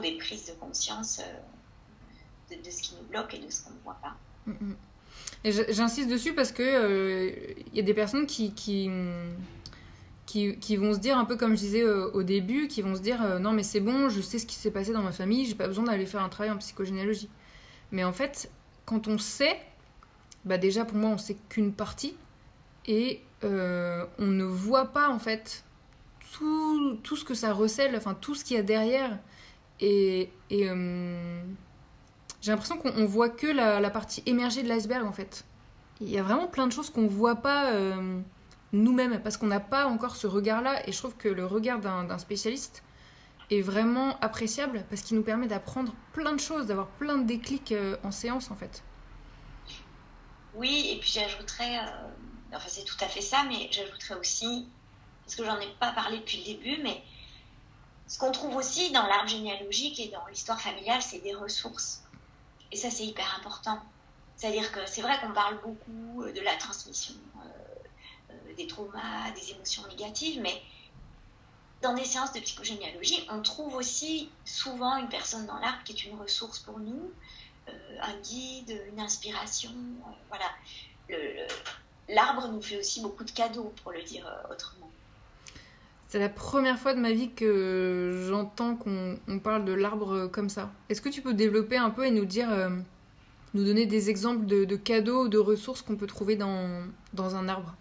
des 0.00 0.16
prises 0.16 0.46
de 0.46 0.52
conscience 0.52 1.20
euh, 1.20 2.56
de, 2.56 2.70
ce 2.70 2.82
qui 2.82 2.94
nous 2.94 3.06
bloque 3.08 3.34
et 3.34 3.38
de 3.38 3.50
ce 3.50 3.64
qu'on 3.64 3.70
ne 3.70 3.80
voit 3.84 3.98
pas. 4.02 4.14
Mm, 4.46 4.52
mm. 4.52 4.76
Et 5.44 5.52
j'insiste 5.72 6.08
dessus 6.08 6.34
parce 6.34 6.52
que 6.52 7.56
il 7.66 7.76
y 7.76 7.80
a 7.80 7.82
des 7.82 7.94
personnes 7.94 8.26
qui, 8.26 8.54
qui, 8.54 8.88
qui, 10.26 10.76
vont 10.76 10.94
se 10.94 11.00
dire 11.00 11.18
un 11.18 11.24
peu 11.24 11.36
comme 11.36 11.56
je 11.56 11.60
disais 11.60 11.84
au 11.84 12.22
début, 12.22 12.68
qui 12.68 12.80
vont 12.80 12.94
se 12.94 13.00
dire 13.00 13.40
non 13.40 13.52
mais 13.52 13.64
c'est 13.64 13.80
bon, 13.80 14.08
je 14.08 14.20
sais 14.20 14.38
ce 14.38 14.46
qui 14.46 14.54
s'est 14.54 14.70
passé 14.70 14.92
dans 14.92 15.02
ma 15.02 15.10
famille, 15.10 15.44
j'ai 15.44 15.56
pas 15.56 15.66
besoin 15.66 15.84
d'aller 15.84 16.06
faire 16.06 16.22
un 16.22 16.28
travail 16.28 16.52
en 16.52 16.58
psychogénéalogie. 16.58 17.28
Mais 17.90 18.04
en 18.04 18.12
fait, 18.12 18.50
quand 18.86 19.08
on 19.08 19.18
sait 19.18 19.58
bah 20.44 20.58
déjà 20.58 20.84
pour 20.84 20.96
moi 20.96 21.10
on 21.10 21.18
sait 21.18 21.36
qu'une 21.48 21.72
partie 21.72 22.14
et 22.86 23.22
euh, 23.44 24.04
on 24.18 24.26
ne 24.26 24.44
voit 24.44 24.92
pas 24.92 25.08
en 25.08 25.18
fait 25.18 25.64
tout, 26.32 26.98
tout, 27.02 27.16
ce 27.16 27.24
que 27.24 27.34
ça 27.34 27.52
recèle, 27.52 27.94
enfin 27.96 28.14
tout 28.14 28.34
ce 28.34 28.44
qu'il 28.44 28.56
y 28.56 28.60
a 28.60 28.62
derrière. 28.62 29.18
Et, 29.80 30.30
euh, 30.52 31.42
j'ai 32.40 32.50
l'impression 32.50 32.76
qu'on 32.76 33.04
voit 33.04 33.28
que 33.28 33.46
la, 33.46 33.90
partie 33.90 34.22
émergée 34.26 34.62
de 34.62 34.68
l'iceberg 34.68 35.04
en 35.06 35.12
fait. 35.12 35.44
Il 36.00 36.10
y 36.10 36.18
a 36.18 36.22
vraiment 36.22 36.46
plein 36.46 36.66
de 36.66 36.72
choses 36.72 36.90
qu'on 36.90 37.06
voit 37.06 37.36
pas 37.36 37.72
euh, 37.72 38.20
nous-mêmes 38.72 39.20
parce 39.22 39.36
qu'on 39.36 39.46
n'a 39.46 39.60
pas 39.60 39.86
encore 39.86 40.16
ce 40.16 40.26
regard-là. 40.26 40.88
Et 40.88 40.92
je 40.92 40.98
trouve 40.98 41.16
que 41.16 41.28
le 41.28 41.46
regard 41.46 41.78
d'un 41.80 42.18
spécialiste 42.18 42.82
est 43.50 43.60
vraiment 43.60 44.18
appréciable 44.20 44.84
parce 44.88 45.02
qu'il 45.02 45.16
nous 45.16 45.22
permet 45.22 45.46
d'apprendre 45.46 45.94
plein 46.12 46.32
de 46.32 46.40
choses, 46.40 46.66
d'avoir 46.66 46.88
plein 46.88 47.18
de 47.18 47.26
déclics 47.26 47.74
en 48.02 48.10
séance 48.10 48.50
en 48.50 48.56
fait. 48.56 48.82
Oui, 50.54 50.90
et 50.92 50.98
puis 50.98 51.10
j'ajouterais, 51.10 51.78
euh, 51.78 52.08
enfin 52.54 52.68
c'est 52.68 52.84
tout 52.84 52.96
à 53.00 53.08
fait 53.08 53.22
ça, 53.22 53.44
mais 53.48 53.68
j'ajouterais 53.70 54.16
aussi, 54.16 54.68
parce 55.24 55.36
que 55.36 55.44
j'en 55.44 55.58
ai 55.60 55.68
pas 55.80 55.92
parlé 55.92 56.18
depuis 56.18 56.38
le 56.38 56.44
début, 56.44 56.82
mais 56.82 57.02
ce 58.06 58.18
qu'on 58.18 58.32
trouve 58.32 58.56
aussi 58.56 58.90
dans 58.92 59.06
l'arbre 59.06 59.28
généalogique 59.28 59.98
et 60.00 60.08
dans 60.08 60.26
l'histoire 60.26 60.60
familiale, 60.60 61.02
c'est 61.02 61.20
des 61.20 61.34
ressources. 61.34 62.02
Et 62.70 62.76
ça, 62.76 62.90
c'est 62.90 63.04
hyper 63.04 63.36
important. 63.38 63.80
C'est-à-dire 64.36 64.70
que 64.72 64.80
c'est 64.86 65.02
vrai 65.02 65.18
qu'on 65.20 65.32
parle 65.32 65.60
beaucoup 65.60 66.24
de 66.24 66.40
la 66.40 66.56
transmission 66.56 67.14
euh, 67.36 67.48
euh, 68.30 68.54
des 68.56 68.66
traumas, 68.66 69.30
des 69.34 69.52
émotions 69.52 69.86
négatives, 69.88 70.40
mais 70.40 70.62
dans 71.82 71.94
des 71.94 72.04
séances 72.04 72.32
de 72.32 72.40
psychogénéalogie, 72.40 73.26
on 73.28 73.42
trouve 73.42 73.74
aussi 73.74 74.30
souvent 74.44 74.96
une 74.96 75.08
personne 75.08 75.46
dans 75.46 75.58
l'arbre 75.58 75.82
qui 75.84 75.92
est 75.92 76.04
une 76.04 76.18
ressource 76.18 76.60
pour 76.60 76.78
nous, 76.78 77.12
euh, 77.68 77.72
un 78.00 78.16
guide, 78.20 78.80
une 78.92 79.00
inspiration. 79.00 79.70
Euh, 79.70 80.12
voilà. 80.28 80.48
L'arbre 82.08 82.48
nous 82.48 82.62
fait 82.62 82.78
aussi 82.78 83.00
beaucoup 83.00 83.24
de 83.24 83.30
cadeaux, 83.30 83.72
pour 83.82 83.92
le 83.92 84.02
dire 84.02 84.26
euh, 84.26 84.52
autrement. 84.52 84.81
C'est 86.12 86.18
la 86.18 86.28
première 86.28 86.78
fois 86.78 86.92
de 86.92 87.00
ma 87.00 87.12
vie 87.12 87.30
que 87.30 88.26
j'entends 88.28 88.76
qu'on 88.76 89.18
parle 89.42 89.64
de 89.64 89.72
l'arbre 89.72 90.26
comme 90.26 90.50
ça. 90.50 90.70
Est-ce 90.90 91.00
que 91.00 91.08
tu 91.08 91.22
peux 91.22 91.32
développer 91.32 91.78
un 91.78 91.88
peu 91.88 92.04
et 92.04 92.10
nous 92.10 92.26
dire, 92.26 92.52
euh, 92.52 92.68
nous 93.54 93.64
donner 93.64 93.86
des 93.86 94.10
exemples 94.10 94.44
de, 94.44 94.76
cadeaux 94.76 95.24
ou 95.24 95.28
de 95.28 95.38
ressources 95.38 95.80
qu'on 95.80 95.96
peut 95.96 96.06
trouver 96.06 96.36
dans, 96.36 96.86
dans 97.14 97.34
un 97.34 97.48
arbre? 97.48 97.74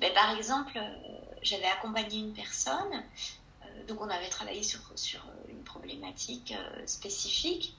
Ben, 0.00 0.12
Par 0.12 0.36
exemple, 0.36 0.72
euh, 0.74 0.88
j'avais 1.42 1.66
accompagné 1.66 2.18
une 2.18 2.32
personne, 2.32 3.04
euh, 3.62 3.86
donc 3.86 4.00
on 4.00 4.08
avait 4.08 4.30
travaillé 4.30 4.64
sur, 4.64 4.80
sur 4.96 5.20
une 5.48 5.62
problématique 5.62 6.52
spécifique, 6.86 7.76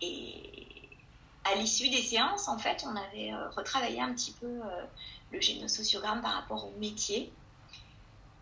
et 0.00 0.66
à 1.44 1.56
l'issue 1.56 1.90
des 1.90 2.00
séances, 2.00 2.48
en 2.48 2.56
fait, 2.56 2.86
on 2.86 2.96
avait 2.96 3.34
retravaillé 3.54 4.00
un 4.00 4.14
petit 4.14 4.32
peu 4.40 4.60
le 5.30 5.40
génosociogramme 5.42 6.22
par 6.22 6.32
rapport 6.32 6.66
au 6.66 6.72
métier. 6.80 7.30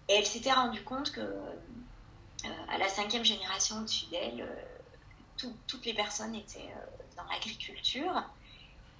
Et 0.08 0.14
elle 0.14 0.26
s'était 0.26 0.52
rendue 0.52 0.82
compte 0.82 1.12
que 1.12 1.20
euh, 1.20 2.48
à 2.68 2.78
la 2.78 2.88
cinquième 2.88 3.24
génération 3.24 3.78
au-dessus 3.78 4.06
d'elle, 4.06 4.40
euh, 4.40 5.48
toutes 5.66 5.84
les 5.84 5.94
personnes 5.94 6.34
étaient 6.34 6.60
euh, 6.60 7.04
dans 7.16 7.24
l'agriculture. 7.30 8.22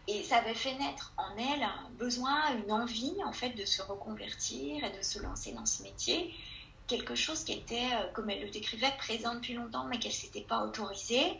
Et 0.06 0.22
ça 0.22 0.38
avait 0.38 0.54
fait 0.54 0.74
naître 0.74 1.12
en 1.16 1.36
elle 1.36 1.62
un 1.62 1.88
besoin, 1.98 2.54
une 2.56 2.72
envie 2.72 3.14
en 3.24 3.32
fait 3.32 3.50
de 3.50 3.64
se 3.64 3.82
reconvertir 3.82 4.84
et 4.84 4.96
de 4.96 5.02
se 5.02 5.18
lancer 5.18 5.52
dans 5.52 5.66
ce 5.66 5.82
métier. 5.82 6.34
Quelque 6.86 7.14
chose 7.14 7.44
qui 7.44 7.52
était, 7.52 7.90
comme 8.14 8.30
elle 8.30 8.40
le 8.40 8.48
décrivait, 8.48 8.90
présent 8.96 9.34
depuis 9.34 9.52
longtemps, 9.52 9.84
mais 9.84 9.98
qu'elle 9.98 10.12
ne 10.12 10.16
s'était 10.16 10.40
pas 10.40 10.64
autorisée. 10.64 11.38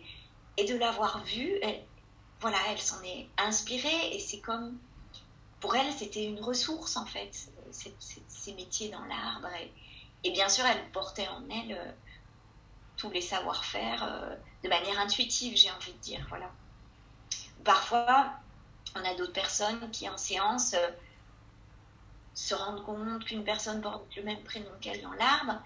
Et 0.58 0.66
de 0.66 0.76
l'avoir 0.76 1.24
vu, 1.24 1.50
elle, 1.62 1.82
voilà, 2.40 2.58
elle 2.68 2.78
s'en 2.78 3.02
est 3.02 3.26
inspirée. 3.38 4.14
Et 4.14 4.18
c'est 4.18 4.40
comme, 4.40 4.78
pour 5.60 5.74
elle, 5.74 5.92
c'était 5.92 6.24
une 6.24 6.40
ressource 6.40 6.96
en 6.96 7.06
fait 7.06 7.50
ces 8.28 8.54
métiers 8.54 8.90
dans 8.90 9.04
l'arbre. 9.04 9.48
Et, 10.24 10.30
bien 10.30 10.48
sûr, 10.48 10.64
elle 10.66 10.90
portait 10.90 11.28
en 11.28 11.42
elle 11.48 11.72
euh, 11.72 11.92
tous 12.96 13.10
les 13.10 13.20
savoir-faire 13.20 14.02
euh, 14.04 14.34
de 14.64 14.68
manière 14.68 14.98
intuitive, 14.98 15.56
j'ai 15.56 15.70
envie 15.70 15.92
de 15.92 15.98
dire. 15.98 16.24
Voilà. 16.28 16.50
Parfois, 17.64 18.32
on 18.96 19.04
a 19.04 19.14
d'autres 19.14 19.32
personnes 19.32 19.90
qui, 19.90 20.08
en 20.08 20.16
séance, 20.16 20.74
euh, 20.74 20.88
se 22.34 22.54
rendent 22.54 22.84
compte 22.84 23.24
qu'une 23.24 23.44
personne 23.44 23.80
porte 23.80 24.14
le 24.16 24.22
même 24.22 24.42
prénom 24.44 24.70
qu'elle 24.80 25.02
dans 25.02 25.12
l'arbre 25.12 25.60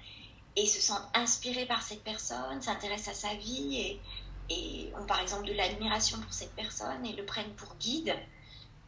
et 0.57 0.66
se 0.66 0.80
sentent 0.80 1.09
inspirées 1.14 1.66
par 1.66 1.82
cette 1.82 2.03
personne, 2.03 2.61
s'intéressent 2.61 3.16
à 3.16 3.28
sa 3.28 3.34
vie 3.34 3.76
et, 3.76 4.01
et 4.51 4.93
ont 4.99 5.07
par 5.07 5.20
exemple 5.20 5.47
de 5.47 5.53
l'admiration 5.53 6.18
pour 6.20 6.32
cette 6.32 6.55
personne 6.55 7.05
et 7.07 7.12
le 7.12 7.24
prennent 7.24 7.55
pour 7.55 7.74
guide. 7.76 8.14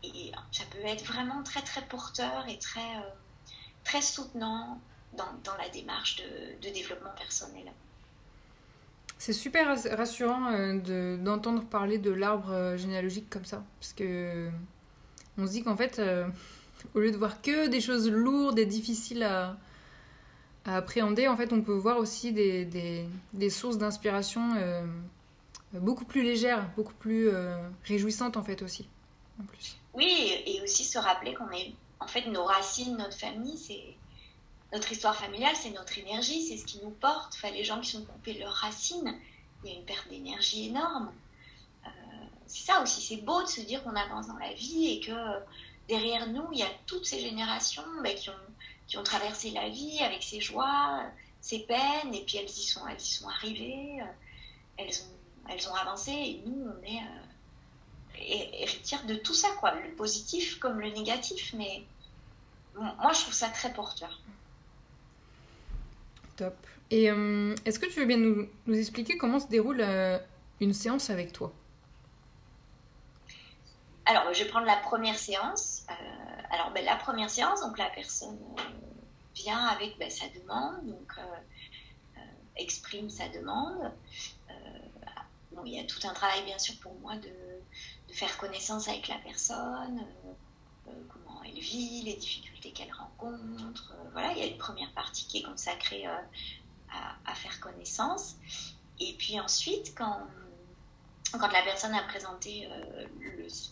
Et 0.05 0.33
ça 0.53 0.65
peut 0.71 0.87
être 0.87 1.05
vraiment 1.05 1.43
très 1.43 1.63
très 1.63 1.83
porteur 1.83 2.47
et 2.49 2.59
très, 2.59 2.81
euh, 2.81 3.11
très 3.85 4.03
soutenant 4.03 4.81
dans, 5.17 5.57
la 5.59 5.69
démarche 5.69 6.17
de, 6.61 6.71
développement 6.71 7.13
personnel. 7.17 7.73
C'est 9.19 9.33
super 9.33 9.69
rassurant 9.97 10.53
euh, 10.53 11.17
d'entendre 11.17 11.65
parler 11.65 11.99
de 11.99 12.11
l'arbre 12.11 12.51
euh, 12.51 12.77
généalogique 12.77 13.31
comme 13.31 13.45
ça, 13.45 13.63
parce 13.81 13.93
que 13.93 14.51
on 15.39 15.47
se 15.47 15.53
dit 15.53 15.63
qu'en 15.63 15.77
fait, 15.77 16.01
au 16.95 16.99
lieu 16.99 17.11
de 17.11 17.17
voir 17.17 17.41
que 17.41 17.69
des 17.69 17.81
choses 17.81 18.11
lourdes 18.11 18.59
et 18.59 18.67
difficiles 18.67 19.23
à, 19.23 19.57
appréhender, 20.67 21.29
en 21.29 21.37
fait, 21.37 21.53
on 21.53 21.61
peut 21.61 21.75
voir 21.75 21.99
aussi 21.99 22.33
des, 22.33 23.51
sources 23.51 23.79
d'inspiration 23.79 24.55
beaucoup 25.75 26.05
plus 26.05 26.23
légères, 26.23 26.67
beaucoup 26.77 26.95
plus 26.95 27.29
réjouissantes 27.85 28.37
en 28.37 28.43
fait 28.43 28.63
aussi. 28.63 28.89
Oui, 29.95 30.43
et 30.47 30.61
aussi 30.63 30.85
se 30.85 30.99
rappeler 30.99 31.35
qu'on 31.35 31.51
est, 31.51 31.73
en 32.01 32.07
fait, 32.07 32.27
nos 32.27 32.45
racines, 32.45 32.97
notre 32.97 33.17
famille, 33.17 33.57
c'est 33.57 33.95
notre 34.73 34.91
histoire 34.91 35.15
familiale, 35.15 35.55
c'est 35.55 35.71
notre 35.71 35.97
énergie, 35.99 36.43
c'est 36.43 36.57
ce 36.57 36.65
qui 36.65 36.81
nous 36.83 36.91
porte. 36.91 37.35
Enfin, 37.35 37.51
les 37.51 37.63
gens 37.63 37.81
qui 37.81 37.91
sont 37.91 38.05
coupés 38.05 38.35
de 38.35 38.41
leurs 38.41 38.53
racines, 38.53 39.17
il 39.63 39.71
y 39.71 39.73
a 39.73 39.79
une 39.79 39.85
perte 39.85 40.09
d'énergie 40.09 40.67
énorme. 40.67 41.13
Euh, 41.87 41.91
c'est 42.47 42.67
ça 42.67 42.83
aussi, 42.83 43.01
c'est 43.01 43.23
beau 43.23 43.41
de 43.43 43.47
se 43.47 43.61
dire 43.61 43.85
qu'on 43.85 43.95
avance 43.95 44.27
dans 44.27 44.37
la 44.37 44.53
vie 44.53 44.89
et 44.89 45.01
que 45.01 45.13
derrière 45.87 46.27
nous, 46.27 46.49
il 46.53 46.59
y 46.59 46.65
a 46.65 46.71
toutes 46.87 47.07
ces 47.07 47.21
générations 47.21 47.85
ben, 48.03 48.17
qui, 48.17 48.31
ont, 48.31 48.47
qui 48.89 48.99
ont 48.99 49.05
traversé 49.05 49.53
la 49.53 49.69
vie 49.69 50.01
avec 50.01 50.25
ses 50.25 50.41
joies, 50.41 51.05
ses 51.41 51.61
peines, 51.61 52.13
et 52.13 52.25
puis 52.25 52.39
elles 52.39 52.51
y 52.51 52.63
sont, 52.65 52.85
elles 52.89 53.01
y 53.01 53.05
sont 53.05 53.29
arrivées, 53.29 54.03
elles 54.77 54.89
ont, 54.89 55.51
elles 55.53 55.69
ont 55.69 55.75
avancé, 55.75 56.11
et 56.11 56.43
nous, 56.45 56.67
on 56.67 56.83
est... 56.83 56.99
Euh, 56.99 57.24
héritière 58.19 59.05
de 59.07 59.15
tout 59.15 59.35
ça, 59.35 59.49
quoi, 59.61 59.75
le 59.75 59.95
positif 59.95 60.59
comme 60.59 60.81
le 60.81 60.91
négatif. 60.91 61.53
Mais 61.57 61.85
moi, 62.77 63.13
je 63.13 63.21
trouve 63.21 63.35
ça 63.35 63.49
très 63.49 63.73
porteur. 63.73 64.21
Top. 66.37 66.55
Et 66.91 67.11
euh, 67.11 67.55
est-ce 67.65 67.79
que 67.79 67.87
tu 67.87 68.01
veux 68.01 68.07
bien 68.07 68.19
nous, 68.19 68.49
nous, 68.67 68.79
expliquer 68.79 69.17
comment 69.17 69.41
se 69.41 69.49
déroule 69.49 69.81
euh, 69.81 70.19
une 70.61 70.73
séance 70.73 71.11
avec 71.11 71.33
toi? 71.33 71.53
Alors, 74.07 74.33
je 74.35 74.43
vais 74.43 74.49
prendre 74.49 74.67
la 74.67 74.77
première 74.77 75.19
séance. 75.19 75.87
Euh, 75.91 75.95
alors, 76.51 76.73
ben, 76.73 76.85
la 76.85 76.97
première 76.97 77.31
séance, 77.31 77.63
donc 77.63 77.79
la 77.79 77.89
personne 77.91 78.39
vient 79.35 79.67
avec 79.67 79.99
ben, 79.99 80.11
sa 80.11 80.27
demande, 80.29 80.87
donc 80.87 81.13
exprime 82.57 83.11
sa 83.11 83.29
demande. 83.29 83.91
Bon, 85.53 85.63
il 85.65 85.75
y 85.75 85.81
a 85.81 85.85
tout 85.85 86.07
un 86.07 86.13
travail, 86.13 86.45
bien 86.45 86.59
sûr, 86.59 86.75
pour 86.81 86.95
moi 87.01 87.17
de 87.17 87.31
faire 88.15 88.39
connaissance 88.39 88.89
avec 88.89 89.09
la 89.09 89.17
personne, 89.17 89.99
euh, 89.99 90.91
euh, 90.91 90.93
comment 91.09 91.43
elle 91.43 91.59
vit, 91.59 92.03
les 92.03 92.15
difficultés 92.15 92.71
qu'elle 92.71 92.93
rencontre. 92.93 93.93
Euh, 93.93 94.09
voilà, 94.13 94.33
il 94.33 94.39
y 94.39 94.43
a 94.43 94.47
une 94.47 94.59
première 94.59 94.93
partie 94.93 95.27
qui 95.27 95.39
est 95.39 95.43
consacrée 95.43 96.07
à, 96.07 97.35
faire 97.35 97.59
connaissance. 97.59 98.37
Et 99.01 99.15
puis 99.19 99.41
ensuite, 99.41 99.93
quand, 99.99 100.21
quand 101.33 101.49
la 101.49 101.63
personne 101.63 101.93
a 101.95 102.03
présenté 102.05 102.69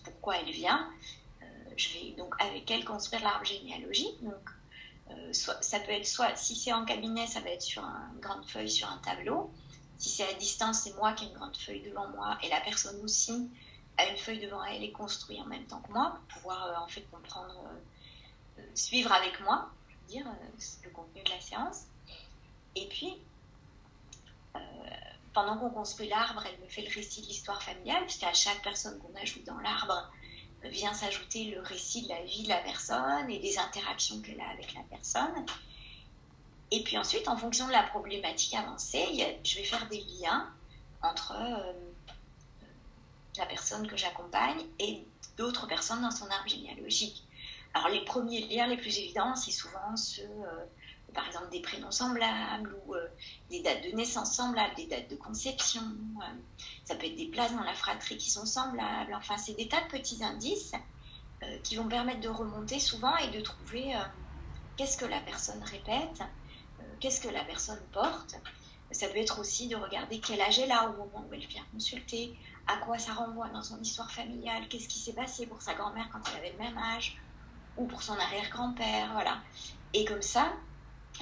pourquoi 0.02 0.38
elle 0.38 0.50
vient, 0.50 0.90
je 1.76 1.88
vais 1.90 2.10
donc 2.18 2.34
avec 2.40 2.68
elle 2.72 2.84
construire 2.84 3.22
l'arbre 3.22 3.46
généalogique. 3.46 4.20
Donc, 4.24 4.50
ça 5.30 5.78
peut 5.78 5.92
être 5.92 6.06
soit, 6.06 6.34
si 6.34 6.56
c'est 6.56 6.72
en 6.72 6.84
cabinet, 6.84 7.28
ça 7.28 7.38
va 7.38 7.50
être 7.50 7.62
sur 7.62 7.84
une 7.84 8.20
grande 8.20 8.44
feuille, 8.46 8.68
sur 8.68 8.88
un 8.88 8.98
tableau. 8.98 9.52
Si 9.96 10.08
c'est 10.08 10.28
à 10.28 10.34
distance, 10.34 10.80
c'est 10.80 10.96
moi 10.96 11.12
qui 11.12 11.26
ai 11.26 11.28
une 11.28 11.34
grande 11.34 11.56
feuille 11.56 11.82
devant 11.82 12.08
moi 12.08 12.36
et 12.42 12.48
la 12.48 12.60
personne 12.62 13.00
aussi 13.04 13.48
a 14.02 14.10
une 14.10 14.16
feuille 14.16 14.40
devant 14.40 14.62
elle 14.64 14.82
et 14.82 14.92
construit 14.92 15.40
en 15.40 15.46
même 15.46 15.64
temps 15.64 15.80
que 15.80 15.92
moi 15.92 16.18
pour 16.28 16.38
pouvoir 16.38 16.66
euh, 16.66 16.84
en 16.84 16.88
fait 16.88 17.02
comprendre, 17.10 17.64
euh, 17.66 18.60
euh, 18.60 18.66
suivre 18.74 19.12
avec 19.12 19.40
moi, 19.40 19.70
dire, 20.08 20.26
le 20.84 20.90
contenu 20.90 21.22
de 21.22 21.30
la 21.30 21.40
séance. 21.40 21.84
Et 22.74 22.86
puis, 22.88 23.16
pendant 25.32 25.56
qu'on 25.56 25.70
construit 25.70 26.08
l'arbre, 26.08 26.44
elle 26.46 26.60
me 26.62 26.68
fait 26.68 26.82
le 26.82 26.94
récit 26.94 27.22
de 27.22 27.26
l'histoire 27.26 27.62
familiale, 27.62 28.04
puisqu'à 28.04 28.34
chaque 28.34 28.62
personne 28.62 28.98
qu'on 28.98 29.14
ajoute 29.20 29.44
dans 29.44 29.58
l'arbre 29.58 30.10
vient 30.64 30.92
s'ajouter 30.92 31.46
le 31.46 31.60
récit 31.62 32.02
de 32.02 32.08
la 32.10 32.22
vie 32.22 32.42
de 32.44 32.48
la 32.48 32.58
personne 32.58 33.30
et 33.30 33.38
des 33.38 33.58
interactions 33.58 34.20
qu'elle 34.20 34.40
a 34.40 34.50
avec 34.50 34.74
la 34.74 34.82
personne. 34.82 35.46
Et 36.70 36.82
puis 36.82 36.98
ensuite, 36.98 37.28
en 37.28 37.36
fonction 37.36 37.66
de 37.66 37.72
la 37.72 37.82
problématique 37.82 38.54
avancée, 38.54 39.38
je 39.42 39.56
vais 39.56 39.64
faire 39.64 39.88
des 39.88 40.02
liens 40.02 40.50
entre 41.02 41.34
la 43.38 43.46
personne 43.46 43.86
que 43.86 43.96
j'accompagne 43.96 44.62
et 44.78 45.06
d'autres 45.36 45.66
personnes 45.66 46.02
dans 46.02 46.10
son 46.10 46.26
arbre 46.26 46.48
généalogique. 46.48 47.24
Alors 47.74 47.88
les 47.88 48.04
premiers 48.04 48.46
liens 48.46 48.66
les 48.66 48.76
plus 48.76 48.98
évidents, 48.98 49.34
c'est 49.34 49.50
souvent 49.50 49.96
ceux, 49.96 50.22
euh, 50.22 50.64
par 51.14 51.26
exemple, 51.26 51.48
des 51.50 51.60
prénoms 51.60 51.90
semblables 51.90 52.76
ou 52.86 52.94
euh, 52.94 53.08
des 53.50 53.62
dates 53.62 53.82
de 53.82 53.96
naissance 53.96 54.34
semblables, 54.34 54.74
des 54.74 54.86
dates 54.86 55.08
de 55.08 55.16
conception. 55.16 55.80
Euh, 55.80 56.34
ça 56.84 56.94
peut 56.96 57.06
être 57.06 57.16
des 57.16 57.28
places 57.28 57.54
dans 57.54 57.62
la 57.62 57.74
fratrie 57.74 58.18
qui 58.18 58.30
sont 58.30 58.44
semblables. 58.44 59.14
Enfin, 59.14 59.38
c'est 59.38 59.54
des 59.54 59.68
tas 59.68 59.80
de 59.82 59.88
petits 59.88 60.22
indices 60.22 60.72
qui 61.64 61.74
vont 61.74 61.88
permettre 61.88 62.20
de 62.20 62.28
remonter 62.28 62.78
souvent 62.78 63.16
et 63.16 63.28
de 63.28 63.40
trouver 63.40 63.96
qu'est-ce 64.76 64.96
que 64.96 65.06
la 65.06 65.18
personne 65.18 65.60
répète, 65.64 66.22
qu'est-ce 67.00 67.20
que 67.20 67.28
la 67.28 67.42
personne 67.42 67.80
porte. 67.90 68.36
Ça 68.92 69.08
peut 69.08 69.18
être 69.18 69.40
aussi 69.40 69.66
de 69.66 69.74
regarder 69.74 70.20
quel 70.20 70.40
âge 70.40 70.60
elle 70.60 70.70
a 70.70 70.88
au 70.88 70.92
moment 70.92 71.26
où 71.28 71.34
elle 71.34 71.44
vient 71.44 71.64
consulter, 71.72 72.38
à 72.66 72.76
quoi 72.76 72.98
ça 72.98 73.12
renvoie 73.12 73.48
dans 73.48 73.62
son 73.62 73.80
histoire 73.80 74.10
familiale, 74.10 74.68
qu'est-ce 74.68 74.88
qui 74.88 74.98
s'est 74.98 75.12
passé 75.12 75.46
pour 75.46 75.60
sa 75.60 75.74
grand-mère 75.74 76.08
quand 76.12 76.20
elle 76.30 76.38
avait 76.38 76.52
le 76.52 76.58
même 76.58 76.78
âge, 76.78 77.18
ou 77.76 77.86
pour 77.86 78.02
son 78.02 78.14
arrière-grand-père, 78.14 79.12
voilà. 79.12 79.38
Et 79.94 80.04
comme 80.04 80.22
ça, 80.22 80.52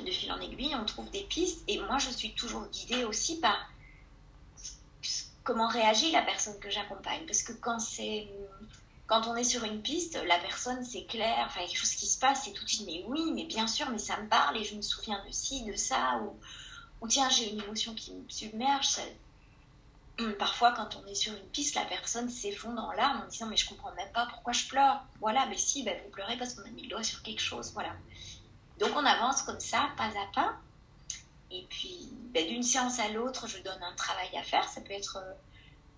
de 0.04 0.10
fil 0.10 0.32
en 0.32 0.40
aiguille, 0.40 0.74
on 0.74 0.84
trouve 0.84 1.10
des 1.10 1.24
pistes, 1.24 1.62
et 1.68 1.80
moi 1.80 1.98
je 1.98 2.10
suis 2.10 2.34
toujours 2.34 2.66
guidée 2.68 3.04
aussi 3.04 3.40
par 3.40 3.70
comment 5.42 5.68
réagit 5.68 6.12
la 6.12 6.22
personne 6.22 6.58
que 6.60 6.70
j'accompagne, 6.70 7.24
parce 7.26 7.42
que 7.42 7.52
quand 7.52 7.78
c'est 7.78 8.28
quand 9.06 9.26
on 9.26 9.34
est 9.34 9.42
sur 9.42 9.64
une 9.64 9.82
piste, 9.82 10.16
la 10.24 10.38
personne, 10.38 10.84
c'est 10.84 11.04
clair, 11.04 11.44
enfin, 11.44 11.62
il 11.62 11.66
quelque 11.66 11.78
chose 11.78 11.96
qui 11.96 12.06
se 12.06 12.16
passe, 12.16 12.46
et 12.46 12.52
tout 12.52 12.62
de 12.62 12.68
suite, 12.68 12.86
mais 12.86 13.04
oui, 13.08 13.32
mais 13.34 13.44
bien 13.44 13.66
sûr, 13.66 13.90
mais 13.90 13.98
ça 13.98 14.16
me 14.20 14.28
parle, 14.28 14.56
et 14.56 14.62
je 14.62 14.76
me 14.76 14.82
souviens 14.82 15.20
de 15.26 15.32
ci, 15.32 15.64
de 15.64 15.74
ça, 15.74 16.20
ou, 16.22 16.38
ou 17.00 17.08
tiens, 17.08 17.28
j'ai 17.28 17.50
une 17.52 17.60
émotion 17.60 17.92
qui 17.94 18.14
me 18.14 18.28
submerge, 18.28 18.86
parfois, 20.38 20.72
quand 20.72 20.96
on 20.96 21.06
est 21.06 21.14
sur 21.14 21.32
une 21.32 21.48
piste, 21.48 21.74
la 21.74 21.84
personne 21.84 22.28
s'effondre 22.28 22.82
en 22.82 22.92
larmes 22.92 23.22
en 23.22 23.28
disant 23.28 23.46
Mais 23.46 23.56
je 23.56 23.68
comprends 23.68 23.92
même 23.92 24.10
pas 24.12 24.26
pourquoi 24.26 24.52
je 24.52 24.66
pleure. 24.66 25.02
Voilà, 25.20 25.46
mais 25.46 25.56
si, 25.56 25.82
ben, 25.82 25.96
vous 26.04 26.10
pleurez 26.10 26.36
parce 26.36 26.54
qu'on 26.54 26.64
a 26.64 26.70
mis 26.70 26.82
le 26.82 26.88
doigt 26.88 27.02
sur 27.02 27.22
quelque 27.22 27.42
chose. 27.42 27.72
Voilà. 27.72 27.94
Donc 28.78 28.90
on 28.96 29.04
avance 29.04 29.42
comme 29.42 29.60
ça, 29.60 29.90
pas 29.96 30.04
à 30.04 30.32
pas. 30.34 30.56
Et 31.50 31.66
puis, 31.68 32.08
ben, 32.32 32.46
d'une 32.46 32.62
séance 32.62 32.98
à 32.98 33.08
l'autre, 33.08 33.46
je 33.48 33.58
donne 33.58 33.82
un 33.82 33.94
travail 33.94 34.36
à 34.36 34.42
faire. 34.42 34.68
Ça 34.68 34.80
peut 34.80 34.92
être 34.92 35.18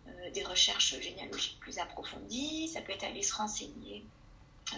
euh, 0.09 0.31
des 0.31 0.45
recherches 0.45 0.99
généalogiques 1.01 1.59
plus 1.61 1.79
approfondies, 1.79 2.69
ça 2.69 2.81
peut 2.81 2.93
être 2.93 3.05
aller 3.05 3.23
se 3.23 3.35
renseigner 3.35 4.05
euh, 4.73 4.77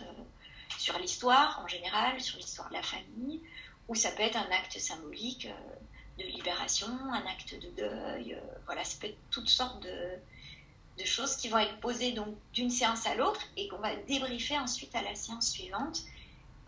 sur 0.79 0.99
l'histoire 0.99 1.61
en 1.65 1.69
général, 1.69 2.21
sur 2.21 2.37
l'histoire 2.37 2.69
de 2.69 2.75
la 2.75 2.83
famille, 2.83 3.41
ou 3.89 3.95
ça 3.95 4.11
peut 4.11 4.23
être 4.23 4.37
un 4.37 4.51
acte 4.51 4.79
symbolique 4.79 5.47
euh, 5.47 5.75
de 6.19 6.25
libération, 6.25 6.89
un 7.13 7.27
acte 7.27 7.55
de 7.61 7.69
deuil. 7.77 8.39
voilà, 8.67 8.85
ça 8.85 8.99
peut 9.01 9.09
être 9.09 9.19
toutes 9.31 9.49
sortes 9.49 9.83
de, 9.83 11.05
choses 11.05 11.37
qui 11.37 11.49
vont 11.49 11.59
être 11.59 11.79
posées 11.81 12.13
donc 12.13 12.37
d'une 12.53 12.71
séance 12.71 13.07
à 13.07 13.17
l'autre 13.17 13.41
et 13.57 13.67
qu'on 13.69 13.79
va 13.79 13.97
débriefer 13.97 14.57
ensuite 14.59 14.95
à 14.95 15.03
la 15.03 15.15
séance 15.15 15.51
suivante. 15.51 16.03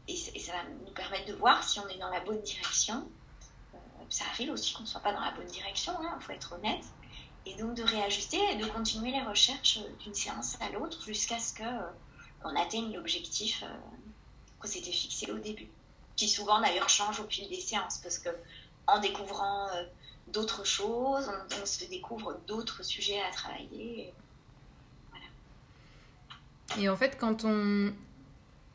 Et, 0.08 0.16
ça 0.16 0.52
va 0.52 0.62
nous 0.84 0.92
permettre 0.92 1.26
de 1.26 1.34
voir 1.34 1.62
si 1.62 1.78
on 1.80 1.88
est 1.88 1.98
dans 1.98 2.10
la 2.10 2.20
bonne 2.20 2.42
direction. 2.42 3.08
ça 4.08 4.24
arrive 4.32 4.50
aussi 4.50 4.74
qu'on 4.74 4.82
ne 4.82 4.88
soit 4.88 5.00
pas 5.00 5.12
dans 5.12 5.20
la 5.20 5.32
bonne 5.32 5.46
direction, 5.46 5.92
il 6.00 6.06
hein, 6.06 6.18
faut 6.20 6.32
être 6.32 6.52
honnête 6.54 6.84
et 7.46 7.54
donc 7.54 7.74
de 7.74 7.82
réajuster 7.82 8.38
et 8.52 8.56
de 8.56 8.66
continuer 8.66 9.12
les 9.12 9.22
recherches 9.22 9.78
d'une 10.00 10.14
séance 10.14 10.58
à 10.60 10.68
l'autre 10.70 11.02
jusqu'à 11.04 11.38
ce 11.38 11.54
qu'on 11.54 11.64
euh, 11.64 12.60
atteigne 12.60 12.92
l'objectif 12.92 13.62
euh, 13.62 13.68
qu'on 14.58 14.68
s'était 14.68 14.92
fixé 14.92 15.30
au 15.30 15.38
début, 15.38 15.68
qui 16.16 16.28
souvent 16.28 16.60
d'ailleurs 16.60 16.88
change 16.88 17.20
au 17.20 17.28
fil 17.28 17.48
des 17.48 17.60
séances 17.60 17.98
parce 17.98 18.18
que 18.18 18.30
en 18.86 19.00
découvrant 19.00 19.68
euh, 19.68 19.84
d'autres 20.32 20.64
choses, 20.64 21.30
on, 21.62 21.66
se 21.66 21.84
découvre 21.86 22.38
d'autres 22.46 22.84
sujets 22.84 23.20
à 23.20 23.32
travailler. 23.32 24.12
Et, 26.78 26.88
en 26.88 26.96
fait, 26.96 27.16
quand 27.18 27.44
on, 27.44 27.92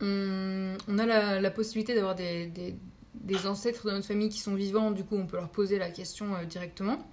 on, 0.02 0.98
a 0.98 1.40
la, 1.40 1.52
possibilité 1.52 1.94
d'avoir 1.94 2.16
des, 2.16 2.48
des, 2.48 2.76
des, 3.16 3.48
ancêtres 3.48 3.86
de 3.86 3.92
notre 3.92 4.08
famille 4.08 4.30
qui 4.30 4.40
sont 4.40 4.56
vivants, 4.56 4.92
du 4.92 5.04
coup, 5.04 5.16
on 5.16 5.28
peut 5.28 5.38
leur 5.38 5.50
poser 5.50 5.78
la 5.78 5.92
question 5.92 6.42
directement. 6.44 7.06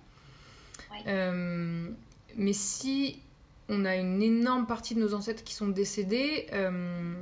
Euh, 1.07 1.89
mais 2.37 2.53
si 2.53 3.21
on 3.69 3.85
a 3.85 3.97
une 3.97 4.23
énorme 4.23 4.67
partie 4.67 4.95
de 4.95 5.01
nos 5.01 5.15
ancêtres 5.15 5.45
qui 5.45 5.55
sont 5.55 5.69
décédés, 5.69 6.47
euh, 6.53 7.21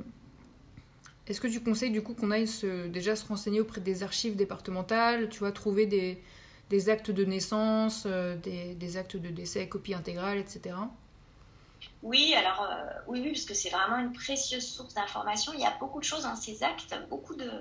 est-ce 1.27 1.41
que 1.41 1.47
tu 1.47 1.61
conseilles 1.61 1.91
du 1.91 2.01
coup 2.01 2.13
qu'on 2.13 2.31
aille 2.31 2.47
se, 2.47 2.87
déjà 2.87 3.15
se 3.15 3.25
renseigner 3.25 3.59
auprès 3.61 3.81
des 3.81 4.03
archives 4.03 4.35
départementales, 4.35 5.29
tu 5.29 5.39
vois, 5.39 5.51
trouver 5.51 5.85
des, 5.85 6.89
actes 6.89 7.11
de 7.11 7.25
naissance, 7.25 8.03
euh, 8.05 8.35
des, 8.35 8.97
actes 8.97 9.17
de 9.17 9.29
décès, 9.29 9.67
copie 9.67 9.93
intégrale, 9.93 10.37
etc. 10.37 10.75
Oui, 12.03 12.33
alors 12.35 12.67
oui, 13.07 13.21
oui, 13.21 13.31
parce 13.31 13.45
que 13.45 13.53
c'est 13.53 13.69
vraiment 13.69 13.97
une 13.97 14.13
précieuse 14.13 14.65
source 14.65 14.93
d'informations. 14.93 15.51
Il 15.53 15.59
y 15.59 15.65
a 15.65 15.75
beaucoup 15.79 15.99
de 15.99 16.05
choses 16.05 16.23
dans 16.23 16.35
ces 16.35 16.63
actes, 16.63 16.95
beaucoup 17.09 17.35
de 17.35 17.51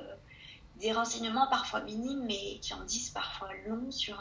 des 0.80 0.92
renseignements 0.92 1.46
parfois 1.48 1.80
minimes, 1.80 2.24
mais 2.26 2.58
qui 2.60 2.74
en 2.74 2.84
disent 2.84 3.08
parfois 3.08 3.48
long 3.66 3.90
sur 3.90 4.18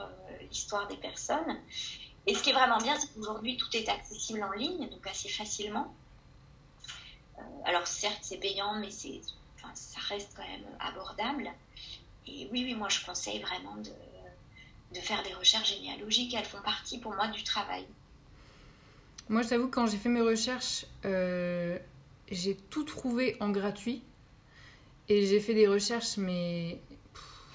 l'histoire 0.50 0.88
des 0.88 0.96
personnes. 0.96 1.58
Et 2.28 2.34
ce 2.34 2.42
qui 2.42 2.50
est 2.50 2.54
vraiment 2.54 2.78
bien, 2.78 2.98
c'est 3.00 3.14
qu'aujourd'hui, 3.14 3.58
tout 3.58 3.68
est 3.74 3.88
accessible 3.88 4.44
en 4.44 4.52
ligne, 4.52 4.90
donc 4.90 5.06
assez 5.08 5.30
facilement. 5.30 5.94
Euh, 7.38 7.42
alors 7.66 7.88
certes, 7.88 8.20
c'est 8.22 8.38
payant, 8.38 8.80
mais 8.80 8.90
enfin, 9.56 9.74
ça 9.74 10.00
reste 10.10 10.34
quand 10.36 10.48
même 10.48 10.66
abordable. 10.80 11.52
Et 12.28 12.48
oui, 12.52 12.64
oui, 12.66 12.76
moi, 12.76 12.90
je 12.90 13.06
conseille 13.06 13.40
vraiment 13.40 13.76
de, 13.78 15.00
faire 15.00 15.24
des 15.24 15.34
recherches 15.34 15.76
généalogiques. 15.76 16.34
Elles 16.34 16.46
font 16.46 16.62
partie, 16.62 17.00
pour 17.00 17.14
moi, 17.14 17.28
du 17.28 17.44
travail. 17.44 17.86
Moi, 19.30 19.42
je 19.42 19.50
t'avoue, 19.50 19.68
quand 19.68 19.88
j'ai 19.88 19.98
fait 19.98 20.10
mes 20.10 20.22
recherches, 20.22 20.86
euh, 21.06 21.78
j'ai 22.32 22.56
tout 22.56 22.84
trouvé 22.84 23.38
en 23.40 23.50
gratuit. 23.50 24.02
Et 25.08 25.28
j'ai 25.28 25.40
fait 25.40 25.54
des 25.54 25.68
recherches, 25.68 26.18
mais 26.18 26.80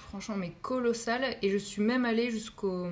franchement, 0.08 0.36
mais 0.36 0.52
colossales. 0.62 1.36
Et 1.42 1.50
je 1.50 1.56
suis 1.56 1.82
même 1.82 2.04
allée 2.04 2.30
jusqu'au 2.30 2.86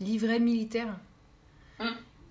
livret 0.00 0.40
militaire. 0.40 0.94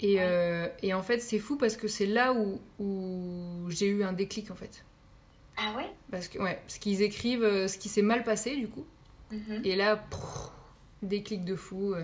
Et, 0.04 0.18
euh, 0.20 0.68
et, 0.82 0.94
en 0.94 1.02
fait, 1.02 1.20
c'est 1.20 1.40
fou 1.40 1.56
parce 1.56 1.78
que 1.78 1.88
c'est 1.88 2.06
là 2.06 2.34
où, 2.34 2.60
où 2.78 3.70
j'ai 3.70 3.88
eu 3.88 4.04
un 4.04 4.12
déclic 4.12 4.52
en 4.52 4.56
fait. 4.56 4.84
Ah 5.56 5.74
ouais? 5.78 5.90
Parce 6.12 6.28
que 6.28 6.40
ouais, 6.40 6.60
parce 6.62 6.78
qu'ils 6.78 7.02
écrivent 7.02 7.44
euh, 7.44 7.70
ce 7.70 7.78
qui 7.78 7.88
s'est 7.88 8.02
mal 8.02 8.26
passé 8.26 8.58
du 8.58 8.68
coup. 8.68 8.86
Mhm. 9.32 9.62
Et 9.64 9.78
là, 9.78 10.04
déclic 11.02 11.46
de 11.46 11.56
fou. 11.56 11.94
Euh. 11.94 12.04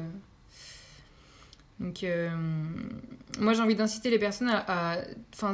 Donc, 1.82 2.06
moi 3.38 3.54
j'ai 3.54 3.62
envie 3.62 3.76
d'inciter 3.76 4.10
les 4.10 4.20
personnes 4.20 4.50
à, 4.50 4.98
enfin, 5.34 5.54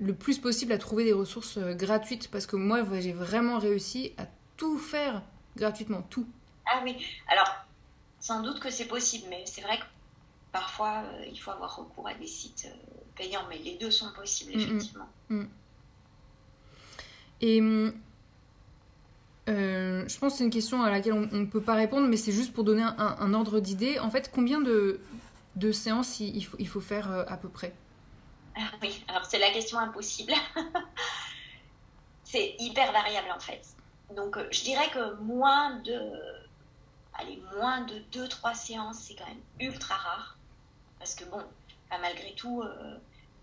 le 0.00 0.14
plus 0.14 0.38
possible 0.38 0.72
à 0.72 0.78
trouver 0.78 1.04
des 1.04 1.12
ressources 1.12 1.58
gratuites 1.58 2.28
parce 2.30 2.46
que 2.46 2.56
moi 2.56 2.84
j'ai 3.00 3.12
vraiment 3.12 3.58
réussi 3.58 4.12
à 4.18 4.26
tout 4.56 4.78
faire 4.78 5.22
gratuitement, 5.56 6.02
tout. 6.02 6.26
Ah 6.66 6.80
oui, 6.84 6.96
alors 7.28 7.63
sans 8.24 8.40
doute 8.40 8.58
que 8.58 8.70
c'est 8.70 8.86
possible, 8.86 9.26
mais 9.28 9.44
c'est 9.44 9.60
vrai 9.60 9.76
que 9.76 9.84
parfois 10.50 11.02
euh, 11.04 11.26
il 11.30 11.38
faut 11.38 11.50
avoir 11.50 11.76
recours 11.76 12.08
à 12.08 12.14
des 12.14 12.26
sites 12.26 12.66
euh, 12.66 12.76
payants, 13.16 13.44
mais 13.50 13.58
les 13.58 13.76
deux 13.76 13.90
sont 13.90 14.10
possibles 14.14 14.52
mm, 14.52 14.56
mm. 14.56 14.60
effectivement. 14.62 15.08
Mm. 15.28 15.44
Et 17.42 17.60
euh, 19.50 20.08
je 20.08 20.18
pense 20.18 20.32
que 20.32 20.38
c'est 20.38 20.44
une 20.44 20.50
question 20.50 20.82
à 20.82 20.90
laquelle 20.90 21.12
on 21.12 21.28
ne 21.36 21.44
peut 21.44 21.60
pas 21.60 21.74
répondre, 21.74 22.08
mais 22.08 22.16
c'est 22.16 22.32
juste 22.32 22.54
pour 22.54 22.64
donner 22.64 22.82
un, 22.82 23.34
ordre 23.34 23.60
d'idée. 23.60 23.98
En 23.98 24.08
fait, 24.08 24.30
combien 24.34 24.62
de, 24.62 25.00
de 25.56 25.70
séances 25.70 26.18
il, 26.20 26.40
faut, 26.46 26.56
il 26.58 26.66
faut 26.66 26.80
faire 26.80 27.10
à 27.28 27.36
peu 27.36 27.50
près? 27.50 27.74
Ah 28.56 28.70
Oui, 28.80 29.04
alors 29.06 29.26
c'est 29.26 29.38
la 29.38 29.50
question 29.50 29.78
impossible. 29.78 30.32
c'est 32.24 32.56
hyper 32.58 32.90
variable 32.90 33.28
en 33.36 33.40
fait. 33.40 33.60
Donc 34.16 34.38
je 34.50 34.62
dirais 34.62 34.88
que 34.94 35.20
moins 35.20 35.78
de 35.80 36.00
allez, 37.14 37.42
moins 37.56 37.82
de 37.82 38.00
2-3 38.12 38.54
séances, 38.54 38.98
c'est 38.98 39.14
quand 39.14 39.26
même 39.26 39.42
ultra 39.60 39.94
rare. 39.94 40.36
Parce 40.98 41.14
que 41.14 41.24
bon, 41.24 41.42
bah, 41.90 41.98
malgré 42.00 42.34
tout, 42.34 42.62
euh, 42.62 42.98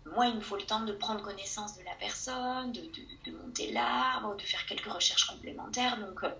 moi, 0.05 0.27
il 0.27 0.35
me 0.35 0.41
faut 0.41 0.57
le 0.57 0.63
temps 0.63 0.81
de 0.81 0.93
prendre 0.93 1.21
connaissance 1.21 1.77
de 1.77 1.83
la 1.83 1.93
personne, 1.95 2.71
de, 2.71 2.81
de, 3.25 3.37
monter 3.37 3.71
l'arbre, 3.71 4.35
de 4.35 4.41
faire 4.41 4.65
quelques 4.65 4.91
recherches 4.91 5.27
complémentaires. 5.27 5.99
Donc, 5.99 6.23
euh, 6.23 6.31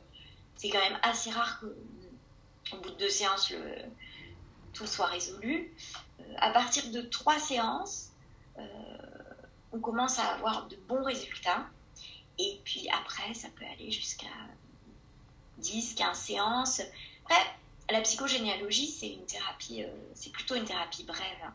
c'est 0.56 0.70
quand 0.70 0.80
même 0.80 1.00
assez 1.04 1.32
rare 1.32 1.60
qu'au 1.60 2.78
bout 2.78 2.90
de 2.90 2.98
deux 2.98 3.10
séances, 3.10 3.50
le, 3.52 3.62
tout 4.74 4.88
soit 4.88 5.08
résolu. 5.08 5.74
Euh, 6.20 6.24
à 6.38 6.52
partir 6.52 6.90
de 6.92 7.02
trois 7.02 7.40
séances, 7.40 8.08
on 9.74 9.80
commence 9.80 10.20
à 10.20 10.26
avoir 10.34 10.68
de 10.68 10.76
bons 10.88 11.04
résultats. 11.04 11.66
Et 12.38 12.60
puis 12.64 12.88
après, 12.90 13.34
ça 13.34 13.48
peut 13.56 13.66
aller 13.66 13.90
jusqu'à 13.90 14.28
10, 15.60 15.96
15 15.96 16.18
séances. 16.18 16.82
Après, 17.32 17.50
la 17.90 18.02
psychogénéalogie, 18.02 18.88
c'est 18.88 19.08
une 19.08 19.26
thérapie, 19.26 19.84
euh, 19.84 19.88
c'est 20.16 20.32
plutôt 20.32 20.56
une 20.56 20.66
thérapie 20.66 21.06
brève. 21.06 21.52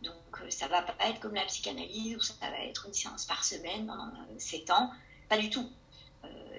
Donc, 0.00 0.14
euh, 0.40 0.50
ça 0.50 0.68
va 0.68 0.82
pas 0.82 1.08
être 1.08 1.18
comme 1.18 1.34
la 1.34 1.44
psychanalyse 1.46 2.16
où 2.16 2.20
ça 2.20 2.34
va 2.40 2.58
être 2.60 2.86
une 2.86 2.94
séance 2.94 3.24
par 3.24 3.44
semaine 3.44 3.86
pendant 3.86 4.12
7 4.38 4.70
euh, 4.70 4.74
ans. 4.74 4.92
Pas 5.28 5.38
du 5.38 5.50
tout. 5.50 5.68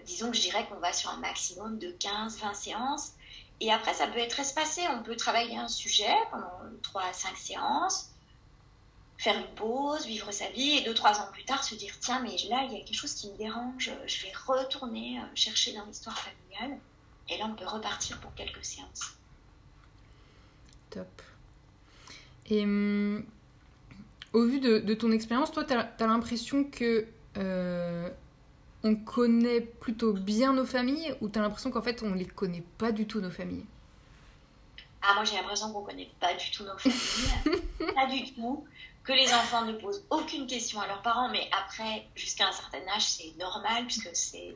disons 0.05 0.32
que 0.32 0.36
je 0.36 0.41
dirais 0.41 0.66
qu'on 0.68 0.80
va 0.80 0.91
sur 0.91 1.10
un 1.10 1.18
maximum 1.18 1.80
de 1.80 1.91
15-20 1.91 2.53
séances. 2.53 3.14
Et 3.62 3.72
après, 3.72 3.93
ça 3.93 4.07
peut 4.07 4.20
être 4.20 4.39
espacé. 4.39 4.82
On 4.89 5.03
peut 5.03 5.16
travailler 5.16 5.57
un 5.57 5.70
sujet 5.70 6.16
pendant 6.32 6.51
3 6.82 7.03
à 7.03 7.14
5 7.14 7.38
séances, 7.38 8.10
faire 9.18 9.38
une 9.38 9.55
pause, 9.55 10.05
vivre 10.05 10.32
sa 10.32 10.49
vie, 10.49 10.78
et 10.78 10.89
2-3 10.89 11.22
ans 11.22 11.32
plus 11.32 11.45
tard 11.45 11.64
se 11.64 11.76
dire 11.76 11.93
tiens, 12.01 12.20
mais 12.20 12.36
là, 12.49 12.64
il 12.66 12.74
y 12.74 12.76
a 12.76 12.84
quelque 12.84 12.95
chose 12.95 13.14
qui 13.14 13.30
me 13.32 13.38
dérange, 13.38 13.91
je 14.05 14.24
vais 14.24 14.34
retourner 14.47 15.22
chercher 15.34 15.72
dans 15.74 15.86
l'histoire 15.86 16.18
familiale. 16.18 16.80
Et 17.30 17.38
là, 17.38 17.45
on 17.47 17.55
peut 17.55 17.67
repartir 17.67 18.19
pour 18.19 18.34
quelques 18.34 18.63
séances. 18.63 19.15
Top. 20.89 21.21
Et 22.47 22.63
hum, 22.63 23.23
au 24.34 24.43
vu 24.45 24.59
de, 24.59 24.93
ton 24.93 25.11
expérience, 25.11 25.51
toi, 25.51 25.63
tu 25.63 25.73
as, 25.73 25.91
l'impression 25.99 26.63
que 26.63 27.05
euh, 27.38 28.09
on 28.84 28.95
connaît 28.95 29.61
plutôt 29.61 30.13
bien 30.13 30.53
nos 30.53 30.65
familles 30.65 31.13
ou 31.21 31.30
tu 31.30 31.39
as 31.39 31.41
l'impression 31.41 31.71
qu'en 31.71 31.82
fait, 31.82 32.03
on 32.03 32.13
les 32.13 32.25
connaît 32.25 32.63
pas 32.77 32.91
du 32.91 33.05
tout, 33.07 33.21
nos 33.21 33.32
familles? 33.32 33.65
Ah, 35.01 35.13
moi, 35.15 35.23
j'ai 35.23 35.36
l'impression 35.36 35.71
qu'on 35.71 35.82
connaît 35.82 36.11
pas 36.19 36.34
du 36.34 36.51
tout 36.51 36.63
nos 36.63 36.77
familles. 36.77 37.61
pas 37.95 38.07
du 38.07 38.34
tout. 38.34 38.65
Que 39.03 39.13
les 39.13 39.34
enfants 39.34 39.65
ne 39.65 39.73
posent 39.73 40.03
aucune 40.09 40.45
question 40.45 40.80
à 40.82 40.88
leurs 40.88 41.01
parents, 41.01 41.30
mais 41.30 41.49
après, 41.57 42.05
jusqu'à 42.15 42.47
un 42.47 42.51
certain 42.51 42.86
âge, 42.95 43.07
c'est 43.07 43.34
normal 43.39 43.86
puisque 43.86 44.09
c'est 44.13 44.55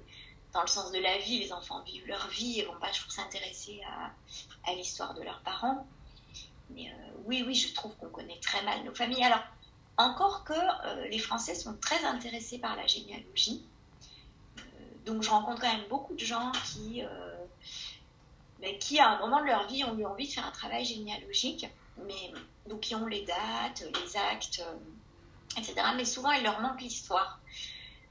dans 0.53 0.61
le 0.61 0.67
sens 0.67 0.91
de 0.91 0.99
la 0.99 1.17
vie, 1.17 1.39
les 1.39 1.51
enfants 1.51 1.81
vivent 1.81 2.07
leur 2.07 2.27
vie 2.27 2.59
et 2.59 2.65
vont 2.65 2.77
pas 2.79 2.89
toujours 2.91 3.11
s'intéresser 3.11 3.81
à, 4.65 4.73
l'histoire 4.73 5.13
de 5.15 5.23
leurs 5.23 5.41
parents. 5.41 5.85
Mais 6.69 6.89
euh, 6.89 7.11
oui, 7.25 7.43
oui, 7.45 7.55
je 7.55 7.73
trouve 7.73 7.95
qu'on 7.97 8.09
connaît 8.09 8.39
très 8.39 8.61
mal 8.63 8.83
nos 8.83 8.93
familles. 8.93 9.23
Alors, 9.23 9.43
encore 9.97 10.43
que 10.43 10.53
euh, 10.53 11.07
les 11.07 11.19
Français 11.19 11.55
sont 11.55 11.75
très 11.77 12.03
intéressés 12.05 12.59
par 12.59 12.75
la 12.75 12.85
généalogie. 12.85 13.65
Euh, 14.57 14.61
donc, 15.05 15.23
je 15.23 15.29
rencontre 15.29 15.61
quand 15.61 15.73
même 15.75 15.87
beaucoup 15.89 16.13
de 16.13 16.23
gens 16.23 16.51
qui, 16.65 17.01
ben, 18.61 18.77
qui, 18.77 18.99
à 18.99 19.09
un 19.09 19.19
moment 19.19 19.41
de 19.41 19.47
leur 19.47 19.67
vie, 19.67 19.83
ont 19.83 19.97
eu 19.97 20.05
envie 20.05 20.27
de 20.27 20.33
faire 20.33 20.45
un 20.45 20.51
travail 20.51 20.85
généalogique. 20.85 21.67
Mais, 22.05 22.31
donc, 22.67 22.81
qui 22.81 22.95
ont 22.95 23.07
les 23.07 23.25
dates, 23.25 23.83
les 24.03 24.17
actes, 24.17 24.63
etc. 25.57 25.75
Mais 25.95 26.05
souvent, 26.05 26.31
il 26.31 26.43
leur 26.43 26.61
manque 26.61 26.81
l'histoire 26.81 27.39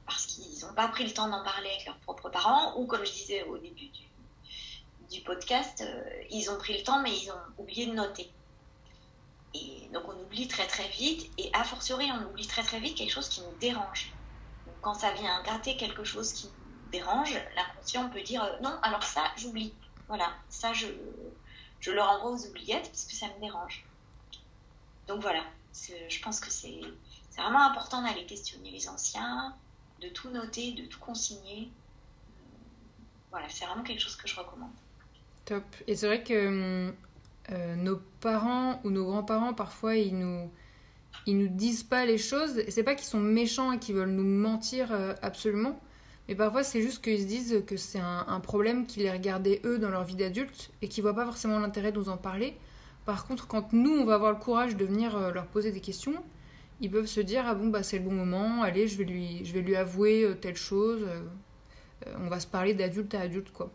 parce 0.06 0.26
qu'ils 0.26 0.64
ont 0.64 0.68
n'ont 0.68 0.74
pas 0.74 0.88
pris 0.88 1.04
le 1.04 1.12
temps 1.12 1.28
d'en 1.28 1.42
parler 1.42 1.68
avec 1.70 1.86
leurs 1.86 1.98
propres 1.98 2.28
parents, 2.28 2.78
ou 2.78 2.86
comme 2.86 3.04
je 3.04 3.12
disais 3.12 3.42
au 3.44 3.58
début 3.58 3.88
du, 5.10 5.20
podcast, 5.20 5.82
euh, 5.82 6.02
ils 6.30 6.50
ont 6.50 6.56
pris 6.56 6.78
le 6.78 6.82
temps, 6.82 7.00
mais 7.02 7.10
ils 7.10 7.30
ont 7.30 7.62
oublié 7.62 7.86
de 7.86 7.92
noter. 7.92 8.30
Et 9.54 9.88
donc 9.92 10.04
on 10.08 10.18
oublie 10.18 10.48
très 10.48 10.66
très 10.66 10.88
vite, 10.88 11.30
et 11.36 11.50
a 11.52 11.64
fortiori 11.64 12.10
on 12.10 12.30
oublie 12.30 12.46
très 12.46 12.62
très 12.62 12.80
vite 12.80 12.96
quelque 12.96 13.12
chose 13.12 13.28
qui 13.28 13.42
nous 13.42 13.54
dérange. 13.60 14.12
Quand 14.80 14.94
ça 14.94 15.12
vient 15.12 15.42
gratter 15.42 15.76
quelque 15.76 16.02
chose 16.02 16.32
qui 16.32 16.46
nous 16.46 16.90
dérange, 16.90 17.34
l'inconscient 17.54 18.08
peut 18.08 18.22
dire 18.22 18.42
euh, 18.42 18.58
non, 18.62 18.78
alors 18.82 19.02
ça 19.02 19.24
j'oublie. 19.36 19.74
Voilà, 20.08 20.32
ça 20.48 20.72
je, 20.72 20.86
je 21.80 21.90
le 21.90 22.00
renvoie 22.00 22.30
aux 22.30 22.46
oubliettes 22.46 22.88
parce 22.88 23.04
que 23.04 23.14
ça 23.14 23.26
me 23.26 23.40
dérange. 23.40 23.84
Donc 25.06 25.20
voilà, 25.20 25.44
je 26.08 26.22
pense 26.22 26.40
que 26.40 26.50
c'est 26.50 26.80
vraiment 27.36 27.66
important 27.66 28.02
d'aller 28.02 28.24
questionner 28.24 28.70
les 28.70 28.88
anciens, 28.88 29.54
de 30.02 30.08
tout 30.08 30.30
noter, 30.30 30.72
de 30.72 30.84
tout 30.86 30.98
consigner. 31.00 31.70
Voilà, 33.30 33.48
c'est 33.48 33.64
vraiment 33.64 33.82
quelque 33.82 34.00
chose 34.00 34.16
que 34.16 34.28
je 34.28 34.36
recommande. 34.36 34.70
Top. 35.44 35.64
Et 35.86 35.96
c'est 35.96 36.06
vrai 36.06 36.22
que 36.22 36.92
euh, 37.50 37.76
nos 37.76 38.00
parents 38.20 38.80
ou 38.84 38.90
nos 38.90 39.04
grands-parents, 39.04 39.54
parfois, 39.54 39.96
ils 39.96 40.16
nous, 40.16 40.50
ils 41.26 41.38
nous 41.38 41.48
disent 41.48 41.82
pas 41.82 42.04
les 42.04 42.18
choses. 42.18 42.62
C'est 42.68 42.82
pas 42.82 42.94
qu'ils 42.94 43.06
sont 43.06 43.20
méchants 43.20 43.72
et 43.72 43.78
qu'ils 43.78 43.94
veulent 43.94 44.10
nous 44.10 44.22
mentir 44.22 44.92
euh, 44.92 45.14
absolument. 45.22 45.78
Mais 46.28 46.34
parfois, 46.34 46.62
c'est 46.62 46.82
juste 46.82 47.02
qu'ils 47.02 47.20
se 47.20 47.26
disent 47.26 47.64
que 47.66 47.76
c'est 47.76 47.98
un, 47.98 48.40
problème 48.40 48.86
qui 48.86 49.00
les 49.00 49.10
regardait 49.10 49.60
eux 49.64 49.78
dans 49.78 49.90
leur 49.90 50.04
vie 50.04 50.14
d'adulte 50.14 50.70
et 50.80 50.88
qu'ils 50.88 51.02
voient 51.02 51.14
pas 51.14 51.24
forcément 51.24 51.58
l'intérêt 51.58 51.90
de 51.90 51.98
nous 51.98 52.08
en 52.08 52.16
parler. 52.16 52.56
Par 53.04 53.26
contre, 53.26 53.48
quand 53.48 53.72
nous, 53.72 53.90
on 53.90 54.04
va 54.04 54.14
avoir 54.14 54.30
le 54.30 54.38
courage 54.38 54.76
de 54.76 54.84
venir 54.84 55.16
euh, 55.16 55.32
leur 55.32 55.46
poser 55.46 55.72
des 55.72 55.80
questions, 55.80 56.14
ils 56.82 56.90
peuvent 56.90 57.06
se 57.06 57.20
dire 57.20 57.44
ah 57.46 57.54
bon 57.54 57.68
bah 57.68 57.82
c'est 57.82 57.98
le 57.98 58.04
bon 58.04 58.12
moment, 58.12 58.62
allez 58.62 58.86
je 58.88 58.98
vais 58.98 59.04
lui 59.04 59.44
je 59.44 59.52
vais 59.52 59.62
lui 59.62 59.76
avouer 59.76 60.36
telle 60.42 60.56
chose, 60.56 61.06
on 62.18 62.28
va 62.28 62.40
se 62.40 62.46
parler 62.46 62.74
d'adulte 62.74 63.14
à 63.14 63.20
adulte 63.20 63.52
quoi. 63.52 63.70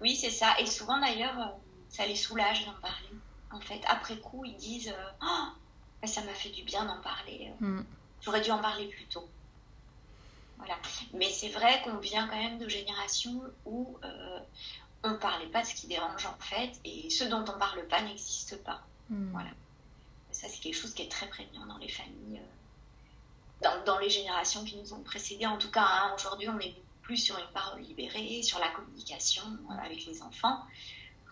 Oui, 0.00 0.14
c'est 0.16 0.30
ça. 0.30 0.58
Et 0.60 0.66
souvent 0.66 1.00
d'ailleurs, 1.00 1.38
euh, 1.38 1.58
ça 1.88 2.06
les 2.06 2.16
soulage 2.16 2.64
d'en 2.66 2.80
parler. 2.80 3.08
En 3.50 3.60
fait, 3.60 3.80
après 3.88 4.18
coup, 4.18 4.44
ils 4.44 4.56
disent 4.56 4.88
euh, 4.88 5.10
oh, 5.22 6.06
ça 6.06 6.22
m'a 6.22 6.34
fait 6.34 6.50
du 6.50 6.62
bien 6.62 6.84
d'en 6.84 7.00
parler. 7.00 7.50
Euh. 7.62 7.66
Mm. 7.66 7.84
J'aurais 8.20 8.40
dû 8.40 8.50
en 8.50 8.58
parler 8.58 8.86
plus 8.86 9.06
tôt. 9.06 9.28
Voilà. 10.58 10.74
Mais 11.14 11.30
c'est 11.30 11.50
vrai 11.50 11.80
qu'on 11.84 11.98
vient 11.98 12.26
quand 12.26 12.36
même 12.36 12.58
de 12.58 12.68
générations 12.68 13.42
où 13.64 13.96
on 15.04 15.10
ne 15.10 15.16
parlait 15.16 15.46
pas 15.46 15.62
de 15.62 15.66
ce 15.66 15.74
qui 15.74 15.86
dérange 15.86 16.26
en 16.26 16.36
fait, 16.40 16.72
et 16.84 17.08
ce 17.10 17.22
dont 17.24 17.44
on 17.48 17.54
ne 17.54 17.58
parle 17.58 17.86
pas 17.86 18.02
n'existe 18.02 18.62
pas. 18.64 18.82
Mm. 19.08 19.30
Voilà. 19.30 19.50
Ça, 20.38 20.46
c'est 20.48 20.60
quelque 20.60 20.76
chose 20.76 20.94
qui 20.94 21.02
est 21.02 21.10
très 21.10 21.26
prégnant 21.26 21.66
dans 21.66 21.78
les 21.78 21.88
familles, 21.88 22.40
dans, 23.60 23.98
les 23.98 24.08
générations 24.08 24.64
qui 24.64 24.76
nous 24.76 24.94
ont 24.94 25.00
précédées. 25.00 25.46
En 25.46 25.58
tout 25.58 25.72
cas, 25.72 25.84
hein, 25.84 26.14
aujourd'hui, 26.14 26.48
on 26.48 26.60
est 26.60 26.76
plus 27.02 27.16
sur 27.16 27.36
une 27.36 27.52
parole 27.52 27.80
libérée, 27.80 28.44
sur 28.44 28.60
la 28.60 28.68
communication 28.68 29.42
euh, 29.42 29.84
avec 29.84 30.06
les 30.06 30.22
enfants. 30.22 30.60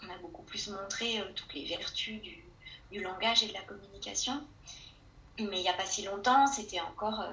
On 0.03 0.11
a 0.13 0.19
beaucoup 0.19 0.43
plus 0.43 0.71
montré 0.71 1.21
euh, 1.21 1.25
toutes 1.37 1.55
les 1.55 1.67
vertus 1.67 2.21
du, 2.21 3.01
langage 3.01 3.45
et 3.45 3.47
de 3.47 3.53
la 3.53 3.61
communication. 3.61 4.45
Mais 5.39 5.59
il 5.59 5.63
n'y 5.63 5.69
a 5.69 5.75
pas 5.75 5.87
si 5.87 6.03
longtemps, 6.03 6.49
c'était 6.49 6.81
encore 6.81 7.21
euh, 7.21 7.33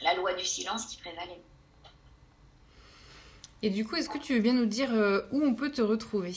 la 0.00 0.14
loi 0.14 0.32
du 0.32 0.46
silence 0.46 0.86
qui 0.86 0.96
prévalait. 0.96 1.42
Et 3.60 3.68
du 3.68 3.86
coup, 3.86 3.96
est-ce 3.96 4.08
que 4.08 4.16
tu 4.16 4.32
veux 4.32 4.40
bien 4.40 4.54
nous 4.54 4.64
dire 4.64 4.88
où 5.30 5.44
on 5.44 5.54
peut 5.54 5.70
te 5.70 5.82
retrouver? 5.82 6.34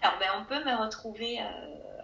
Alors, 0.00 0.18
ben, 0.18 0.30
on 0.40 0.44
peut 0.46 0.64
me 0.64 0.74
retrouver 0.82 1.38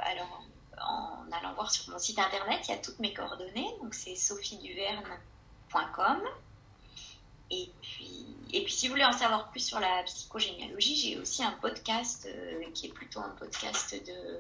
alors, 0.05 0.43
en, 0.81 1.31
allant 1.33 1.55
voir 1.55 1.71
sur 1.71 1.91
mon 1.91 1.99
site 1.99 2.19
internet, 2.19 2.61
il 2.69 2.71
y 2.71 2.75
a 2.75 2.79
toutes 2.79 2.99
mes 2.99 3.15
coordonnées. 3.15 3.69
Donc, 3.83 3.93
c'est 3.95 4.17
sophieduverne.com. 4.17 6.21
Et 7.51 7.71
puis, 7.83 8.27
et 8.53 8.63
puis, 8.63 8.73
si 8.73 8.87
vous 8.87 8.93
voulez 8.93 9.05
en 9.05 9.13
savoir 9.13 9.51
plus 9.51 9.61
sur 9.61 9.81
la 9.81 10.03
psychogénéalogie, 10.05 10.97
j'ai 10.97 11.19
aussi 11.19 11.43
un 11.43 11.57
podcast 11.61 12.29
euh, 12.29 12.63
qui 12.73 12.87
est 12.87 12.93
plutôt 12.93 13.19
un 13.21 13.31
podcast 13.31 14.01
de, 14.07 14.39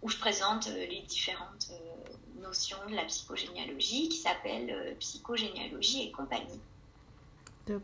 où 0.00 0.08
je 0.08 0.16
présente 0.18 0.68
euh, 0.68 0.86
les 0.86 1.02
différentes 1.02 1.72
euh, 1.72 2.04
notions 2.40 2.78
de 2.88 2.94
la 2.94 3.04
psychogénéalogie 3.04 4.08
qui 4.08 4.18
s'appelle 4.18 4.96
Psychogénéalogie 4.98 6.08
et 6.08 6.12
compagnie. 6.12 6.60
Top. 7.66 7.82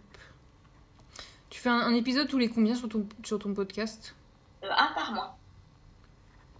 Tu 1.50 1.60
fais 1.60 1.70
un, 1.70 1.94
épisode 1.94 2.28
tous 2.28 2.38
les 2.38 2.50
combien 2.50 2.74
sur 2.74 2.88
ton, 2.88 3.06
sur 3.24 3.38
ton 3.38 3.54
podcast? 3.54 4.14
Un 4.62 4.92
par 4.94 5.12
mois. 5.12 5.37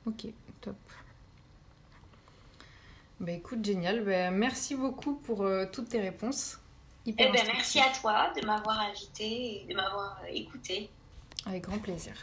Ok, 0.09 0.27
top. 0.63 0.77
Bah 3.21 3.33
écoute, 3.33 3.63
génial. 3.63 4.05
Bah, 4.05 4.31
merci 4.31 4.75
beaucoup 4.75 5.15
pour 5.15 5.47
toutes 5.71 5.91
tes 5.91 6.01
réponses. 6.01 6.59
Eh 7.07 7.13
ben, 7.13 7.33
merci 7.33 7.79
à 7.81 7.91
toi 8.01 8.33
de 8.39 8.47
m'avoir 8.47 8.81
invité 8.81 9.63
et 9.63 9.67
de 9.69 9.75
m'avoir 9.75 10.21
écouté. 10.31 10.89
Avec 11.47 11.65
grand 11.65 11.79
plaisir. 11.79 12.15